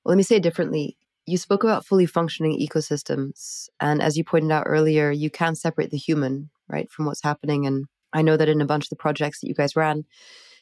well, 0.03 0.13
let 0.13 0.17
me 0.17 0.23
say 0.23 0.37
it 0.37 0.43
differently 0.43 0.97
you 1.29 1.37
spoke 1.37 1.63
about 1.63 1.85
fully 1.85 2.05
functioning 2.05 2.59
ecosystems. 2.59 3.69
And 3.79 4.01
as 4.01 4.17
you 4.17 4.23
pointed 4.23 4.51
out 4.51 4.63
earlier, 4.65 5.11
you 5.11 5.29
can 5.29 5.55
separate 5.55 5.91
the 5.91 5.97
human, 5.97 6.49
right, 6.67 6.91
from 6.91 7.05
what's 7.05 7.23
happening. 7.23 7.65
And 7.65 7.85
I 8.11 8.21
know 8.21 8.35
that 8.35 8.49
in 8.49 8.61
a 8.61 8.65
bunch 8.65 8.85
of 8.85 8.89
the 8.89 8.95
projects 8.95 9.39
that 9.39 9.47
you 9.47 9.53
guys 9.53 9.75
ran 9.75 10.05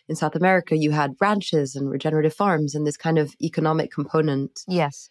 in 0.10 0.16
South 0.16 0.36
America, 0.36 0.76
you 0.76 0.92
had 0.92 1.16
ranches 1.22 1.76
and 1.76 1.90
regenerative 1.90 2.34
farms 2.34 2.76
and 2.76 2.86
this 2.86 2.98
kind 2.98 3.18
of 3.18 3.34
economic 3.42 3.92
component. 3.92 4.62
Yes. 4.68 5.10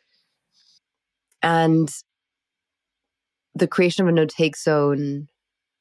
And 1.47 1.89
the 3.55 3.69
creation 3.69 4.03
of 4.05 4.09
a 4.09 4.13
no 4.13 4.27
take 4.27 4.57
zone 4.57 5.29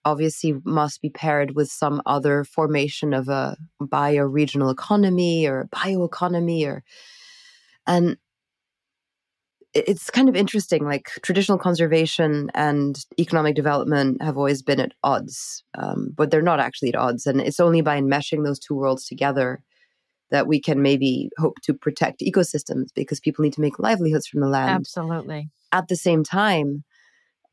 obviously 0.05 0.53
must 0.63 1.01
be 1.01 1.09
paired 1.09 1.55
with 1.55 1.71
some 1.71 2.03
other 2.05 2.43
formation 2.43 3.15
of 3.15 3.29
a 3.29 3.57
bioregional 3.81 4.71
economy 4.71 5.47
or 5.47 5.61
a 5.61 5.67
bioeconomy 5.69 6.67
or 6.67 6.83
and 7.87 8.17
it's 9.73 10.11
kind 10.11 10.29
of 10.29 10.35
interesting. 10.35 10.85
Like 10.85 11.09
traditional 11.23 11.57
conservation 11.57 12.51
and 12.53 13.03
economic 13.19 13.55
development 13.55 14.21
have 14.21 14.37
always 14.37 14.61
been 14.61 14.79
at 14.79 14.93
odds, 15.03 15.63
um, 15.75 16.13
but 16.15 16.29
they're 16.29 16.43
not 16.43 16.59
actually 16.59 16.89
at 16.89 16.95
odds. 16.95 17.25
And 17.25 17.41
it's 17.41 17.59
only 17.59 17.81
by 17.81 17.99
enmeshing 17.99 18.45
those 18.45 18.59
two 18.59 18.75
worlds 18.75 19.07
together 19.07 19.63
that 20.31 20.47
we 20.47 20.59
can 20.59 20.81
maybe 20.81 21.29
hope 21.37 21.57
to 21.63 21.73
protect 21.73 22.21
ecosystems 22.21 22.89
because 22.95 23.19
people 23.19 23.43
need 23.43 23.53
to 23.53 23.61
make 23.61 23.79
livelihoods 23.79 24.27
from 24.27 24.41
the 24.41 24.47
land. 24.47 24.69
Absolutely. 24.69 25.49
At 25.71 25.87
the 25.87 25.95
same 25.95 26.23
time, 26.23 26.83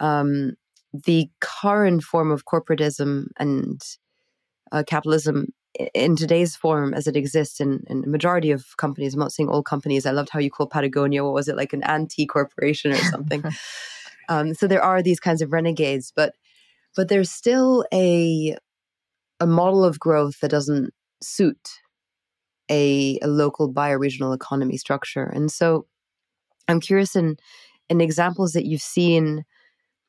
um, 0.01 0.55
the 0.93 1.29
current 1.41 2.03
form 2.03 2.31
of 2.31 2.45
corporatism 2.45 3.27
and 3.39 3.81
uh, 4.71 4.83
capitalism 4.87 5.53
in 5.95 6.17
today's 6.17 6.55
form 6.55 6.93
as 6.93 7.07
it 7.07 7.17
exists 7.17 7.61
in, 7.61 7.83
in 7.89 8.05
a 8.05 8.09
majority 8.09 8.51
of 8.51 8.77
companies, 8.77 9.15
I'm 9.15 9.21
not 9.21 9.33
saying 9.33 9.49
all 9.49 9.63
companies. 9.63 10.05
I 10.05 10.11
loved 10.11 10.29
how 10.31 10.39
you 10.39 10.51
called 10.51 10.71
Patagonia. 10.71 11.25
What 11.25 11.33
was 11.33 11.49
it 11.49 11.57
like 11.57 11.73
an 11.73 11.83
anti 11.83 12.27
corporation 12.27 12.93
or 12.93 12.97
something? 12.97 13.43
um, 14.29 14.55
so 14.55 14.67
there 14.67 14.83
are 14.83 15.03
these 15.03 15.21
kinds 15.21 15.41
of 15.41 15.53
renegades, 15.53 16.13
but 16.15 16.35
but 16.95 17.09
there's 17.09 17.31
still 17.31 17.87
a 17.93 18.57
a 19.41 19.47
model 19.47 19.85
of 19.85 19.99
growth 19.99 20.41
that 20.41 20.51
doesn't 20.51 20.93
suit 21.23 21.69
a, 22.71 23.19
a 23.23 23.29
local 23.29 23.73
bioregional 23.73 24.35
economy 24.35 24.77
structure. 24.77 25.25
And 25.25 25.51
so 25.51 25.87
I'm 26.69 26.81
curious 26.81 27.17
in 27.17 27.37
in 27.89 28.01
examples 28.01 28.53
that 28.53 28.65
you've 28.65 28.81
seen, 28.81 29.45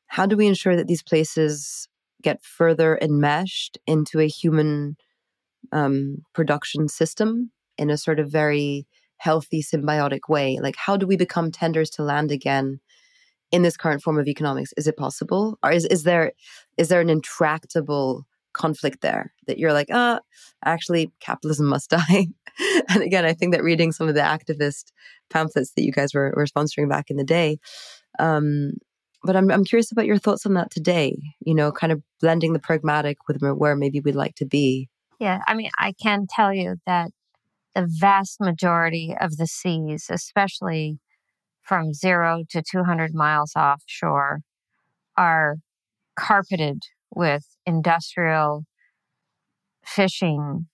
how 0.06 0.26
do 0.26 0.36
we 0.36 0.46
ensure 0.46 0.76
that 0.76 0.86
these 0.86 1.02
places 1.02 1.88
get 2.22 2.42
further 2.42 2.98
enmeshed 3.02 3.76
into 3.86 4.20
a 4.20 4.26
human 4.26 4.96
um, 5.72 6.18
production 6.32 6.88
system 6.88 7.50
in 7.76 7.90
a 7.90 7.98
sort 7.98 8.18
of 8.18 8.30
very 8.30 8.86
healthy, 9.18 9.62
symbiotic 9.62 10.28
way. 10.28 10.58
Like, 10.60 10.76
how 10.76 10.96
do 10.96 11.06
we 11.06 11.16
become 11.16 11.50
tenders 11.50 11.90
to 11.90 12.02
land 12.02 12.30
again 12.30 12.80
in 13.50 13.62
this 13.62 13.76
current 13.76 14.02
form 14.02 14.18
of 14.18 14.28
economics? 14.28 14.72
Is 14.76 14.86
it 14.86 14.96
possible, 14.96 15.58
or 15.62 15.70
is 15.70 15.84
is 15.86 16.02
there 16.02 16.32
is 16.76 16.88
there 16.88 17.00
an 17.00 17.10
intractable 17.10 18.26
conflict 18.54 19.02
there 19.02 19.32
that 19.46 19.58
you're 19.58 19.72
like, 19.72 19.88
ah, 19.92 20.20
actually, 20.64 21.12
capitalism 21.20 21.66
must 21.66 21.90
die? 21.90 22.28
and 22.88 23.02
again, 23.02 23.24
I 23.24 23.34
think 23.34 23.52
that 23.52 23.62
reading 23.62 23.92
some 23.92 24.08
of 24.08 24.14
the 24.14 24.20
activist 24.20 24.92
pamphlets 25.30 25.72
that 25.72 25.84
you 25.84 25.92
guys 25.92 26.14
were, 26.14 26.32
were 26.36 26.46
sponsoring 26.46 26.88
back 26.88 27.10
in 27.10 27.16
the 27.16 27.24
day. 27.24 27.58
Um, 28.18 28.72
but 29.24 29.36
I'm, 29.36 29.50
I'm 29.50 29.64
curious 29.64 29.90
about 29.90 30.06
your 30.06 30.18
thoughts 30.18 30.46
on 30.46 30.54
that 30.54 30.70
today, 30.70 31.18
you 31.40 31.54
know, 31.54 31.72
kind 31.72 31.92
of 31.92 32.02
blending 32.20 32.52
the 32.52 32.58
pragmatic 32.58 33.16
with 33.26 33.40
where 33.40 33.76
maybe 33.76 34.00
we'd 34.00 34.14
like 34.14 34.34
to 34.36 34.46
be. 34.46 34.88
Yeah, 35.18 35.40
I 35.46 35.54
mean, 35.54 35.70
I 35.78 35.92
can 35.92 36.26
tell 36.28 36.52
you 36.52 36.76
that 36.86 37.10
the 37.74 37.86
vast 37.88 38.40
majority 38.40 39.14
of 39.18 39.36
the 39.36 39.46
seas, 39.46 40.06
especially 40.10 40.98
from 41.62 41.94
zero 41.94 42.44
to 42.50 42.62
200 42.62 43.14
miles 43.14 43.52
offshore, 43.56 44.40
are 45.16 45.56
carpeted 46.16 46.82
with 47.14 47.44
industrial 47.66 48.64
fishing 49.84 50.66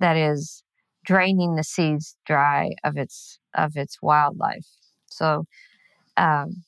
that 0.00 0.16
is 0.16 0.62
draining 1.04 1.54
the 1.54 1.64
seas 1.64 2.16
dry 2.26 2.70
of 2.84 2.96
its 2.96 3.38
of 3.54 3.76
its 3.76 3.98
wildlife. 4.02 4.66
So 5.06 5.44
um, 6.16 6.64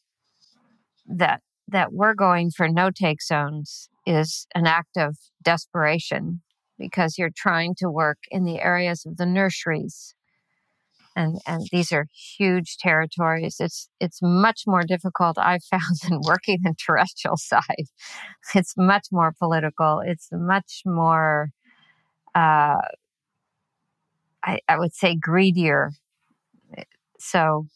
that 1.06 1.40
that 1.68 1.92
we're 1.92 2.14
going 2.14 2.50
for 2.50 2.68
no 2.68 2.90
take 2.90 3.22
zones 3.22 3.88
is 4.06 4.46
an 4.54 4.66
act 4.66 4.96
of 4.96 5.16
desperation 5.42 6.40
because 6.78 7.18
you're 7.18 7.30
trying 7.34 7.74
to 7.76 7.90
work 7.90 8.18
in 8.30 8.44
the 8.44 8.60
areas 8.60 9.04
of 9.04 9.16
the 9.16 9.26
nurseries. 9.26 10.14
And, 11.18 11.40
and 11.48 11.66
these 11.72 11.90
are 11.90 12.06
huge 12.14 12.76
territories. 12.76 13.56
It's 13.58 13.88
it's 13.98 14.20
much 14.22 14.62
more 14.68 14.84
difficult, 14.84 15.36
I've 15.36 15.64
found, 15.64 15.96
than 16.08 16.20
working 16.22 16.60
the 16.62 16.74
terrestrial 16.78 17.36
side. 17.36 17.86
It's 18.54 18.74
much 18.76 19.08
more 19.10 19.34
political. 19.36 20.00
It's 20.06 20.28
much 20.30 20.82
more, 20.86 21.50
uh, 22.36 22.80
I, 24.44 24.60
I 24.68 24.78
would 24.78 24.94
say, 24.94 25.16
greedier. 25.16 25.90
So 27.18 27.66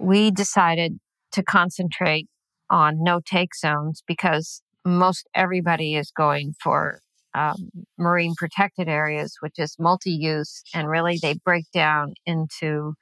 we 0.00 0.32
decided 0.32 0.98
to 1.30 1.44
concentrate 1.44 2.26
on 2.68 3.00
no 3.00 3.20
take 3.24 3.54
zones 3.54 4.02
because 4.08 4.60
most 4.84 5.28
everybody 5.36 5.94
is 5.94 6.10
going 6.10 6.54
for 6.60 6.98
um, 7.34 7.70
marine 7.98 8.34
protected 8.36 8.88
areas, 8.88 9.36
which 9.40 9.58
is 9.58 9.76
multi 9.78 10.10
use, 10.10 10.62
and 10.74 10.88
really 10.88 11.18
they 11.20 11.34
break 11.44 11.64
down 11.72 12.14
into 12.26 12.94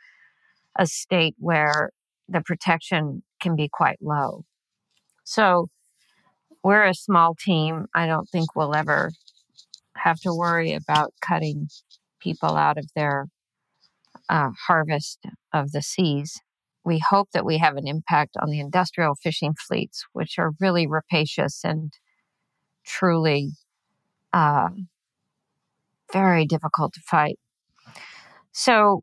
a 0.78 0.86
state 0.86 1.34
where 1.38 1.90
the 2.28 2.42
protection 2.42 3.22
can 3.40 3.56
be 3.56 3.68
quite 3.72 3.98
low. 4.00 4.44
So 5.24 5.68
we're 6.62 6.84
a 6.84 6.94
small 6.94 7.34
team. 7.34 7.86
I 7.94 8.06
don't 8.06 8.28
think 8.28 8.54
we'll 8.54 8.74
ever 8.74 9.12
have 9.96 10.20
to 10.20 10.34
worry 10.34 10.72
about 10.72 11.14
cutting 11.20 11.68
people 12.20 12.56
out 12.56 12.78
of 12.78 12.86
their 12.94 13.26
uh, 14.28 14.50
harvest 14.66 15.20
of 15.52 15.72
the 15.72 15.82
seas. 15.82 16.40
We 16.84 17.00
hope 17.10 17.28
that 17.32 17.44
we 17.44 17.58
have 17.58 17.76
an 17.76 17.86
impact 17.86 18.36
on 18.40 18.50
the 18.50 18.60
industrial 18.60 19.14
fishing 19.14 19.54
fleets, 19.54 20.04
which 20.12 20.38
are 20.38 20.52
really 20.60 20.86
rapacious 20.86 21.62
and 21.64 21.92
truly 22.84 23.52
uh, 24.32 24.68
very 26.12 26.46
difficult 26.46 26.92
to 26.94 27.00
fight. 27.00 27.38
So, 28.52 29.02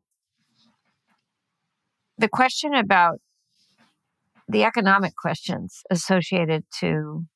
the 2.18 2.28
question 2.28 2.74
about 2.74 3.20
the 4.48 4.64
economic 4.64 5.14
questions 5.16 5.82
associated 5.90 6.64
to 6.80 7.26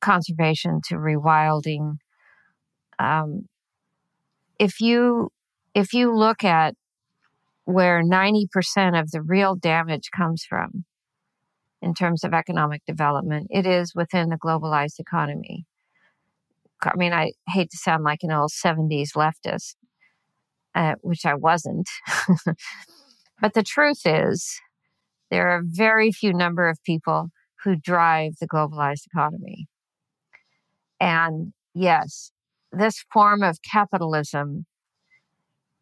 conservation 0.00 0.80
to 0.88 0.96
rewilding. 0.96 1.96
Um, 2.98 3.46
if 4.58 4.80
you 4.80 5.30
if 5.74 5.92
you 5.92 6.14
look 6.14 6.42
at 6.42 6.74
where 7.64 8.02
90% 8.02 9.00
of 9.00 9.12
the 9.12 9.22
real 9.22 9.54
damage 9.54 10.10
comes 10.14 10.44
from 10.44 10.84
in 11.80 11.94
terms 11.94 12.24
of 12.24 12.34
economic 12.34 12.82
development, 12.84 13.46
it 13.50 13.66
is 13.66 13.94
within 13.94 14.30
the 14.30 14.36
globalized 14.36 14.98
economy. 14.98 15.64
I 16.82 16.92
mean, 16.96 17.12
I 17.12 17.32
hate 17.48 17.70
to 17.70 17.76
sound 17.76 18.04
like 18.04 18.20
an 18.22 18.32
old 18.32 18.50
70s 18.50 19.10
leftist, 19.14 19.74
uh, 20.74 20.94
which 21.02 21.26
I 21.26 21.34
wasn't. 21.34 21.88
but 23.40 23.54
the 23.54 23.62
truth 23.62 24.02
is, 24.04 24.60
there 25.30 25.48
are 25.48 25.62
very 25.64 26.10
few 26.10 26.32
number 26.32 26.68
of 26.68 26.82
people 26.84 27.28
who 27.64 27.76
drive 27.76 28.32
the 28.40 28.48
globalized 28.48 29.06
economy. 29.06 29.68
And 30.98 31.52
yes, 31.74 32.32
this 32.72 33.04
form 33.12 33.42
of 33.42 33.58
capitalism 33.62 34.66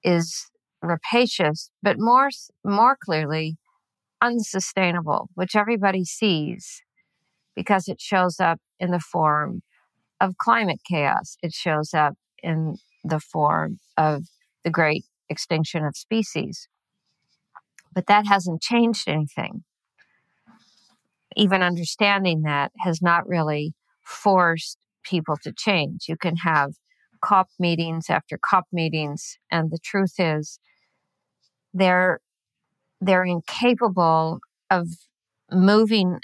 is 0.03 0.51
rapacious, 0.82 1.70
but 1.82 1.96
more 1.99 2.30
more 2.64 2.96
clearly 3.03 3.57
unsustainable, 4.22 5.28
which 5.34 5.57
everybody 5.57 6.05
sees 6.05 6.82
because 7.55 7.88
it 7.88 8.01
shows 8.01 8.38
up 8.38 8.61
in 8.78 8.90
the 8.90 9.01
form 9.01 9.62
of 10.20 10.36
climate 10.38 10.80
chaos. 10.88 11.36
It 11.42 11.52
shows 11.52 11.94
up 11.94 12.14
in 12.42 12.76
the 13.04 13.20
form 13.20 13.78
of 13.96 14.24
the 14.64 14.70
great 14.70 15.04
extinction 15.28 15.84
of 15.84 15.96
species. 15.96 16.68
But 17.94 18.06
that 18.06 18.26
hasn't 18.26 18.62
changed 18.62 19.08
anything. 19.08 19.64
Even 21.36 21.62
understanding 21.62 22.42
that 22.42 22.72
has 22.80 23.00
not 23.00 23.26
really 23.26 23.74
forced 24.04 24.78
people 25.04 25.36
to 25.42 25.52
change. 25.52 26.06
You 26.08 26.16
can 26.16 26.36
have 26.36 26.72
COP 27.22 27.48
meetings 27.58 28.06
after 28.08 28.38
COP 28.38 28.66
meetings, 28.72 29.38
and 29.50 29.70
the 29.70 29.78
truth 29.78 30.14
is 30.18 30.58
they're 31.74 32.20
they're 33.00 33.24
incapable 33.24 34.40
of 34.70 34.88
moving, 35.52 36.18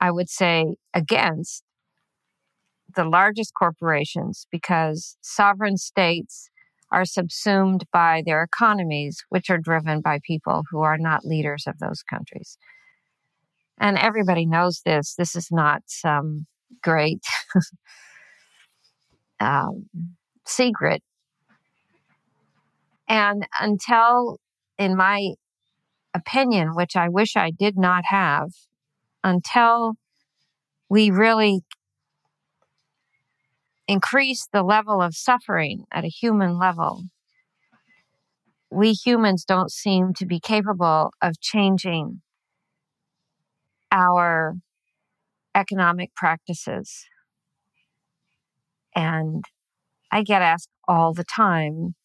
I 0.00 0.10
would 0.10 0.28
say, 0.28 0.76
against 0.94 1.64
the 2.94 3.04
largest 3.04 3.52
corporations 3.54 4.46
because 4.50 5.16
sovereign 5.20 5.76
states 5.76 6.50
are 6.92 7.04
subsumed 7.04 7.84
by 7.92 8.22
their 8.24 8.42
economies, 8.42 9.24
which 9.28 9.48
are 9.48 9.58
driven 9.58 10.00
by 10.00 10.18
people 10.24 10.64
who 10.70 10.80
are 10.80 10.98
not 10.98 11.24
leaders 11.24 11.64
of 11.66 11.78
those 11.78 12.02
countries. 12.02 12.58
And 13.78 13.96
everybody 13.96 14.44
knows 14.44 14.82
this. 14.84 15.14
This 15.16 15.36
is 15.36 15.48
not 15.50 15.82
some 15.86 16.46
great 16.82 17.22
um, 19.40 19.86
secret. 20.46 21.02
And 23.08 23.46
until, 23.60 24.38
in 24.78 24.96
my 24.96 25.30
opinion, 26.14 26.74
which 26.74 26.96
I 26.96 27.08
wish 27.08 27.36
I 27.36 27.50
did 27.50 27.78
not 27.78 28.04
have, 28.06 28.50
until 29.22 29.94
we 30.88 31.10
really 31.10 31.62
increase 33.90 34.46
the 34.52 34.62
level 34.62 35.02
of 35.02 35.16
suffering 35.16 35.84
at 35.90 36.04
a 36.04 36.08
human 36.08 36.56
level, 36.56 37.02
we 38.70 38.92
humans 38.92 39.44
don't 39.44 39.72
seem 39.72 40.14
to 40.14 40.24
be 40.24 40.38
capable 40.38 41.10
of 41.20 41.40
changing 41.40 42.22
our 43.90 44.54
economic 45.56 46.14
practices. 46.14 47.04
And 48.94 49.42
I 50.12 50.22
get 50.22 50.40
asked 50.40 50.68
all 50.86 51.12
the 51.12 51.24
time, 51.24 51.96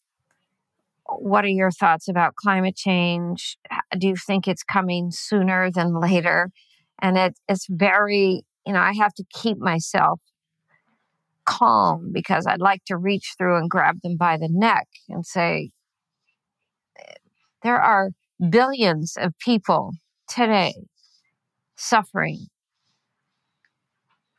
what 1.04 1.44
are 1.44 1.48
your 1.48 1.70
thoughts 1.70 2.08
about 2.08 2.34
climate 2.34 2.74
change? 2.74 3.58
Do 3.96 4.08
you 4.08 4.16
think 4.16 4.48
it's 4.48 4.64
coming 4.64 5.12
sooner 5.12 5.70
than 5.70 6.00
later? 6.00 6.50
And 7.00 7.16
it, 7.16 7.38
it's 7.48 7.68
very, 7.70 8.42
you 8.66 8.72
know, 8.72 8.80
I 8.80 8.94
have 8.94 9.14
to 9.14 9.24
keep 9.32 9.58
myself 9.58 10.18
calm 11.46 12.10
because 12.12 12.46
I'd 12.46 12.60
like 12.60 12.84
to 12.86 12.96
reach 12.96 13.34
through 13.38 13.56
and 13.56 13.70
grab 13.70 14.00
them 14.02 14.16
by 14.16 14.36
the 14.36 14.48
neck 14.50 14.88
and 15.08 15.24
say, 15.24 15.70
there 17.62 17.80
are 17.80 18.10
billions 18.50 19.16
of 19.18 19.32
people 19.38 19.92
today 20.28 20.74
suffering 21.76 22.46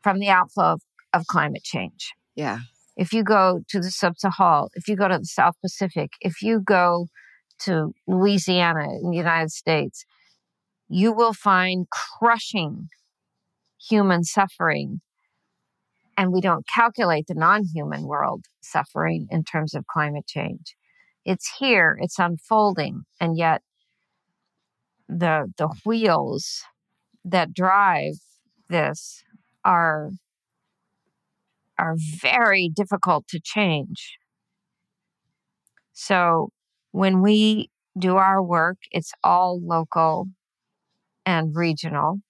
from 0.01 0.19
the 0.19 0.29
outflow 0.29 0.73
of, 0.73 0.81
of 1.13 1.27
climate 1.27 1.63
change. 1.63 2.11
Yeah. 2.35 2.59
If 2.95 3.13
you 3.13 3.23
go 3.23 3.61
to 3.69 3.79
the 3.79 3.91
sub 3.91 4.17
Sahel, 4.17 4.69
if 4.75 4.87
you 4.87 4.95
go 4.95 5.07
to 5.07 5.17
the 5.17 5.25
South 5.25 5.55
Pacific, 5.61 6.11
if 6.21 6.41
you 6.41 6.59
go 6.59 7.07
to 7.59 7.93
Louisiana 8.07 8.87
in 9.01 9.11
the 9.11 9.17
United 9.17 9.51
States, 9.51 10.05
you 10.89 11.11
will 11.11 11.33
find 11.33 11.87
crushing 11.89 12.87
human 13.89 14.23
suffering 14.23 15.01
and 16.17 16.33
we 16.33 16.41
don't 16.41 16.67
calculate 16.67 17.27
the 17.27 17.35
non 17.35 17.63
human 17.63 18.03
world 18.03 18.45
suffering 18.59 19.27
in 19.29 19.43
terms 19.43 19.75
of 19.75 19.85
climate 19.85 20.25
change. 20.27 20.75
It's 21.23 21.57
here, 21.59 21.97
it's 22.01 22.17
unfolding, 22.17 23.03
and 23.21 23.37
yet 23.37 23.61
the, 25.07 25.51
the 25.57 25.69
wheels 25.85 26.63
that 27.23 27.53
drive 27.53 28.15
this 28.69 29.23
are, 29.63 30.09
are 31.77 31.95
very 32.21 32.69
difficult 32.73 33.27
to 33.29 33.39
change. 33.41 34.17
So 35.93 36.49
when 36.91 37.21
we 37.21 37.69
do 37.97 38.17
our 38.17 38.41
work, 38.41 38.77
it's 38.91 39.11
all 39.23 39.59
local 39.61 40.27
and 41.25 41.55
regional 41.55 42.21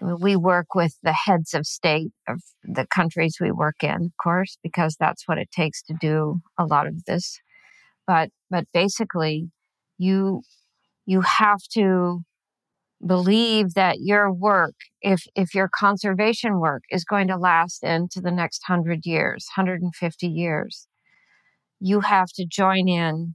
we 0.00 0.36
work 0.36 0.74
with 0.74 0.96
the 1.02 1.12
heads 1.12 1.54
of 1.54 1.66
state 1.66 2.12
of 2.28 2.42
the 2.64 2.86
countries 2.86 3.36
we 3.40 3.50
work 3.50 3.82
in, 3.82 4.06
of 4.06 4.12
course, 4.22 4.58
because 4.62 4.96
that's 4.98 5.26
what 5.26 5.38
it 5.38 5.50
takes 5.50 5.82
to 5.82 5.94
do 6.00 6.40
a 6.58 6.64
lot 6.64 6.86
of 6.86 7.04
this. 7.04 7.38
But 8.06 8.30
but 8.50 8.64
basically, 8.72 9.50
you 9.98 10.42
you 11.06 11.22
have 11.22 11.60
to 11.74 12.22
believe 13.06 13.74
that 13.74 13.96
your 14.00 14.32
work, 14.32 14.74
if 15.02 15.22
if 15.34 15.54
your 15.54 15.68
conservation 15.74 16.60
work 16.60 16.82
is 16.90 17.04
going 17.04 17.28
to 17.28 17.36
last 17.36 17.82
into 17.84 18.20
the 18.20 18.30
next 18.30 18.62
hundred 18.66 19.00
years, 19.04 19.46
150 19.56 20.26
years, 20.26 20.86
you 21.80 22.00
have 22.00 22.28
to 22.34 22.46
join 22.46 22.88
in 22.88 23.34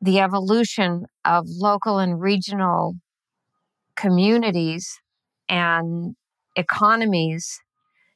the 0.00 0.20
evolution 0.20 1.04
of 1.24 1.44
local 1.46 1.98
and 1.98 2.20
regional 2.20 2.94
communities 4.00 4.98
and 5.48 6.14
economies 6.56 7.60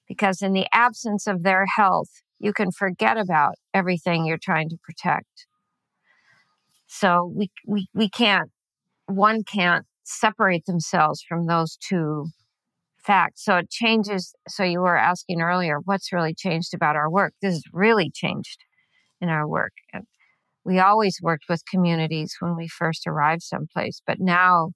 because 0.09 0.41
in 0.41 0.53
the 0.53 0.67
absence 0.73 1.27
of 1.27 1.43
their 1.43 1.67
health 1.77 2.09
you 2.39 2.53
can 2.53 2.71
forget 2.71 3.17
about 3.19 3.55
everything 3.73 4.25
you're 4.25 4.39
trying 4.43 4.69
to 4.69 4.77
protect. 4.83 5.47
So 6.87 7.33
we 7.35 7.51
we, 7.67 7.87
we 7.95 8.09
can't 8.09 8.51
one 9.07 9.43
can't 9.45 9.85
separate 10.05 10.65
themselves 10.67 11.23
from 11.27 11.47
those 11.47 11.77
two 11.77 12.27
facts. 12.97 13.45
So 13.45 13.57
it 13.57 13.71
changes 13.71 14.35
so 14.49 14.63
you 14.63 14.81
were 14.81 14.97
asking 14.97 15.43
earlier 15.43 15.79
what's 15.85 16.13
really 16.13 16.35
changed 16.35 16.73
about 16.75 16.97
our 16.97 17.11
work? 17.11 17.35
This 17.43 17.55
has 17.55 17.63
really 17.73 18.11
changed 18.11 18.65
in 19.21 19.29
our 19.29 19.47
work. 19.47 19.73
And 19.93 20.05
we 20.65 20.79
always 20.79 21.19
worked 21.23 21.45
with 21.49 21.63
communities 21.71 22.37
when 22.41 22.57
we 22.57 22.69
first 22.69 23.07
arrived 23.07 23.43
someplace 23.43 24.01
but 24.07 24.19
now 24.19 24.71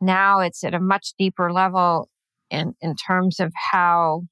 now 0.00 0.40
it's 0.40 0.64
at 0.64 0.74
a 0.74 0.80
much 0.80 1.14
deeper 1.18 1.52
level 1.52 2.08
in, 2.50 2.74
in 2.80 2.94
terms 2.96 3.40
of 3.40 3.52
how, 3.72 4.22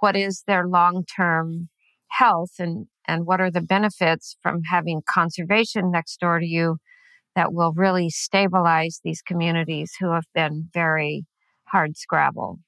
what 0.00 0.16
is 0.16 0.44
their 0.46 0.66
long 0.66 1.04
term 1.04 1.68
health 2.08 2.52
and, 2.58 2.86
and 3.06 3.26
what 3.26 3.40
are 3.40 3.50
the 3.50 3.60
benefits 3.60 4.36
from 4.42 4.62
having 4.64 5.02
conservation 5.08 5.90
next 5.90 6.20
door 6.20 6.38
to 6.38 6.46
you 6.46 6.78
that 7.34 7.52
will 7.52 7.72
really 7.72 8.10
stabilize 8.10 9.00
these 9.04 9.22
communities 9.22 9.92
who 10.00 10.12
have 10.12 10.26
been 10.34 10.68
very 10.74 11.24
hard 11.64 11.96
scrabble. 11.96 12.58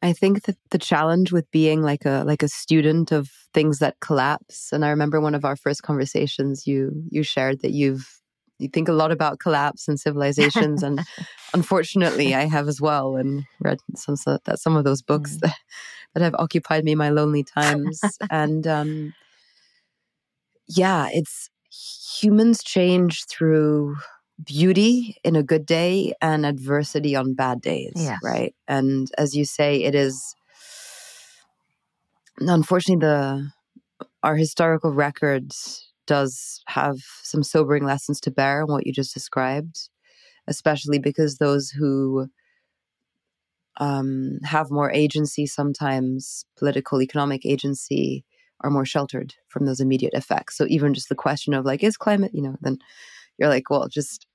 I 0.00 0.12
think 0.12 0.44
that 0.44 0.56
the 0.70 0.78
challenge 0.78 1.32
with 1.32 1.50
being 1.50 1.82
like 1.82 2.04
a 2.04 2.24
like 2.26 2.42
a 2.42 2.48
student 2.48 3.10
of 3.10 3.30
things 3.54 3.78
that 3.78 4.00
collapse 4.00 4.70
and 4.72 4.84
I 4.84 4.90
remember 4.90 5.20
one 5.20 5.34
of 5.34 5.44
our 5.44 5.56
first 5.56 5.82
conversations 5.82 6.66
you 6.66 7.04
you 7.10 7.22
shared 7.22 7.62
that 7.62 7.72
you've 7.72 8.06
you 8.58 8.68
think 8.68 8.88
a 8.88 8.92
lot 8.92 9.10
about 9.10 9.38
collapse 9.40 9.88
and 9.88 9.98
civilizations 9.98 10.82
and 10.82 11.00
unfortunately 11.54 12.34
i 12.34 12.44
have 12.44 12.68
as 12.68 12.80
well 12.80 13.16
and 13.16 13.44
read 13.60 13.78
some 13.96 14.16
that 14.44 14.58
some 14.58 14.76
of 14.76 14.84
those 14.84 15.02
books 15.02 15.36
mm. 15.36 15.40
that, 15.40 15.56
that 16.14 16.22
have 16.22 16.34
occupied 16.38 16.84
me 16.84 16.94
my 16.94 17.10
lonely 17.10 17.42
times 17.42 18.00
and 18.30 18.66
um, 18.66 19.12
yeah 20.68 21.08
it's 21.12 21.50
humans 22.20 22.62
change 22.62 23.24
through 23.26 23.96
beauty 24.42 25.16
in 25.24 25.36
a 25.36 25.42
good 25.42 25.66
day 25.66 26.12
and 26.20 26.44
adversity 26.44 27.14
on 27.14 27.34
bad 27.34 27.60
days, 27.60 27.92
Yes. 27.96 28.18
right? 28.22 28.54
And 28.66 29.10
as 29.18 29.34
you 29.34 29.44
say, 29.44 29.82
it 29.82 29.94
is 29.94 30.34
unfortunately 32.38 33.06
the 33.06 33.50
our 34.22 34.36
historical 34.36 34.90
records 34.90 35.92
does 36.06 36.62
have 36.66 36.98
some 37.22 37.42
sobering 37.42 37.84
lessons 37.84 38.20
to 38.20 38.30
bear 38.30 38.62
on 38.62 38.68
what 38.68 38.86
you 38.86 38.92
just 38.92 39.14
described, 39.14 39.88
especially 40.46 40.98
because 40.98 41.36
those 41.36 41.70
who 41.70 42.28
um, 43.78 44.38
have 44.44 44.70
more 44.70 44.92
agency, 44.92 45.46
sometimes 45.46 46.44
political, 46.56 47.02
economic 47.02 47.44
agency, 47.44 48.24
are 48.60 48.70
more 48.70 48.86
sheltered 48.86 49.34
from 49.48 49.66
those 49.66 49.80
immediate 49.80 50.14
effects. 50.14 50.56
So 50.56 50.66
even 50.68 50.94
just 50.94 51.08
the 51.08 51.14
question 51.14 51.54
of 51.54 51.64
like, 51.64 51.82
is 51.82 51.96
climate, 51.96 52.32
you 52.34 52.42
know, 52.42 52.56
then 52.60 52.78
you're 53.38 53.48
like, 53.48 53.68
well, 53.68 53.88
just 53.88 54.26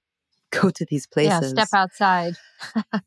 go 0.52 0.70
to 0.70 0.86
these 0.90 1.08
places. 1.08 1.54
Yeah, 1.54 1.64
step 1.64 1.70
outside. 1.74 2.36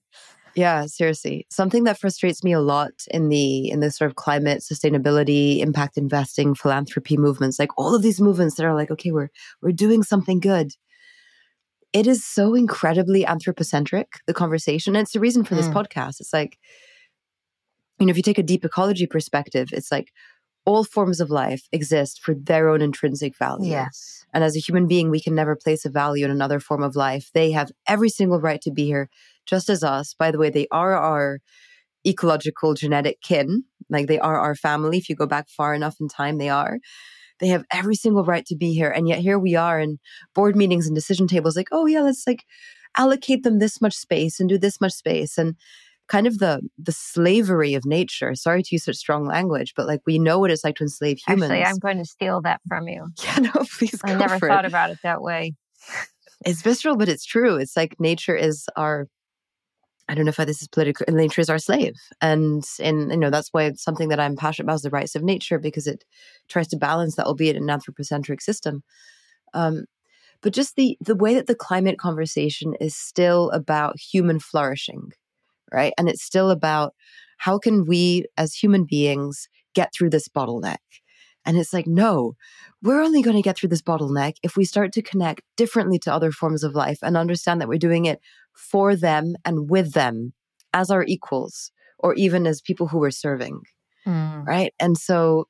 Yeah, 0.54 0.86
seriously. 0.86 1.46
Something 1.50 1.84
that 1.84 1.98
frustrates 1.98 2.44
me 2.44 2.52
a 2.52 2.60
lot 2.60 2.92
in 3.10 3.28
the 3.30 3.70
in 3.70 3.80
the 3.80 3.90
sort 3.90 4.10
of 4.10 4.16
climate 4.16 4.60
sustainability, 4.60 5.60
impact 5.60 5.96
investing, 5.96 6.54
philanthropy 6.54 7.16
movements, 7.16 7.58
like 7.58 7.70
all 7.78 7.94
of 7.94 8.02
these 8.02 8.20
movements 8.20 8.56
that 8.56 8.66
are 8.66 8.74
like, 8.74 8.90
okay, 8.90 9.12
we're 9.12 9.30
we're 9.62 9.72
doing 9.72 10.02
something 10.02 10.40
good. 10.40 10.72
It 11.92 12.06
is 12.06 12.24
so 12.24 12.54
incredibly 12.54 13.24
anthropocentric, 13.26 14.20
the 14.26 14.34
conversation. 14.34 14.94
And 14.96 15.02
it's 15.02 15.12
the 15.12 15.20
reason 15.20 15.44
for 15.44 15.54
this 15.54 15.68
Mm. 15.68 15.74
podcast. 15.74 16.20
It's 16.20 16.32
like, 16.32 16.58
you 17.98 18.06
know, 18.06 18.10
if 18.10 18.16
you 18.16 18.22
take 18.22 18.38
a 18.38 18.42
deep 18.42 18.64
ecology 18.64 19.06
perspective, 19.06 19.68
it's 19.72 19.92
like 19.92 20.12
all 20.64 20.84
forms 20.84 21.20
of 21.20 21.30
life 21.30 21.62
exist 21.72 22.20
for 22.22 22.34
their 22.34 22.68
own 22.68 22.80
intrinsic 22.80 23.36
value. 23.36 23.70
Yes. 23.70 24.24
And 24.32 24.44
as 24.44 24.56
a 24.56 24.60
human 24.60 24.86
being, 24.86 25.10
we 25.10 25.20
can 25.20 25.34
never 25.34 25.56
place 25.56 25.84
a 25.84 25.90
value 25.90 26.24
in 26.24 26.30
another 26.30 26.60
form 26.60 26.82
of 26.82 26.96
life. 26.96 27.30
They 27.34 27.50
have 27.52 27.70
every 27.86 28.08
single 28.08 28.40
right 28.40 28.60
to 28.62 28.70
be 28.70 28.84
here, 28.86 29.10
just 29.46 29.68
as 29.68 29.82
us. 29.82 30.14
By 30.18 30.30
the 30.30 30.38
way, 30.38 30.50
they 30.50 30.66
are 30.70 30.94
our 30.94 31.40
ecological 32.06 32.74
genetic 32.74 33.20
kin. 33.22 33.64
Like 33.88 34.06
they 34.06 34.18
are 34.18 34.38
our 34.38 34.54
family. 34.54 34.98
If 34.98 35.08
you 35.08 35.16
go 35.16 35.26
back 35.26 35.48
far 35.48 35.74
enough 35.74 35.96
in 36.00 36.08
time, 36.08 36.38
they 36.38 36.48
are. 36.48 36.78
They 37.40 37.48
have 37.48 37.64
every 37.72 37.96
single 37.96 38.24
right 38.24 38.46
to 38.46 38.56
be 38.56 38.72
here. 38.72 38.90
And 38.90 39.08
yet 39.08 39.18
here 39.18 39.38
we 39.38 39.54
are 39.56 39.80
in 39.80 39.98
board 40.34 40.56
meetings 40.56 40.86
and 40.86 40.94
decision 40.94 41.26
tables, 41.26 41.56
like, 41.56 41.68
oh 41.72 41.86
yeah, 41.86 42.00
let's 42.00 42.24
like 42.26 42.44
allocate 42.96 43.42
them 43.42 43.58
this 43.58 43.80
much 43.80 43.94
space 43.94 44.38
and 44.38 44.48
do 44.48 44.58
this 44.58 44.80
much 44.80 44.92
space. 44.92 45.38
And 45.38 45.56
kind 46.08 46.26
of 46.26 46.38
the 46.38 46.60
the 46.78 46.92
slavery 46.92 47.74
of 47.74 47.84
nature. 47.84 48.34
Sorry 48.34 48.62
to 48.62 48.68
use 48.72 48.84
such 48.84 48.96
strong 48.96 49.26
language, 49.26 49.72
but 49.76 49.86
like 49.86 50.00
we 50.06 50.18
know 50.18 50.38
what 50.38 50.50
it's 50.50 50.64
like 50.64 50.76
to 50.76 50.84
enslave 50.84 51.18
humans. 51.26 51.50
Actually, 51.50 51.64
I'm 51.64 51.78
going 51.78 51.98
to 51.98 52.04
steal 52.04 52.40
that 52.42 52.60
from 52.68 52.88
you. 52.88 53.08
yeah, 53.24 53.36
no, 53.38 53.52
please. 53.78 54.00
I 54.04 54.14
never 54.14 54.38
thought 54.38 54.64
it. 54.64 54.68
about 54.68 54.90
it 54.90 54.98
that 55.02 55.22
way. 55.22 55.54
it's 56.44 56.62
visceral, 56.62 56.96
but 56.96 57.08
it's 57.08 57.24
true. 57.24 57.56
It's 57.56 57.76
like 57.76 57.96
nature 57.98 58.36
is 58.36 58.66
our. 58.76 59.08
I 60.12 60.14
don't 60.14 60.26
know 60.26 60.30
if 60.30 60.36
this 60.36 60.60
is 60.60 60.68
political. 60.68 61.06
Nature 61.08 61.40
is 61.40 61.48
our 61.48 61.58
slave, 61.58 61.94
and 62.20 62.62
and 62.78 63.10
you 63.10 63.16
know 63.16 63.30
that's 63.30 63.48
why 63.52 63.72
something 63.72 64.10
that 64.10 64.20
I'm 64.20 64.36
passionate 64.36 64.66
about 64.66 64.74
is 64.76 64.82
the 64.82 64.90
rights 64.90 65.14
of 65.14 65.22
nature 65.22 65.58
because 65.58 65.86
it 65.86 66.04
tries 66.48 66.68
to 66.68 66.76
balance 66.76 67.16
that, 67.16 67.24
albeit 67.26 67.56
an 67.56 67.70
anthropocentric 67.70 68.42
system. 68.42 68.82
Um, 69.54 69.86
but 70.42 70.54
just 70.54 70.76
the 70.76 70.98
the 71.00 71.16
way 71.16 71.34
that 71.34 71.46
the 71.48 71.54
climate 71.56 71.98
conversation 71.98 72.74
is 72.80 72.96
still 72.96 73.50
about 73.52 74.00
human 74.00 74.40
flourishing, 74.40 75.12
right? 75.72 75.94
And 75.98 76.08
it's 76.08 76.24
still 76.24 76.50
about 76.50 76.94
how 77.38 77.58
can 77.58 77.86
we 77.86 78.26
as 78.36 78.54
human 78.54 78.84
beings 78.84 79.48
get 79.74 79.92
through 79.94 80.10
this 80.10 80.28
bottleneck. 80.28 80.78
And 81.44 81.56
it's 81.56 81.72
like, 81.72 81.86
no, 81.86 82.34
we're 82.82 83.02
only 83.02 83.22
going 83.22 83.36
to 83.36 83.42
get 83.42 83.56
through 83.56 83.70
this 83.70 83.82
bottleneck 83.82 84.36
if 84.42 84.56
we 84.56 84.64
start 84.64 84.92
to 84.92 85.02
connect 85.02 85.42
differently 85.56 85.98
to 86.00 86.12
other 86.12 86.30
forms 86.32 86.62
of 86.64 86.74
life 86.74 86.98
and 87.02 87.16
understand 87.16 87.60
that 87.60 87.68
we're 87.68 87.78
doing 87.78 88.06
it 88.06 88.20
for 88.54 88.94
them 88.94 89.34
and 89.44 89.70
with 89.70 89.92
them 89.92 90.32
as 90.72 90.90
our 90.90 91.04
equals 91.04 91.70
or 91.98 92.14
even 92.14 92.46
as 92.46 92.60
people 92.60 92.88
who 92.88 92.98
we're 92.98 93.10
serving 93.10 93.60
Mm. 94.04 94.44
right 94.44 94.74
and 94.80 94.98
so 94.98 95.46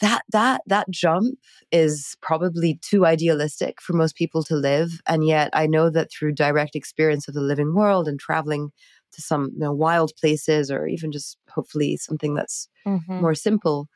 that 0.00 0.22
that 0.30 0.60
that 0.66 0.88
jump 0.90 1.36
is 1.72 2.16
probably 2.22 2.78
too 2.80 3.04
idealistic 3.04 3.80
for 3.80 3.92
most 3.94 4.14
people 4.14 4.42
to 4.44 4.54
live 4.54 5.00
and 5.08 5.26
yet 5.26 5.50
i 5.52 5.66
know 5.66 5.90
that 5.90 6.10
through 6.12 6.32
direct 6.32 6.76
experience 6.76 7.26
of 7.26 7.34
the 7.34 7.40
living 7.40 7.74
world 7.74 8.06
and 8.06 8.20
traveling 8.20 8.70
to 9.12 9.22
some 9.22 9.50
you 9.54 9.60
know, 9.60 9.72
wild 9.72 10.12
places 10.20 10.70
or 10.70 10.86
even 10.86 11.10
just 11.10 11.38
hopefully 11.50 11.96
something 11.96 12.34
that's 12.34 12.68
Mhm. 12.86 13.20
more 13.20 13.34
simple, 13.34 13.88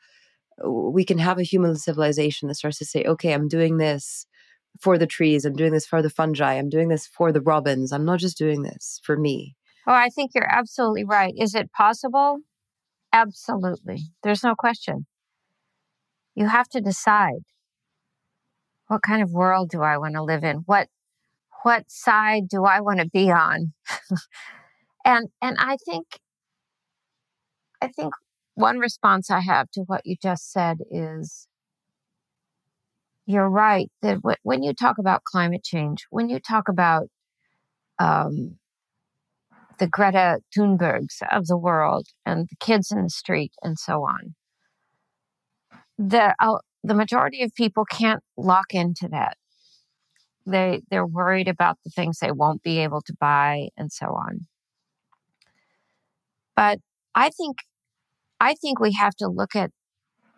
we 0.63 1.05
can 1.05 1.17
have 1.17 1.39
a 1.39 1.43
human 1.43 1.75
civilization 1.75 2.47
that 2.47 2.55
starts 2.55 2.77
to 2.79 2.85
say, 2.85 3.03
okay, 3.03 3.33
I'm 3.33 3.47
doing 3.47 3.77
this 3.77 4.25
for 4.79 4.97
the 4.97 5.07
trees, 5.07 5.45
I'm 5.45 5.55
doing 5.55 5.73
this 5.73 5.85
for 5.85 6.01
the 6.01 6.09
fungi, 6.09 6.53
I'm 6.53 6.69
doing 6.69 6.87
this 6.87 7.07
for 7.07 7.31
the 7.31 7.41
robins. 7.41 7.91
I'm 7.91 8.05
not 8.05 8.19
just 8.19 8.37
doing 8.37 8.63
this 8.63 9.01
for 9.03 9.17
me. 9.17 9.55
Oh, 9.87 9.93
I 9.93 10.09
think 10.09 10.31
you're 10.33 10.51
absolutely 10.51 11.03
right. 11.03 11.33
Is 11.37 11.55
it 11.55 11.71
possible? 11.71 12.37
Absolutely. 13.11 14.03
There's 14.23 14.43
no 14.43 14.55
question. 14.55 15.05
You 16.35 16.47
have 16.47 16.69
to 16.69 16.81
decide 16.81 17.41
what 18.87 19.01
kind 19.01 19.21
of 19.21 19.31
world 19.31 19.69
do 19.69 19.81
I 19.81 19.97
want 19.97 20.15
to 20.15 20.23
live 20.23 20.43
in? 20.43 20.57
What 20.65 20.87
what 21.63 21.89
side 21.89 22.47
do 22.49 22.65
I 22.65 22.81
want 22.81 22.99
to 22.99 23.07
be 23.07 23.31
on? 23.31 23.73
and 25.05 25.29
and 25.41 25.57
I 25.59 25.77
think 25.85 26.05
I 27.81 27.87
think 27.87 28.13
one 28.55 28.79
response 28.79 29.29
I 29.29 29.41
have 29.41 29.69
to 29.71 29.81
what 29.81 30.05
you 30.05 30.15
just 30.21 30.51
said 30.51 30.79
is 30.89 31.47
you're 33.25 33.49
right 33.49 33.89
that 34.01 34.17
wh- 34.25 34.45
when 34.45 34.63
you 34.63 34.73
talk 34.73 34.97
about 34.97 35.23
climate 35.23 35.63
change, 35.63 36.05
when 36.09 36.29
you 36.29 36.39
talk 36.39 36.67
about 36.67 37.07
um, 37.99 38.57
the 39.79 39.87
Greta 39.87 40.39
Thunbergs 40.55 41.21
of 41.31 41.47
the 41.47 41.57
world 41.57 42.07
and 42.25 42.47
the 42.49 42.55
kids 42.59 42.91
in 42.91 43.03
the 43.03 43.09
street 43.09 43.53
and 43.63 43.77
so 43.79 44.03
on. 44.03 44.35
The 45.97 46.35
uh, 46.39 46.59
the 46.83 46.95
majority 46.95 47.43
of 47.43 47.53
people 47.55 47.85
can't 47.85 48.21
lock 48.37 48.73
into 48.73 49.07
that. 49.09 49.37
They 50.45 50.81
they're 50.89 51.05
worried 51.05 51.47
about 51.47 51.77
the 51.83 51.91
things 51.91 52.19
they 52.19 52.31
won't 52.31 52.63
be 52.63 52.79
able 52.79 53.01
to 53.01 53.13
buy 53.19 53.69
and 53.77 53.91
so 53.91 54.07
on. 54.07 54.47
But 56.55 56.79
I 57.15 57.29
think 57.29 57.57
I 58.41 58.55
think 58.55 58.79
we 58.79 58.93
have 58.93 59.13
to 59.17 59.27
look 59.27 59.55
at 59.55 59.69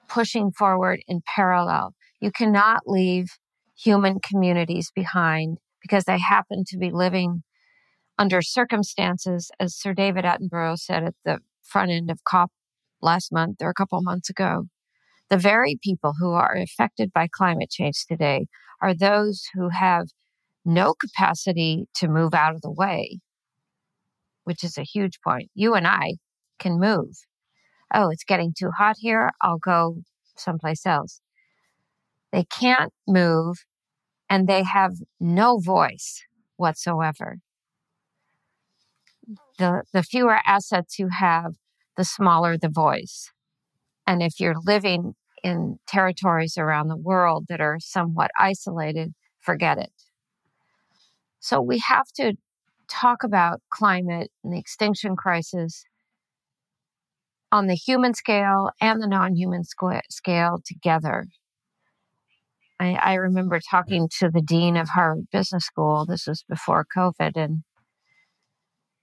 pushing 0.09 0.51
forward 0.51 0.99
in 1.07 1.21
parallel. 1.35 1.93
You 2.19 2.31
cannot 2.31 2.81
leave 2.85 3.27
human 3.81 4.19
communities 4.19 4.91
behind 4.93 5.59
because 5.81 6.03
they 6.03 6.19
happen 6.19 6.65
to 6.67 6.77
be 6.77 6.91
living 6.91 7.43
under 8.19 8.41
circumstances, 8.41 9.51
as 9.57 9.73
Sir 9.73 9.93
David 9.93 10.25
Attenborough 10.25 10.77
said 10.77 11.05
at 11.05 11.15
the 11.23 11.39
front 11.61 11.91
end 11.91 12.11
of 12.11 12.25
COP 12.25 12.51
last 13.01 13.31
month 13.31 13.61
or 13.61 13.69
a 13.69 13.73
couple 13.73 14.01
months 14.01 14.29
ago, 14.29 14.65
the 15.29 15.37
very 15.37 15.79
people 15.81 16.15
who 16.19 16.33
are 16.33 16.57
affected 16.57 17.13
by 17.13 17.29
climate 17.31 17.69
change 17.69 18.05
today 18.05 18.47
are 18.81 18.93
those 18.93 19.45
who 19.53 19.69
have 19.69 20.07
no 20.65 20.93
capacity 20.93 21.85
to 21.95 22.09
move 22.09 22.33
out 22.33 22.53
of 22.53 22.61
the 22.61 22.71
way, 22.71 23.19
which 24.43 24.61
is 24.61 24.77
a 24.77 24.83
huge 24.83 25.21
point. 25.25 25.49
You 25.55 25.73
and 25.73 25.87
I 25.87 26.15
can 26.59 26.81
move. 26.81 27.15
Oh, 27.93 28.09
it's 28.09 28.23
getting 28.23 28.53
too 28.57 28.71
hot 28.71 28.95
here. 28.99 29.31
I'll 29.41 29.57
go 29.57 29.97
someplace 30.35 30.85
else. 30.85 31.21
They 32.31 32.45
can't 32.45 32.91
move 33.07 33.65
and 34.29 34.47
they 34.47 34.63
have 34.63 34.93
no 35.19 35.59
voice 35.59 36.23
whatsoever 36.57 37.37
the 39.57 39.83
the 39.93 40.03
fewer 40.03 40.39
assets 40.45 40.99
you 40.99 41.09
have, 41.09 41.53
the 41.97 42.03
smaller 42.03 42.57
the 42.57 42.69
voice. 42.69 43.31
And 44.05 44.21
if 44.21 44.39
you're 44.39 44.59
living 44.65 45.13
in 45.43 45.79
territories 45.87 46.57
around 46.57 46.87
the 46.87 46.97
world 46.97 47.45
that 47.49 47.61
are 47.61 47.77
somewhat 47.79 48.31
isolated, 48.37 49.13
forget 49.41 49.77
it. 49.77 49.91
So 51.39 51.61
we 51.61 51.79
have 51.79 52.07
to 52.15 52.33
talk 52.87 53.23
about 53.23 53.61
climate 53.69 54.31
and 54.43 54.53
the 54.53 54.59
extinction 54.59 55.15
crisis 55.15 55.83
on 57.53 57.67
the 57.67 57.75
human 57.75 58.15
scale 58.15 58.71
and 58.81 58.99
the 58.99 59.07
non-human 59.07 59.61
squa- 59.61 60.01
scale 60.09 60.59
together. 60.65 61.27
I, 62.79 62.95
I 62.95 63.13
remember 63.13 63.59
talking 63.59 64.09
to 64.19 64.31
the 64.31 64.41
dean 64.41 64.75
of 64.75 64.89
Harvard 64.89 65.27
Business 65.31 65.63
School. 65.63 66.07
This 66.07 66.25
was 66.25 66.43
before 66.49 66.83
COVID, 66.97 67.33
and 67.35 67.61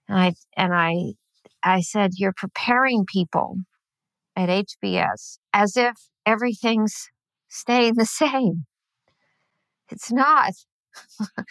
and 0.09 0.19
I 0.19 0.33
and 0.57 0.73
I 0.73 1.13
I 1.63 1.79
said, 1.79 2.11
you're 2.17 2.33
preparing 2.35 3.05
people 3.05 3.59
at 4.35 4.49
HBS 4.49 5.37
as 5.53 5.77
if 5.77 5.95
everything's 6.25 7.07
staying 7.47 7.93
the 7.95 8.05
same. 8.05 8.65
It's 9.89 10.11
not. 10.11 10.51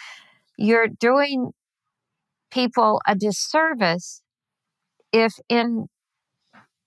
you're 0.58 0.88
doing 0.88 1.52
people 2.50 3.00
a 3.06 3.14
disservice 3.14 4.20
if 5.12 5.32
in 5.48 5.86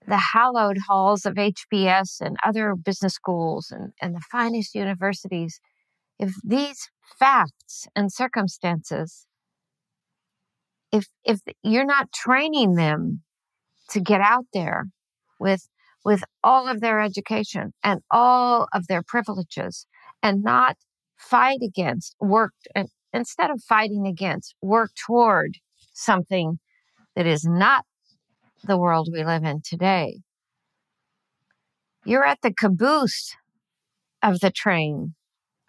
the 0.08 0.18
hallowed 0.18 0.78
halls 0.88 1.26
of 1.26 1.36
HBS 1.36 2.22
and 2.22 2.38
other 2.44 2.76
business 2.76 3.14
schools 3.14 3.72
and, 3.72 3.94
and 4.02 4.16
the 4.16 4.24
finest 4.32 4.76
universities, 4.76 5.60
if 6.20 6.34
these 6.44 6.90
facts 7.20 7.88
and 7.96 8.12
circumstances 8.12 9.26
if 10.94 11.08
if 11.26 11.42
you're 11.64 11.86
not 11.86 12.14
training 12.14 12.76
them 12.76 13.24
to 13.90 14.00
get 14.00 14.22
out 14.22 14.46
there 14.54 14.86
with 15.40 15.68
with 16.06 16.24
all 16.44 16.68
of 16.68 16.80
their 16.80 17.02
education 17.02 17.74
and 17.84 18.02
all 18.12 18.68
of 18.74 18.88
their 18.88 19.02
privileges 19.02 19.88
and 20.22 20.44
not 20.44 20.78
fight 21.18 21.60
against 21.64 22.16
work 22.22 22.54
and 22.76 22.88
instead 23.12 23.50
of 23.50 23.62
fighting 23.62 24.06
against 24.06 24.56
work 24.62 24.92
toward 24.96 25.58
something 25.94 26.60
that 27.16 27.26
is 27.26 27.44
not 27.44 27.86
the 28.64 28.78
world 28.78 29.10
we 29.12 29.24
live 29.24 29.44
in 29.44 29.62
today. 29.64 30.22
You're 32.06 32.26
at 32.26 32.42
the 32.42 32.54
caboose 32.54 33.36
of 34.22 34.40
the 34.40 34.52
train. 34.52 35.16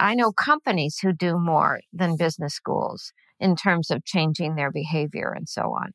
I 0.01 0.15
know 0.15 0.33
companies 0.33 0.99
who 1.01 1.13
do 1.13 1.39
more 1.39 1.81
than 1.93 2.17
business 2.17 2.55
schools 2.55 3.13
in 3.39 3.57
terms 3.57 3.91
of 3.91 4.05
changing 4.05 4.55
their 4.55 4.71
behavior 4.71 5.33
and 5.37 5.49
so 5.49 5.63
on. 5.63 5.93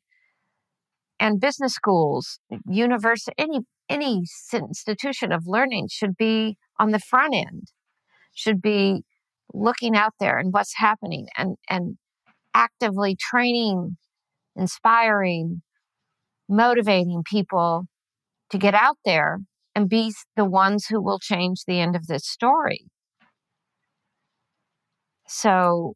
And 1.18 1.40
business 1.40 1.74
schools 1.74 2.38
university 2.66 3.34
any 3.36 3.60
any 3.88 4.24
institution 4.52 5.32
of 5.32 5.42
learning 5.46 5.88
should 5.90 6.16
be 6.16 6.56
on 6.78 6.92
the 6.92 6.98
front 6.98 7.34
end 7.34 7.72
should 8.34 8.62
be 8.62 9.02
looking 9.52 9.96
out 9.96 10.14
there 10.20 10.38
and 10.38 10.52
what's 10.52 10.76
happening 10.76 11.26
and 11.36 11.56
and 11.68 11.98
actively 12.54 13.16
training 13.16 13.96
inspiring 14.56 15.62
motivating 16.50 17.22
people 17.24 17.84
to 18.50 18.58
get 18.58 18.74
out 18.74 18.98
there 19.04 19.38
and 19.74 19.88
be 19.88 20.12
the 20.36 20.44
ones 20.44 20.86
who 20.86 21.00
will 21.00 21.18
change 21.18 21.64
the 21.66 21.80
end 21.80 21.94
of 21.96 22.06
this 22.06 22.26
story. 22.26 22.86
So 25.28 25.94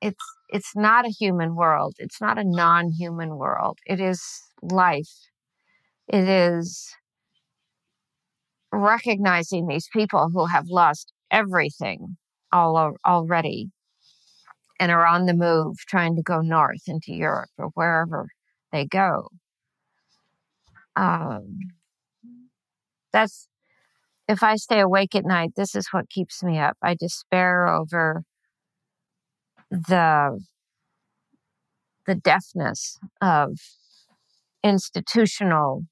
it's 0.00 0.24
it's 0.48 0.72
not 0.76 1.06
a 1.06 1.10
human 1.10 1.54
world. 1.54 1.94
It's 1.98 2.20
not 2.20 2.38
a 2.38 2.44
non-human 2.44 3.36
world. 3.36 3.78
It 3.86 4.00
is 4.00 4.22
life. 4.62 5.10
It 6.08 6.28
is 6.28 6.94
recognizing 8.72 9.66
these 9.66 9.88
people 9.92 10.30
who 10.32 10.46
have 10.46 10.66
lost 10.68 11.12
everything 11.30 12.16
all 12.52 12.92
already 13.06 13.70
and 14.78 14.90
are 14.90 15.06
on 15.06 15.26
the 15.26 15.34
move 15.34 15.76
trying 15.88 16.16
to 16.16 16.22
go 16.22 16.40
north 16.40 16.82
into 16.86 17.12
Europe 17.12 17.50
or 17.56 17.70
wherever 17.74 18.26
they 18.74 18.84
go. 18.84 19.28
Um, 20.96 21.58
that's 23.12 23.48
if 24.28 24.42
I 24.42 24.56
stay 24.56 24.80
awake 24.80 25.14
at 25.14 25.24
night, 25.24 25.52
this 25.56 25.74
is 25.74 25.88
what 25.92 26.10
keeps 26.10 26.42
me 26.42 26.58
up. 26.58 26.76
I 26.82 26.94
despair 26.94 27.66
over 27.68 28.24
the 29.70 30.40
the 32.06 32.14
deafness 32.14 32.98
of 33.22 33.58
institutional 34.62 35.84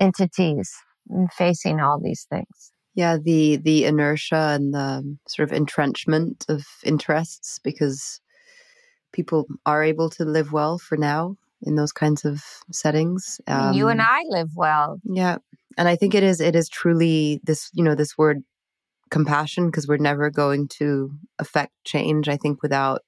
entities 0.00 0.72
in 1.10 1.28
facing 1.28 1.80
all 1.80 2.00
these 2.00 2.26
things. 2.28 2.72
Yeah, 2.94 3.18
the 3.22 3.56
the 3.56 3.84
inertia 3.84 4.54
and 4.54 4.74
the 4.74 5.16
sort 5.28 5.48
of 5.48 5.56
entrenchment 5.56 6.44
of 6.48 6.64
interests 6.84 7.58
because 7.62 8.20
people 9.14 9.46
are 9.64 9.82
able 9.82 10.10
to 10.10 10.24
live 10.24 10.52
well 10.52 10.76
for 10.76 10.98
now 10.98 11.36
in 11.62 11.76
those 11.76 11.92
kinds 11.92 12.26
of 12.26 12.42
settings. 12.70 13.40
Um, 13.46 13.72
you 13.72 13.88
and 13.88 14.00
um, 14.00 14.06
I 14.10 14.24
live 14.28 14.50
well. 14.54 15.00
Yeah, 15.04 15.38
and 15.78 15.88
I 15.88 15.96
think 15.96 16.14
it 16.14 16.22
is 16.22 16.40
it 16.40 16.54
is 16.54 16.68
truly 16.68 17.40
this 17.44 17.70
you 17.72 17.82
know 17.82 17.94
this 17.94 18.18
word 18.18 18.42
compassion 19.10 19.66
because 19.66 19.88
we're 19.88 19.96
never 19.96 20.28
going 20.30 20.68
to 20.80 21.12
affect 21.38 21.72
change. 21.84 22.28
I 22.28 22.36
think 22.36 22.62
without 22.62 23.02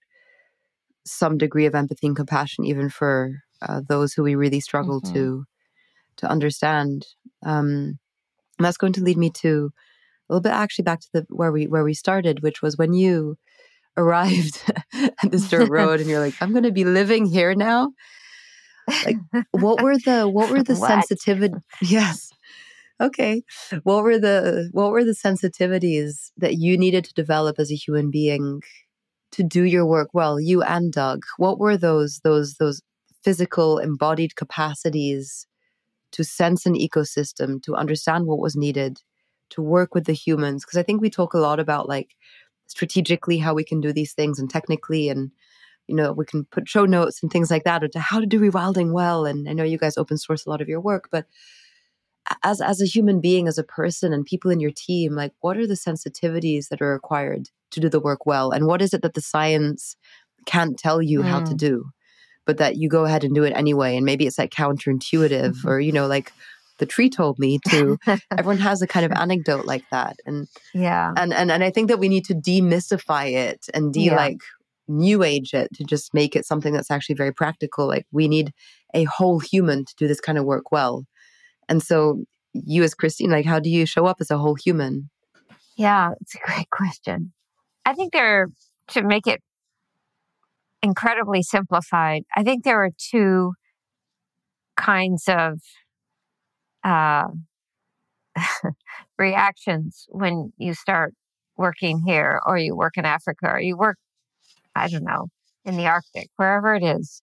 some 1.05 1.37
degree 1.37 1.67
of 1.67 1.75
empathy 1.75 2.07
and 2.07 2.17
compassion, 2.17 2.65
even 2.65 2.89
for 2.89 3.43
uh, 3.61 3.83
those 3.87 4.15
who 4.15 4.23
we 4.23 4.35
really 4.35 4.61
struggle 4.61 5.01
mm-hmm. 5.03 5.15
to 5.15 5.45
to 6.17 6.31
understand. 6.31 7.07
Um, 7.45 7.99
and 8.59 8.65
that's 8.65 8.79
going 8.79 8.95
to 8.95 9.03
lead 9.03 9.19
me 9.19 9.31
to 9.43 9.71
a 10.29 10.33
little 10.33 10.43
bit 10.43 10.53
actually 10.53 10.85
back 10.85 11.01
to 11.01 11.09
the 11.13 11.27
where 11.29 11.53
we 11.53 11.67
where 11.67 11.85
we 11.85 11.95
started, 11.95 12.43
which 12.43 12.63
was 12.63 12.79
when 12.79 12.95
you 12.95 13.37
arrived 13.97 14.63
at 14.95 15.31
this 15.31 15.49
dirt 15.49 15.69
road 15.71 16.01
and 16.01 16.09
you're 16.09 16.21
like, 16.21 16.35
I'm 16.41 16.53
gonna 16.53 16.71
be 16.71 16.85
living 16.85 17.27
here 17.27 17.55
now. 17.55 17.93
Like 19.05 19.17
what 19.51 19.83
were 19.83 19.99
the 19.99 20.29
what 20.29 20.51
were 20.51 20.63
the 20.63 20.77
sensitivity 20.77 21.55
yes. 21.83 22.31
Okay. 23.01 23.43
What 23.83 24.05
were 24.05 24.19
the 24.19 24.69
what 24.73 24.91
were 24.91 25.05
the 25.05 25.13
sensitivities 25.13 26.31
that 26.37 26.55
you 26.55 26.79
needed 26.79 27.05
to 27.05 27.15
develop 27.15 27.59
as 27.59 27.71
a 27.71 27.75
human 27.75 28.11
being 28.11 28.63
to 29.33 29.43
do 29.43 29.65
your 29.65 29.85
work 29.85 30.11
well, 30.15 30.41
you 30.41 30.63
and 30.63 30.93
Doug? 30.93 31.25
What 31.37 31.59
were 31.59 31.77
those 31.77 32.21
those 32.25 32.55
those 32.55 32.81
physical 33.23 33.79
embodied 33.79 34.37
capacities 34.37 35.47
to 36.13 36.25
sense 36.25 36.65
an 36.65 36.75
ecosystem, 36.75 37.63
to 37.63 37.75
understand 37.75 38.27
what 38.27 38.39
was 38.39 38.57
needed, 38.57 39.03
to 39.51 39.61
work 39.61 39.95
with 39.95 40.07
the 40.07 40.13
humans. 40.13 40.65
Because 40.65 40.79
I 40.79 40.83
think 40.83 41.01
we 41.01 41.11
talk 41.11 41.35
a 41.35 41.39
lot 41.39 41.61
about 41.61 41.89
like 41.89 42.15
strategically 42.67 43.39
how 43.39 43.55
we 43.55 43.65
can 43.65 43.81
do 43.81 43.93
these 43.93 44.13
things 44.13 44.39
and 44.39 44.51
technically 44.51 45.09
and 45.09 45.31
you 45.87 45.95
know 45.95 46.13
we 46.13 46.25
can 46.25 46.45
put 46.47 46.69
show 46.69 46.85
notes 46.85 47.23
and 47.23 47.31
things 47.31 47.51
like 47.51 47.65
that 47.65 47.83
or 47.83 47.89
to 47.89 48.01
how 48.01 48.21
to 48.21 48.27
do 48.27 48.41
rewilding 48.41 48.93
well 48.93 49.25
and 49.25 49.49
i 49.49 49.53
know 49.53 49.65
you 49.65 49.79
guys 49.79 49.97
open 49.97 50.19
source 50.19 50.47
a 50.47 50.51
lot 50.51 50.61
of 50.61 50.69
your 50.69 50.81
work 50.81 51.09
but 51.11 51.27
as 52.43 52.61
as 52.61 52.81
a 52.83 52.87
human 52.87 53.21
being 53.21 53.47
as 53.47 53.57
a 53.57 53.63
person 53.63 54.13
and 54.13 54.27
people 54.27 54.51
in 54.51 54.61
your 54.61 54.73
team 54.73 55.15
like 55.15 55.33
what 55.41 55.57
are 55.57 55.67
the 55.67 55.75
sensitivities 55.75 56.69
that 56.69 56.83
are 56.83 56.93
required 56.93 57.49
to 57.71 57.81
do 57.81 57.89
the 57.89 58.01
work 58.01 58.27
well 58.27 58.51
and 58.51 58.67
what 58.67 58.83
is 58.83 58.93
it 58.93 59.03
that 59.03 59.15
the 59.15 59.21
science 59.21 59.97
can't 60.45 60.79
tell 60.79 61.01
you 61.01 61.21
mm. 61.21 61.25
how 61.25 61.41
to 61.41 61.53
mm. 61.53 61.57
do 61.57 61.91
but 62.47 62.59
that 62.59 62.77
you 62.77 62.89
go 62.89 63.05
ahead 63.05 63.25
and 63.25 63.35
do 63.35 63.43
it 63.43 63.53
anyway. 63.55 63.97
And 63.97 64.07
maybe 64.07 64.27
it's 64.27 64.39
like 64.39 64.51
counterintuitive 64.51 65.51
mm-hmm. 65.51 65.69
or, 65.69 65.81
you 65.81 65.93
know, 65.93 66.07
like 66.07 66.33
the 66.79 66.87
tree 66.87 67.11
told 67.11 67.39
me 67.39 67.59
to. 67.69 67.99
Everyone 68.31 68.59
has 68.59 68.83
a 68.83 68.87
kind 68.87 69.07
of 69.07 69.13
anecdote 69.13 69.67
like 69.67 69.85
that. 69.91 70.17
And 70.27 70.49
yeah. 70.75 71.13
And 71.17 71.33
and 71.33 71.51
and 71.51 71.65
I 71.65 71.71
think 71.71 71.89
that 71.89 71.99
we 71.99 72.09
need 72.09 72.25
to 72.27 72.35
demystify 72.35 73.33
it 73.33 73.67
and 73.75 73.93
de 73.93 74.03
yeah. 74.03 74.17
like 74.17 74.39
new 74.89 75.23
age 75.23 75.53
it 75.53 75.69
to 75.75 75.85
just 75.85 76.15
make 76.15 76.37
it 76.37 76.47
something 76.47 76.73
that's 76.73 76.91
actually 76.91 77.17
very 77.17 77.33
practical. 77.33 77.87
Like 77.87 78.07
we 78.13 78.29
need 78.29 78.53
a 78.95 79.05
whole 79.05 79.41
human 79.41 79.85
to 79.85 79.95
do 79.97 80.07
this 80.07 80.21
kind 80.21 80.39
of 80.39 80.45
work 80.45 80.71
well. 80.71 81.05
And 81.69 81.83
so 81.83 82.25
you 82.53 82.83
as 82.83 82.95
Kristine, 82.95 83.31
like 83.31 83.47
how 83.47 83.59
do 83.59 83.69
you 83.69 83.87
show 83.87 84.07
up 84.07 84.19
as 84.21 84.31
a 84.31 84.39
whole 84.39 84.55
human? 84.55 85.11
Yeah, 85.77 86.13
it's 86.21 86.35
a 86.35 86.39
great 86.39 86.71
question. 86.71 87.33
I 87.85 87.95
think 87.95 88.13
there 88.13 88.49
to 88.89 89.03
make 89.03 89.27
it 89.27 89.43
incredibly 90.83 91.43
simplified. 91.43 92.25
I 92.35 92.43
think 92.43 92.65
there 92.65 92.83
are 92.83 92.91
two 92.97 93.53
kinds 94.77 95.25
of 95.29 95.61
uh, 96.87 97.29
reactions 99.19 100.07
when 100.09 100.53
you 100.57 100.75
start 100.75 101.15
working 101.57 102.03
here, 102.07 102.41
or 102.47 102.59
you 102.59 102.77
work 102.77 102.97
in 102.97 103.05
Africa, 103.05 103.51
or 103.51 103.61
you 103.61 103.77
work, 103.77 103.97
I 104.75 104.89
don't 104.89 105.05
know, 105.05 105.29
in 105.65 105.77
the 105.77 105.87
Arctic, 105.87 106.29
wherever 106.37 106.75
it 106.75 106.83
is. 106.83 107.23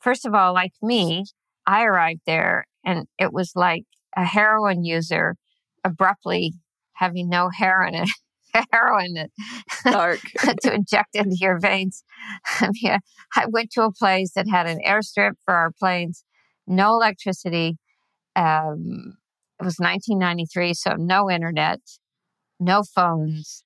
First 0.00 0.24
of 0.24 0.34
all, 0.34 0.54
like 0.54 0.72
me, 0.80 1.24
I 1.66 1.84
arrived 1.84 2.20
there 2.24 2.66
and 2.84 3.06
it 3.18 3.32
was 3.32 3.52
like 3.54 3.84
a 4.16 4.24
heroin 4.24 4.84
user 4.84 5.36
abruptly 5.84 6.54
having 6.94 7.28
no 7.28 7.50
heroin 7.58 8.06
heroin 8.72 9.28
Dark. 9.84 10.20
to 10.62 10.74
inject 10.74 11.14
into 11.14 11.36
your 11.38 11.58
veins. 11.58 12.02
I, 12.60 12.70
mean, 12.82 12.98
I 13.36 13.46
went 13.46 13.70
to 13.72 13.82
a 13.82 13.92
place 13.92 14.32
that 14.34 14.48
had 14.48 14.66
an 14.66 14.80
airstrip 14.86 15.32
for 15.44 15.54
our 15.54 15.70
planes, 15.78 16.24
no 16.66 16.94
electricity. 16.94 17.76
Um, 18.38 19.16
it 19.60 19.64
was 19.64 19.78
1993, 19.78 20.72
so 20.74 20.94
no 20.96 21.28
internet, 21.28 21.80
no 22.60 22.84
phones. 22.84 23.64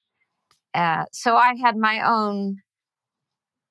Uh, 0.72 1.04
so 1.12 1.36
I 1.36 1.54
had 1.62 1.76
my 1.76 2.00
own 2.00 2.56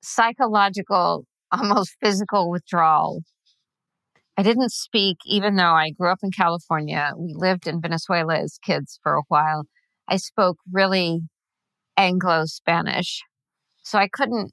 psychological, 0.00 1.26
almost 1.52 1.96
physical 2.00 2.48
withdrawal. 2.48 3.22
I 4.36 4.44
didn't 4.44 4.70
speak, 4.70 5.16
even 5.26 5.56
though 5.56 5.74
I 5.74 5.90
grew 5.90 6.10
up 6.10 6.20
in 6.22 6.30
California. 6.30 7.12
We 7.18 7.34
lived 7.34 7.66
in 7.66 7.80
Venezuela 7.80 8.38
as 8.38 8.58
kids 8.64 9.00
for 9.02 9.14
a 9.14 9.22
while. 9.26 9.64
I 10.08 10.18
spoke 10.18 10.58
really 10.70 11.22
Anglo 11.96 12.44
Spanish. 12.46 13.22
So 13.82 13.98
I 13.98 14.08
couldn't 14.08 14.52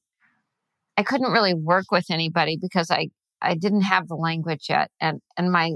I 0.97 1.03
couldn't 1.03 1.31
really 1.31 1.53
work 1.53 1.91
with 1.91 2.07
anybody 2.09 2.57
because 2.59 2.91
I 2.91 3.09
I 3.41 3.55
didn't 3.55 3.83
have 3.83 4.07
the 4.07 4.15
language 4.15 4.65
yet 4.69 4.89
and 4.99 5.21
and 5.37 5.51
my 5.51 5.71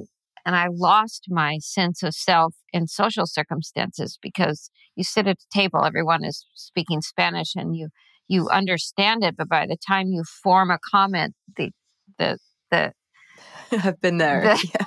and 0.45 0.55
I 0.55 0.67
lost 0.71 1.25
my 1.29 1.57
sense 1.59 2.03
of 2.03 2.13
self 2.13 2.55
in 2.71 2.87
social 2.87 3.25
circumstances 3.25 4.17
because 4.21 4.69
you 4.95 5.03
sit 5.03 5.27
at 5.27 5.37
a 5.37 5.57
table 5.57 5.85
everyone 5.85 6.23
is 6.23 6.45
speaking 6.55 7.01
Spanish 7.01 7.55
and 7.55 7.75
you 7.75 7.89
you 8.27 8.49
understand 8.49 9.23
it 9.23 9.35
but 9.37 9.49
by 9.49 9.65
the 9.67 9.77
time 9.77 10.07
you 10.07 10.23
form 10.43 10.71
a 10.71 10.79
comment 10.91 11.35
the 11.57 11.71
the 12.17 12.37
the 12.71 12.93
I've 13.71 13.99
been 14.01 14.17
there. 14.17 14.41
The, 14.41 14.69
yeah. 14.73 14.85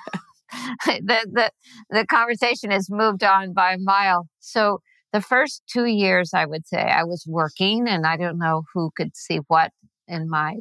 the, 1.01 1.27
the, 1.33 1.51
the 1.91 2.07
conversation 2.07 2.71
has 2.71 2.89
moved 2.91 3.25
on 3.25 3.53
by 3.53 3.75
a 3.75 3.79
mile. 3.79 4.29
So 4.41 4.81
the 5.13 5.21
first 5.21 5.63
two 5.71 5.87
years, 5.87 6.31
I 6.35 6.47
would 6.47 6.67
say 6.67 6.79
I 6.79 7.05
was 7.05 7.25
working, 7.27 7.89
and 7.89 8.07
I 8.07 8.17
don't 8.17 8.39
know 8.39 8.63
who 8.75 8.91
could 8.97 9.17
see 9.17 9.39
what 9.49 9.73
in 10.09 10.29
my 10.29 10.55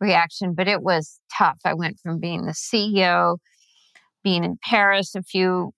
reaction, 0.00 0.54
but 0.54 0.68
it 0.68 0.82
was 0.82 1.20
tough. 1.36 1.58
I 1.64 1.74
went 1.74 1.98
from 1.98 2.20
being 2.20 2.44
the 2.44 2.52
CEO, 2.52 3.38
being 4.24 4.42
in 4.42 4.58
Paris 4.62 5.14
a 5.14 5.22
few 5.22 5.72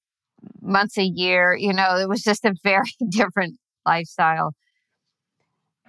months 0.63 0.97
a 0.97 1.05
year, 1.05 1.55
you 1.55 1.73
know, 1.73 1.97
it 1.97 2.09
was 2.09 2.23
just 2.23 2.45
a 2.45 2.55
very 2.65 2.95
different 3.11 3.59
lifestyle. 3.85 4.53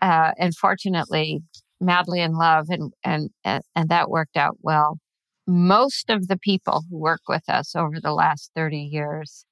Uh, 0.01 0.31
and 0.37 0.55
fortunately, 0.55 1.41
madly 1.79 2.21
in 2.21 2.33
love, 2.33 2.67
and, 2.69 2.91
and 3.03 3.29
and 3.43 3.89
that 3.89 4.09
worked 4.09 4.37
out 4.37 4.57
well. 4.61 4.99
Most 5.47 6.09
of 6.09 6.27
the 6.27 6.37
people 6.37 6.83
who 6.89 6.97
work 6.97 7.21
with 7.27 7.43
us 7.47 7.75
over 7.75 7.99
the 8.01 8.13
last 8.13 8.51
thirty 8.55 8.81
years 8.81 9.45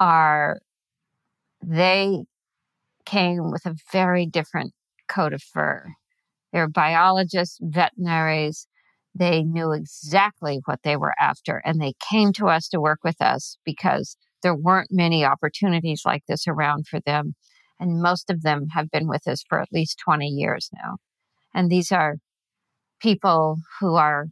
are 0.00 0.60
they 1.62 2.24
came 3.04 3.50
with 3.50 3.66
a 3.66 3.74
very 3.92 4.26
different 4.26 4.72
coat 5.08 5.32
of 5.32 5.42
fur. 5.42 5.86
They're 6.52 6.68
biologists, 6.68 7.58
veterinaries. 7.60 8.66
They 9.18 9.42
knew 9.42 9.72
exactly 9.72 10.60
what 10.64 10.80
they 10.84 10.96
were 10.96 11.14
after, 11.18 11.60
and 11.64 11.80
they 11.80 11.94
came 12.10 12.32
to 12.34 12.46
us 12.46 12.68
to 12.68 12.80
work 12.80 13.00
with 13.02 13.20
us 13.20 13.58
because 13.64 14.16
there 14.42 14.54
weren't 14.54 14.88
many 14.90 15.24
opportunities 15.24 16.02
like 16.04 16.22
this 16.28 16.46
around 16.46 16.86
for 16.86 17.00
them. 17.00 17.34
And 17.80 18.02
most 18.02 18.30
of 18.30 18.42
them 18.42 18.68
have 18.74 18.90
been 18.90 19.08
with 19.08 19.26
us 19.26 19.42
for 19.48 19.60
at 19.60 19.72
least 19.72 19.98
20 20.04 20.26
years 20.26 20.70
now. 20.72 20.96
And 21.54 21.70
these 21.70 21.92
are 21.92 22.16
people 23.00 23.58
who 23.80 23.94
are, 23.94 24.26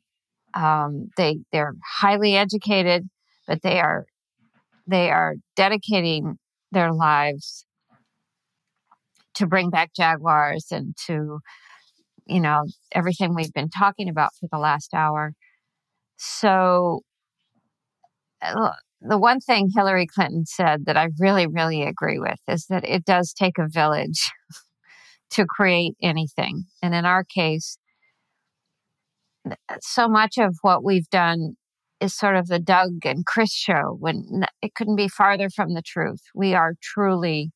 um, 0.55 1.09
they, 1.17 1.39
they're 1.53 1.75
highly 2.01 2.37
educated, 2.37 3.09
but 3.47 3.63
they 3.63 3.81
are, 3.81 4.07
they 4.87 5.11
are 5.11 5.37
dedicating 5.55 6.39
their 6.73 6.93
lives 6.93 7.65
to 9.35 9.47
bring 9.47 9.71
back 9.71 9.93
jaguars 9.95 10.67
and 10.71 10.97
to 11.07 11.39
you 12.27 12.41
know 12.41 12.65
everything 12.93 13.35
we've 13.35 13.53
been 13.53 13.71
talking 13.71 14.09
about 14.09 14.31
for 14.39 14.49
the 14.51 14.59
last 14.59 14.95
hour 14.95 15.33
so 16.17 17.01
uh, 18.43 18.73
the 19.01 19.19
one 19.19 19.41
thing 19.41 19.69
hillary 19.75 20.07
clinton 20.07 20.45
said 20.47 20.85
that 20.87 20.97
i 20.97 21.09
really 21.19 21.47
really 21.47 21.83
agree 21.83 22.19
with 22.19 22.39
is 22.49 22.67
that 22.69 22.85
it 22.89 23.05
does 23.05 23.33
take 23.33 23.59
a 23.59 23.69
village 23.69 24.31
to 25.31 25.45
create 25.45 25.95
anything 26.03 26.65
and 26.83 26.95
in 26.95 27.05
our 27.05 27.25
case 27.25 27.79
so 29.81 30.09
much 30.09 30.39
of 30.39 30.57
what 30.63 30.83
we've 30.85 31.09
done 31.11 31.57
is 32.01 32.15
sort 32.15 32.37
of 32.37 32.49
the 32.49 32.59
Doug 32.59 33.05
and 33.05 33.25
Kris 33.25 33.53
show 33.53 33.97
when 33.99 34.45
it 34.63 34.75
couldn't 34.75 34.97
be 34.97 35.09
farther 35.09 35.49
from 35.49 35.75
the 35.75 35.83
truth. 35.83 36.21
We 36.35 36.55
are 36.55 36.75
truly 36.83 37.53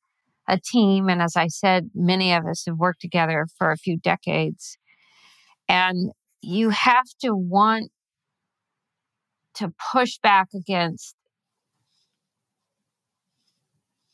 a 0.51 0.59
team. 0.59 1.09
And 1.09 1.23
as 1.23 1.37
I 1.37 1.47
said, 1.47 1.91
many 1.95 2.35
of 2.35 2.45
us 2.45 2.65
have 2.67 2.77
worked 2.77 3.01
together 3.01 3.47
for 3.57 3.71
a 3.71 3.77
few 3.77 3.97
decades. 3.97 4.77
And 5.69 6.11
you 6.43 6.71
have 6.71 7.07
to 7.21 7.31
want 7.35 7.91
to 9.55 9.73
push 9.93 10.19
back 10.23 10.49
against 10.55 11.15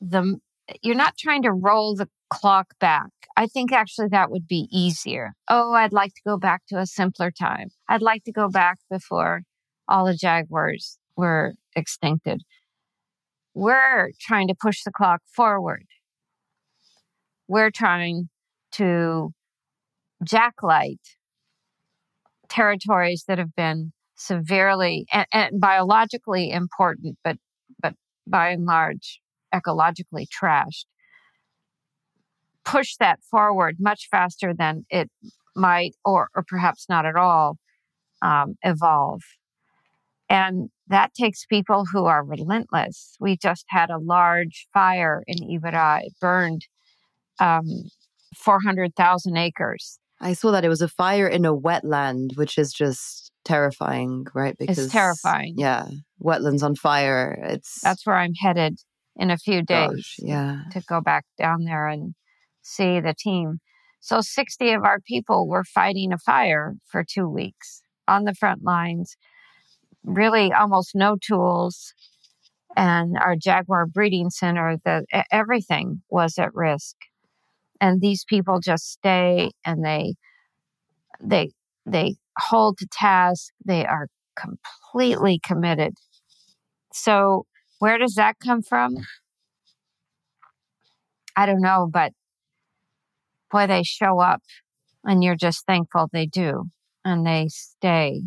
the, 0.00 0.38
you're 0.82 0.94
not 0.94 1.16
trying 1.16 1.42
to 1.42 1.52
roll 1.52 1.96
the 1.96 2.08
clock 2.28 2.74
back. 2.78 3.08
I 3.36 3.46
think 3.46 3.72
actually 3.72 4.08
that 4.08 4.30
would 4.30 4.46
be 4.46 4.68
easier. 4.70 5.32
Oh, 5.48 5.72
I'd 5.72 5.92
like 5.92 6.12
to 6.14 6.22
go 6.26 6.36
back 6.36 6.62
to 6.68 6.78
a 6.78 6.86
simpler 6.86 7.30
time. 7.30 7.68
I'd 7.88 8.02
like 8.02 8.24
to 8.24 8.32
go 8.32 8.48
back 8.48 8.78
before 8.90 9.42
all 9.88 10.04
the 10.04 10.14
jaguars 10.14 10.98
were 11.16 11.54
extincted. 11.76 12.38
We're 13.54 14.10
trying 14.20 14.48
to 14.48 14.54
push 14.60 14.82
the 14.82 14.92
clock 14.92 15.22
forward. 15.34 15.86
We're 17.48 17.70
trying 17.70 18.28
to 18.72 19.32
jacklight 20.24 21.00
territories 22.48 23.24
that 23.28 23.38
have 23.38 23.54
been 23.54 23.92
severely 24.16 25.06
and, 25.12 25.26
and 25.32 25.60
biologically 25.60 26.50
important, 26.50 27.18
but 27.22 27.36
but 27.80 27.94
by 28.26 28.50
and 28.50 28.64
large 28.64 29.20
ecologically 29.54 30.26
trashed. 30.26 30.86
Push 32.64 32.96
that 32.98 33.20
forward 33.30 33.76
much 33.78 34.08
faster 34.10 34.52
than 34.52 34.84
it 34.90 35.10
might, 35.54 35.94
or 36.04 36.28
or 36.34 36.44
perhaps 36.46 36.86
not 36.88 37.06
at 37.06 37.16
all, 37.16 37.58
um, 38.22 38.56
evolve. 38.62 39.22
And 40.28 40.70
that 40.88 41.14
takes 41.14 41.46
people 41.46 41.84
who 41.92 42.06
are 42.06 42.24
relentless. 42.24 43.16
We 43.20 43.36
just 43.36 43.64
had 43.68 43.90
a 43.90 43.98
large 43.98 44.66
fire 44.74 45.22
in 45.26 45.36
Iberá. 45.38 46.02
It 46.02 46.14
burned 46.20 46.66
um, 47.40 47.66
400,000 48.36 49.36
acres. 49.36 49.98
I 50.20 50.32
saw 50.32 50.50
that 50.52 50.64
it 50.64 50.68
was 50.68 50.82
a 50.82 50.88
fire 50.88 51.26
in 51.26 51.44
a 51.44 51.54
wetland, 51.54 52.36
which 52.36 52.56
is 52.56 52.72
just 52.72 53.30
terrifying, 53.44 54.26
right? 54.34 54.56
Because 54.58 54.78
it's 54.78 54.92
terrifying. 54.92 55.54
Yeah, 55.58 55.88
wetlands 56.22 56.62
on 56.62 56.74
fire. 56.74 57.38
It's 57.42 57.80
that's 57.82 58.06
where 58.06 58.16
I'm 58.16 58.32
headed 58.34 58.78
in 59.16 59.30
a 59.30 59.36
few 59.36 59.62
days. 59.62 59.90
Gosh, 59.90 60.16
yeah, 60.18 60.62
to 60.72 60.80
go 60.88 61.02
back 61.02 61.26
down 61.38 61.64
there 61.64 61.86
and 61.86 62.14
see 62.62 62.98
the 62.98 63.14
team. 63.18 63.58
So 64.00 64.20
60 64.22 64.70
of 64.70 64.84
our 64.84 65.00
people 65.00 65.46
were 65.48 65.64
fighting 65.64 66.12
a 66.12 66.18
fire 66.18 66.76
for 66.86 67.04
two 67.04 67.28
weeks 67.28 67.82
on 68.08 68.24
the 68.24 68.34
front 68.34 68.62
lines 68.62 69.16
really 70.06 70.52
almost 70.52 70.94
no 70.94 71.16
tools. 71.20 71.92
And 72.76 73.16
our 73.18 73.36
Jaguar 73.36 73.86
breeding 73.86 74.30
center, 74.30 74.76
that 74.84 75.04
everything 75.30 76.02
was 76.08 76.38
at 76.38 76.54
risk. 76.54 76.94
And 77.80 78.00
these 78.00 78.24
people 78.24 78.60
just 78.60 78.90
stay 78.90 79.50
and 79.64 79.84
they, 79.84 80.14
they, 81.20 81.50
they 81.84 82.16
hold 82.38 82.78
to 82.78 82.86
task. 82.90 83.52
They 83.64 83.84
are 83.84 84.08
completely 84.36 85.40
committed. 85.42 85.94
So, 86.92 87.46
where 87.78 87.98
does 87.98 88.14
that 88.14 88.36
come 88.42 88.62
from? 88.62 88.96
I 91.36 91.44
don't 91.44 91.60
know, 91.60 91.88
but 91.92 92.12
boy, 93.50 93.66
they 93.66 93.82
show 93.82 94.18
up 94.18 94.42
and 95.04 95.22
you're 95.22 95.36
just 95.36 95.66
thankful 95.66 96.08
they 96.10 96.26
do 96.26 96.70
and 97.04 97.26
they 97.26 97.48
stay 97.48 98.22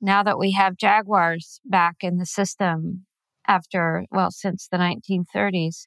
now 0.00 0.22
that 0.22 0.38
we 0.38 0.52
have 0.52 0.76
Jaguars 0.76 1.60
back 1.64 1.96
in 2.00 2.16
the 2.16 2.26
system 2.26 3.06
after, 3.46 4.06
well, 4.10 4.30
since 4.30 4.68
the 4.70 4.78
1930s, 4.78 5.86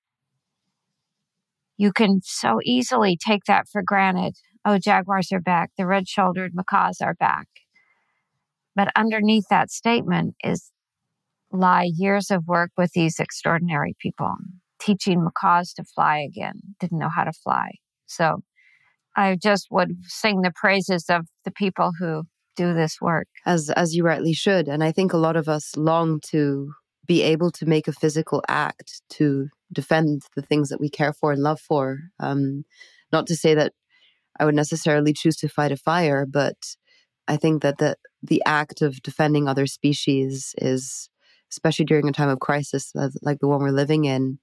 you 1.77 1.91
can 1.91 2.21
so 2.23 2.59
easily 2.63 3.17
take 3.17 3.43
that 3.47 3.67
for 3.71 3.81
granted. 3.81 4.35
Oh, 4.65 4.77
Jaguars 4.77 5.31
are 5.31 5.41
back. 5.41 5.71
The 5.77 5.85
red 5.85 6.07
shouldered 6.07 6.53
macaws 6.53 7.01
are 7.01 7.15
back. 7.15 7.47
But 8.75 8.91
underneath 8.95 9.45
that 9.49 9.71
statement 9.71 10.35
is 10.43 10.71
lie 11.51 11.89
years 11.95 12.31
of 12.31 12.47
work 12.47 12.71
with 12.77 12.91
these 12.93 13.19
extraordinary 13.19 13.95
people, 13.99 14.35
teaching 14.79 15.23
macaws 15.23 15.73
to 15.73 15.83
fly 15.83 16.17
again, 16.19 16.59
didn't 16.79 16.99
know 16.99 17.09
how 17.13 17.23
to 17.23 17.33
fly. 17.33 17.71
So 18.07 18.41
I 19.15 19.37
just 19.41 19.67
would 19.69 19.97
sing 20.03 20.41
the 20.41 20.51
praises 20.55 21.05
of 21.09 21.27
the 21.45 21.51
people 21.51 21.91
who 21.99 22.23
do 22.55 22.73
this 22.73 23.01
work 23.01 23.27
as 23.45 23.69
as 23.71 23.95
you 23.95 24.03
rightly 24.03 24.33
should 24.33 24.67
and 24.67 24.83
i 24.83 24.91
think 24.91 25.11
a 25.11 25.17
lot 25.17 25.35
of 25.35 25.49
us 25.49 25.75
long 25.75 26.19
to 26.19 26.71
be 27.07 27.21
able 27.21 27.51
to 27.51 27.65
make 27.65 27.87
a 27.87 27.93
physical 27.93 28.43
act 28.47 29.01
to 29.09 29.47
defend 29.73 30.23
the 30.35 30.41
things 30.41 30.69
that 30.69 30.79
we 30.79 30.89
care 30.89 31.13
for 31.13 31.31
and 31.31 31.41
love 31.41 31.59
for 31.59 31.99
um, 32.19 32.63
not 33.11 33.27
to 33.27 33.35
say 33.35 33.53
that 33.53 33.73
i 34.39 34.45
would 34.45 34.55
necessarily 34.55 35.13
choose 35.13 35.35
to 35.35 35.47
fight 35.47 35.71
a 35.71 35.77
fire 35.77 36.25
but 36.25 36.75
i 37.27 37.37
think 37.37 37.61
that 37.61 37.77
the 37.77 37.95
the 38.21 38.41
act 38.45 38.81
of 38.81 39.01
defending 39.01 39.47
other 39.47 39.67
species 39.67 40.55
is 40.57 41.09
especially 41.51 41.85
during 41.85 42.07
a 42.07 42.11
time 42.11 42.29
of 42.29 42.39
crisis 42.39 42.91
like 43.21 43.39
the 43.39 43.47
one 43.47 43.61
we're 43.61 43.71
living 43.71 44.05
in 44.05 44.39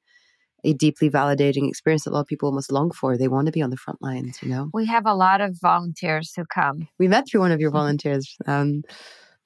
a 0.65 0.73
deeply 0.73 1.11
validating 1.11 1.69
experience 1.69 2.05
that 2.05 2.11
a 2.11 2.15
lot 2.15 2.21
of 2.21 2.27
people 2.27 2.53
must 2.53 2.73
long 2.73 2.91
for. 2.91 3.17
They 3.17 3.29
want 3.29 3.47
to 3.47 3.53
be 3.53 3.63
on 3.63 3.71
the 3.71 3.77
front 3.77 4.03
lines, 4.03 4.39
you 4.43 4.49
know? 4.49 4.71
We 4.73 4.87
have 4.87 5.07
a 5.07 5.15
lot 5.15 5.41
of 5.41 5.59
volunteers 5.61 6.33
who 6.37 6.45
come. 6.45 6.89
We 6.99 7.09
met 7.09 7.27
through 7.29 7.41
one 7.41 7.53
of 7.53 7.61
your 7.61 7.71
volunteers. 7.81 8.37
Um, 8.47 8.83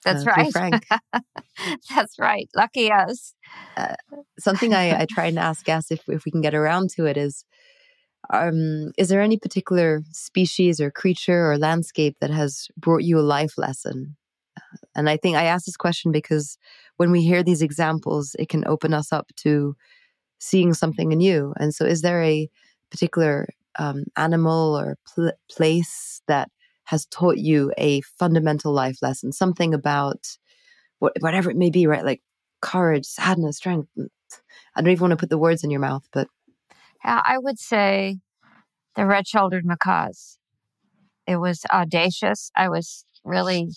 That's 0.05 0.27
uh, 0.27 0.31
right. 0.37 0.53
Frank. 0.53 0.87
That's 1.95 2.19
right. 2.19 2.49
Lucky 2.55 2.91
us. 2.93 3.35
Uh, 3.77 3.95
something 4.39 4.75
I, 4.75 5.03
I 5.03 5.07
try 5.09 5.27
and 5.27 5.39
ask 5.39 5.65
guests 5.65 5.91
if, 5.91 6.09
if 6.09 6.25
we 6.25 6.31
can 6.31 6.41
get 6.41 6.55
around 6.55 6.91
to 6.91 7.07
it 7.07 7.17
is 7.17 7.45
um, 8.33 8.93
is 8.97 9.09
there 9.09 9.21
any 9.21 9.39
particular 9.39 10.03
species 10.13 10.81
or 10.81 10.91
creature 10.91 11.51
or 11.51 11.59
landscape 11.59 12.17
that 12.21 12.31
has 12.31 12.69
brought 12.77 13.05
you 13.05 13.19
a 13.19 13.21
life 13.21 13.59
lesson? 13.59 14.17
And 14.97 15.11
I 15.11 15.17
think 15.17 15.37
I 15.37 15.45
ask 15.45 15.67
this 15.67 15.77
question 15.77 16.13
because 16.13 16.57
when 16.97 17.11
we 17.11 17.23
hear 17.23 17.43
these 17.43 17.63
examples, 17.63 18.35
it 18.39 18.49
can 18.49 18.67
open 18.67 18.95
us 18.95 19.13
up 19.13 19.31
to 19.37 19.77
seeing 20.39 20.75
something 20.75 21.09
new. 21.09 21.53
And 21.59 21.75
so, 21.75 21.85
is 21.85 22.03
there 22.03 22.23
a 22.23 22.49
particular 22.91 23.49
um, 23.79 24.05
animal 24.17 24.79
or 24.79 24.97
pl- 25.15 25.33
place 25.51 26.23
that 26.29 26.51
has 26.85 27.07
taught 27.07 27.39
you 27.39 27.73
a 27.79 28.01
fundamental 28.03 28.73
life 28.73 28.99
lesson, 29.03 29.33
something 29.33 29.75
about 29.75 30.37
what, 30.99 31.15
whatever 31.21 31.51
it 31.51 31.57
may 31.57 31.71
be, 31.71 31.87
right? 31.87 32.05
Like 32.05 32.23
courage, 32.61 33.07
sadness, 33.07 33.57
strength, 33.57 33.89
mm, 33.99 34.09
I 34.75 34.81
don't 34.81 34.91
even 34.91 35.03
want 35.03 35.13
to 35.13 35.17
put 35.17 35.31
the 35.31 35.39
words 35.39 35.63
in 35.63 35.71
your 35.71 35.81
mouth, 35.81 36.07
but 36.13 36.29
I 37.05 37.37
would 37.39 37.59
say 37.59 38.19
the 38.97 39.07
red 39.07 39.27
shouldered 39.29 39.65
macaws. 39.65 40.39
It 41.27 41.37
was 41.37 41.65
audacious. 41.73 42.51
I 42.57 42.69
was 42.69 43.05
really 43.25 43.69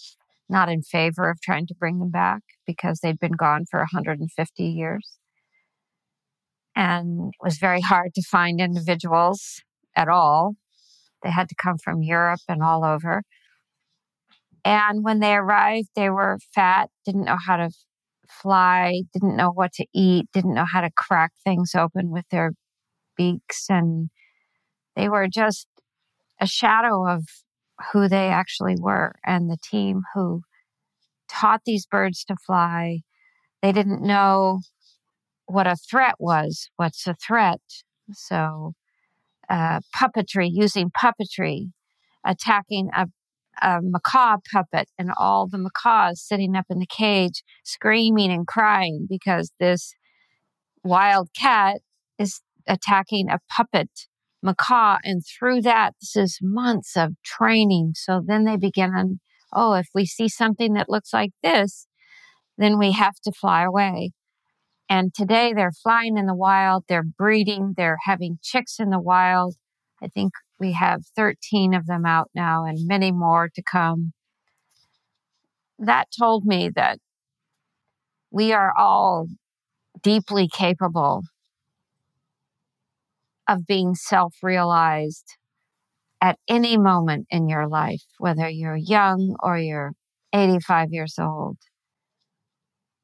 not 0.50 0.70
in 0.70 0.82
favor 0.82 1.30
of 1.30 1.42
trying 1.42 1.68
to 1.68 1.76
bring 1.76 2.00
them 2.00 2.10
back 2.10 2.42
because 2.66 3.00
they'd 3.00 3.20
been 3.20 3.34
gone 3.34 3.66
for 3.70 3.80
150 3.80 4.64
years. 4.64 5.18
And 6.76 7.30
it 7.30 7.44
was 7.44 7.58
very 7.58 7.82
hard 7.82 8.14
to 8.16 8.22
find 8.22 8.62
individuals 8.62 9.62
at 9.96 10.08
all. 10.08 10.56
They 11.28 11.34
had 11.34 11.50
to 11.50 11.56
come 11.56 11.78
from 11.78 12.02
Europe 12.02 12.40
and 12.48 12.64
all 12.64 12.86
over. 12.86 13.22
And 14.64 15.04
when 15.04 15.20
they 15.20 15.36
arrived, 15.36 15.90
they 15.94 16.10
were 16.10 16.40
fat, 16.56 16.90
didn't 17.06 17.26
know 17.26 17.36
how 17.36 17.58
to 17.58 17.70
fly, 18.30 19.02
didn't 19.12 19.36
know 19.36 19.52
what 19.52 19.74
to 19.74 19.86
eat, 19.94 20.28
didn't 20.32 20.54
know 20.54 20.64
how 20.64 20.80
to 20.80 20.90
crack 20.96 21.34
things 21.44 21.76
open 21.76 22.12
with 22.12 22.24
their 22.32 22.54
beaks. 23.18 23.66
And 23.68 24.10
they 24.96 25.10
were 25.10 25.28
just 25.28 25.68
a 26.40 26.48
shadow 26.48 27.06
of 27.06 27.26
who 27.92 28.08
they 28.08 28.30
actually 28.30 28.78
were. 28.80 29.16
And 29.26 29.50
the 29.50 29.58
team 29.62 30.04
who 30.14 30.44
taught 31.28 31.64
these 31.66 31.86
birds 31.86 32.24
to 32.24 32.38
fly, 32.46 33.00
they 33.62 33.74
didn't 33.74 34.02
know 34.02 34.62
what 35.46 35.68
a 35.68 35.76
threat 35.76 36.16
was. 36.20 36.70
What's 36.78 37.06
a 37.06 37.16
threat? 37.16 37.60
So, 38.14 38.76
uh, 39.50 39.80
puppetry, 39.96 40.50
using 40.52 40.92
puppetry, 40.92 41.72
attacking 42.26 42.90
a, 42.96 43.08
a 43.62 43.80
macaw 43.82 44.38
puppet, 44.52 44.90
and 44.98 45.12
all 45.18 45.48
the 45.48 45.58
macaws 45.58 46.22
sitting 46.22 46.56
up 46.56 46.66
in 46.70 46.80
the 46.80 46.88
cage 46.88 47.44
screaming 47.64 48.32
and 48.32 48.48
crying 48.48 49.08
because 49.10 49.52
this 49.60 49.94
wild 50.84 51.30
cat 51.38 51.82
is 52.18 52.42
attacking 52.68 53.30
a 53.30 53.40
puppet 53.50 53.90
macaw. 54.44 54.98
And 55.04 55.24
through 55.26 55.62
that, 55.62 55.94
this 56.02 56.16
is 56.16 56.40
months 56.42 56.96
of 56.96 57.14
training. 57.24 57.94
So 57.96 58.22
then 58.26 58.46
they 58.46 58.58
begin 58.58 58.92
on, 58.94 59.20
oh, 59.54 59.74
if 59.74 59.88
we 59.94 60.06
see 60.06 60.28
something 60.28 60.74
that 60.74 60.90
looks 60.90 61.14
like 61.14 61.32
this, 61.44 61.88
then 62.58 62.78
we 62.80 62.92
have 62.94 63.16
to 63.24 63.32
fly 63.32 63.64
away. 63.64 64.12
And 64.90 65.14
today 65.14 65.54
they're 65.54 65.72
flying 65.72 66.18
in 66.18 66.28
the 66.28 66.36
wild, 66.36 66.86
they're 66.88 67.04
breeding, 67.04 67.74
they're 67.76 67.98
having 68.06 68.40
chicks 68.42 68.80
in 68.80 68.90
the 68.90 69.00
wild. 69.00 69.56
I 70.02 70.08
think 70.08 70.34
we 70.60 70.74
have 70.74 71.02
13 71.16 71.74
of 71.74 71.86
them 71.88 72.06
out 72.06 72.30
now 72.34 72.66
and 72.66 72.88
many 72.88 73.12
more 73.12 73.50
to 73.54 73.62
come. 73.62 74.14
That 75.78 76.08
told 76.18 76.46
me 76.46 76.70
that 76.76 77.00
we 78.32 78.54
are 78.54 78.74
all 78.78 79.28
deeply 80.02 80.48
capable 80.48 81.24
of 83.48 83.66
being 83.66 83.96
self 83.96 84.36
realized 84.42 85.38
at 86.22 86.38
any 86.48 86.78
moment 86.78 87.28
in 87.30 87.48
your 87.48 87.68
life, 87.68 88.04
whether 88.18 88.50
you're 88.50 88.76
young 88.76 89.36
or 89.42 89.58
you're 89.58 89.94
85 90.34 90.92
years 90.92 91.16
old. 91.20 91.58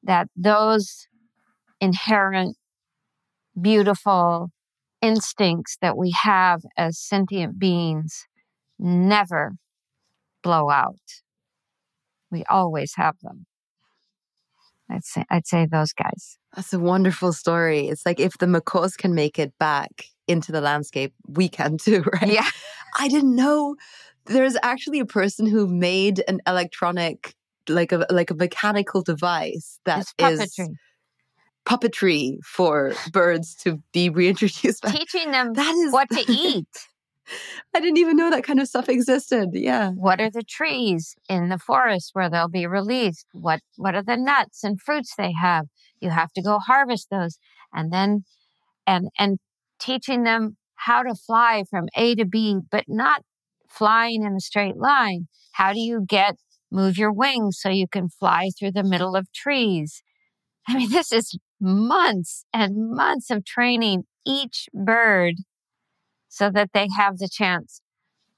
That 0.02 0.28
those 0.36 1.06
inherent, 1.84 2.56
beautiful 3.60 4.50
instincts 5.02 5.76
that 5.82 5.96
we 5.96 6.12
have 6.22 6.62
as 6.76 6.98
sentient 6.98 7.58
beings 7.58 8.24
never 8.78 9.52
blow 10.42 10.70
out. 10.70 10.96
We 12.30 12.42
always 12.48 12.94
have 12.96 13.16
them. 13.22 13.46
I'd 14.90 15.04
say, 15.04 15.24
I'd 15.30 15.46
say 15.46 15.66
those 15.66 15.92
guys. 15.92 16.38
that's 16.54 16.72
a 16.72 16.78
wonderful 16.78 17.32
story. 17.32 17.88
It's 17.88 18.04
like 18.04 18.20
if 18.20 18.38
the 18.38 18.46
macaws 18.46 18.96
can 18.96 19.14
make 19.14 19.38
it 19.38 19.52
back 19.58 20.04
into 20.26 20.52
the 20.52 20.60
landscape, 20.60 21.14
we 21.26 21.48
can 21.48 21.78
too, 21.78 22.02
right? 22.12 22.32
Yeah. 22.32 22.48
I 22.98 23.08
didn't 23.08 23.34
know 23.34 23.76
there's 24.26 24.56
actually 24.62 25.00
a 25.00 25.06
person 25.06 25.46
who 25.46 25.66
made 25.66 26.22
an 26.28 26.40
electronic, 26.46 27.34
like 27.68 27.92
a 27.92 28.06
like 28.10 28.30
a 28.30 28.34
mechanical 28.34 29.02
device 29.02 29.80
that 29.84 30.00
It's 30.00 30.14
is 30.18 30.68
puppetry. 31.66 32.38
for 32.44 32.94
birds 33.12 33.54
to 33.56 33.82
be 33.92 34.08
reintroduced. 34.10 34.82
back. 34.82 34.94
Teaching 34.94 35.30
them 35.30 35.52
That 35.54 35.74
is 35.74 35.92
what 35.92 36.08
to 36.10 36.24
eat. 36.28 36.68
I 37.74 37.80
didn't 37.80 37.96
even 37.96 38.16
know 38.16 38.30
that 38.30 38.44
kind 38.44 38.60
of 38.60 38.68
stuff 38.68 38.88
existed. 38.88 39.50
Yeah. 39.54 39.90
what 39.92 40.20
are 40.20 40.30
the 40.30 40.42
trees 40.42 41.14
in 41.28 41.48
the 41.48 41.58
forest 41.58 42.10
where 42.12 42.28
they'll 42.28 42.48
be 42.48 42.66
released 42.66 43.26
what 43.32 43.60
what 43.76 43.94
are 43.94 44.02
the 44.02 44.16
nuts 44.16 44.62
and 44.62 44.78
fruits 44.80 45.14
they 45.16 45.32
have 45.32 45.66
you 46.00 46.10
have 46.10 46.32
to 46.34 46.42
go 46.42 46.58
harvest 46.58 47.08
those 47.10 47.38
and 47.72 47.90
then 47.90 48.24
and 48.86 49.08
and 49.18 49.38
teaching 49.80 50.24
them 50.24 50.58
how 50.74 51.02
to 51.02 51.14
fly 51.14 51.64
from 51.70 51.88
a 51.96 52.14
to 52.14 52.26
b 52.26 52.58
but 52.70 52.84
not 52.88 53.22
flying 53.70 54.22
in 54.22 54.34
a 54.36 54.40
straight 54.40 54.76
line 54.76 55.26
how 55.52 55.72
do 55.72 55.80
you 55.80 56.04
get 56.06 56.36
move 56.70 56.98
your 56.98 57.12
wings 57.12 57.58
so 57.58 57.70
you 57.70 57.88
can 57.88 58.08
fly 58.10 58.50
through 58.58 58.70
the 58.72 58.84
middle 58.84 59.16
of 59.16 59.32
trees 59.32 60.02
i 60.68 60.76
mean 60.76 60.90
this 60.90 61.10
is 61.10 61.38
months 61.60 62.44
and 62.52 62.90
months 62.90 63.30
of 63.30 63.44
training 63.44 64.04
each 64.26 64.68
bird 64.72 65.34
so 66.28 66.50
that 66.50 66.70
they 66.74 66.88
have 66.96 67.18
the 67.18 67.28
chance 67.28 67.80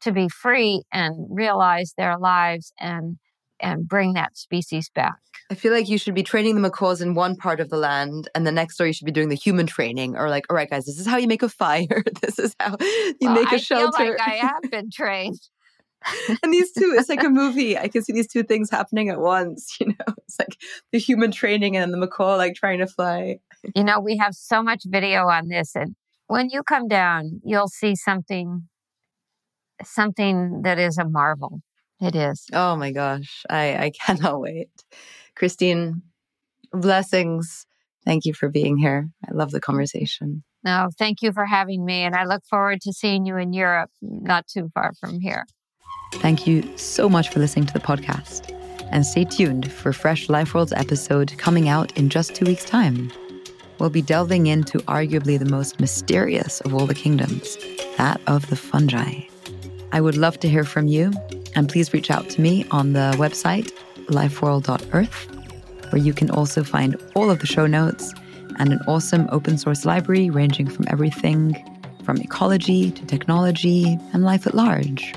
to 0.02 0.12
be 0.12 0.28
free 0.28 0.82
and 0.92 1.26
realize 1.30 1.94
their 1.96 2.18
lives 2.18 2.72
and 2.78 3.16
and 3.58 3.88
bring 3.88 4.12
that 4.12 4.36
species 4.36 4.90
back. 4.94 5.14
I 5.50 5.54
feel 5.54 5.72
like 5.72 5.88
you 5.88 5.96
should 5.96 6.14
be 6.14 6.22
training 6.22 6.56
the 6.56 6.60
macaws 6.60 7.00
in 7.00 7.14
one 7.14 7.36
part 7.36 7.58
of 7.58 7.70
the 7.70 7.78
land, 7.78 8.28
and 8.34 8.46
the 8.46 8.52
next 8.52 8.76
door 8.76 8.86
you 8.86 8.92
should 8.92 9.06
be 9.06 9.12
doing 9.12 9.30
the 9.30 9.34
human 9.34 9.66
training, 9.66 10.14
or 10.14 10.28
like, 10.28 10.44
all 10.50 10.56
right, 10.56 10.68
guys, 10.68 10.84
this 10.84 10.98
is 11.00 11.06
how 11.06 11.16
you 11.16 11.26
make 11.26 11.42
a 11.42 11.48
fire. 11.48 12.02
this 12.22 12.38
is 12.38 12.54
how 12.60 12.76
you 12.80 13.14
Well, 13.20 13.32
make 13.32 13.52
a 13.52 13.54
I 13.54 13.58
shelter. 13.58 13.96
feel 13.96 14.10
like 14.10 14.20
I 14.20 14.34
have 14.34 14.70
been 14.70 14.90
trained. 14.92 15.40
and 16.42 16.52
these 16.52 16.72
two, 16.72 16.94
it's 16.96 17.09
like 17.09 17.22
a 17.22 17.30
movie. 17.30 17.76
I 17.76 17.88
can 17.88 18.02
see 18.02 18.12
these 18.12 18.28
two 18.28 18.42
things 18.42 18.70
happening 18.70 19.09
at 19.09 19.20
once. 19.20 19.76
You 19.86 19.88
know, 19.88 20.14
it's 20.18 20.38
like 20.38 20.57
the 20.92 20.98
human 20.98 21.30
training 21.30 21.76
and 21.76 21.92
the 21.92 21.98
macaw 21.98 22.36
like 22.36 22.54
trying 22.54 22.78
to 22.78 22.86
fly. 22.86 23.40
You 23.74 23.84
know, 23.84 24.00
we 24.00 24.16
have 24.16 24.34
so 24.34 24.62
much 24.62 24.84
video 24.86 25.28
on 25.28 25.48
this, 25.48 25.74
and 25.74 25.94
when 26.28 26.48
you 26.50 26.62
come 26.62 26.88
down, 26.88 27.40
you'll 27.44 27.68
see 27.68 27.94
something 27.94 28.68
something 29.84 30.62
that 30.62 30.78
is 30.78 30.98
a 30.98 31.07
marvel. 31.07 31.61
It 32.00 32.16
is. 32.16 32.46
Oh 32.52 32.76
my 32.76 32.90
gosh, 32.90 33.44
I 33.50 33.76
I 33.76 33.90
cannot 33.90 34.40
wait. 34.40 34.70
Kristine, 35.34 36.02
blessings. 36.72 37.66
Thank 38.04 38.24
you 38.24 38.32
for 38.32 38.48
being 38.48 38.78
here. 38.78 39.09
I 39.28 39.34
love 39.34 39.50
the 39.50 39.61
conversation. 39.61 40.44
No, 40.64 40.88
thank 40.98 41.22
you 41.22 41.32
for 41.32 41.46
having 41.46 41.84
me, 41.84 42.02
and 42.02 42.14
I 42.14 42.24
look 42.24 42.44
forward 42.48 42.80
to 42.82 42.92
seeing 42.92 43.26
you 43.26 43.36
in 43.36 43.52
Europe, 43.52 43.90
not 44.00 44.46
too 44.46 44.70
far 44.74 44.92
from 44.98 45.20
here. 45.20 45.44
Thank 46.14 46.47
you 46.47 46.76
so 46.76 47.09
much 47.09 47.28
for 47.28 47.39
listening 47.39 47.66
to 47.66 47.72
the 47.72 47.80
podcast. 47.80 48.53
And 48.91 49.05
stay 49.05 49.24
tuned 49.24 49.70
for 49.70 49.93
fresh 49.93 50.28
Lifeworlds 50.28 50.72
episode 50.76 51.37
coming 51.39 51.68
out 51.68 51.97
in 51.97 52.09
just 52.09 52.34
two 52.34 52.45
weeks' 52.45 52.64
time. 52.64 53.12
We'll 53.78 53.91
be 53.91 54.03
delving 54.03 54.47
into 54.47 54.78
arguably 54.80 55.39
the 55.39 55.51
most 55.51 55.80
mysterious 55.80 56.61
of 56.62 56.74
all 56.74 56.87
the 56.87 56.95
kingdoms, 56.95 57.59
that 57.99 58.20
of 58.26 58.49
the 58.49 58.57
fungi. 58.57 59.22
I 59.93 60.01
would 60.01 60.16
love 60.16 60.41
to 60.41 60.49
hear 60.49 60.64
from 60.64 60.89
you, 60.89 61.12
and 61.55 61.68
please 61.68 61.93
reach 61.93 62.11
out 62.11 62.28
to 62.30 62.41
me 62.41 62.64
on 62.70 62.93
the 62.93 63.14
website 63.18 63.72
lifeworld.earth, 64.07 65.93
where 65.93 66.03
you 66.03 66.14
can 66.14 66.30
also 66.30 66.64
find 66.64 66.97
all 67.14 67.30
of 67.30 67.41
the 67.41 67.47
show 67.47 67.66
notes 67.66 68.14
and 68.59 68.72
an 68.72 68.80
awesome 68.87 69.28
open 69.30 69.59
source 69.59 69.84
library 69.84 70.30
ranging 70.30 70.68
from 70.68 70.87
everything 70.89 71.55
from 72.05 72.16
ecology 72.18 72.91
to 72.93 73.05
technology 73.05 73.99
and 74.12 74.24
life 74.24 74.47
at 74.47 74.55
large. 74.55 75.14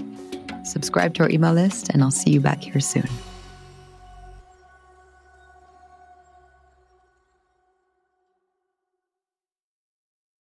Subscribe 0.69 1.15
to 1.15 1.23
our 1.23 1.29
email 1.31 1.53
list, 1.53 1.89
and 1.89 2.03
I'll 2.03 2.11
see 2.11 2.29
you 2.29 2.39
back 2.39 2.61
here 2.61 2.79
soon. 2.79 3.09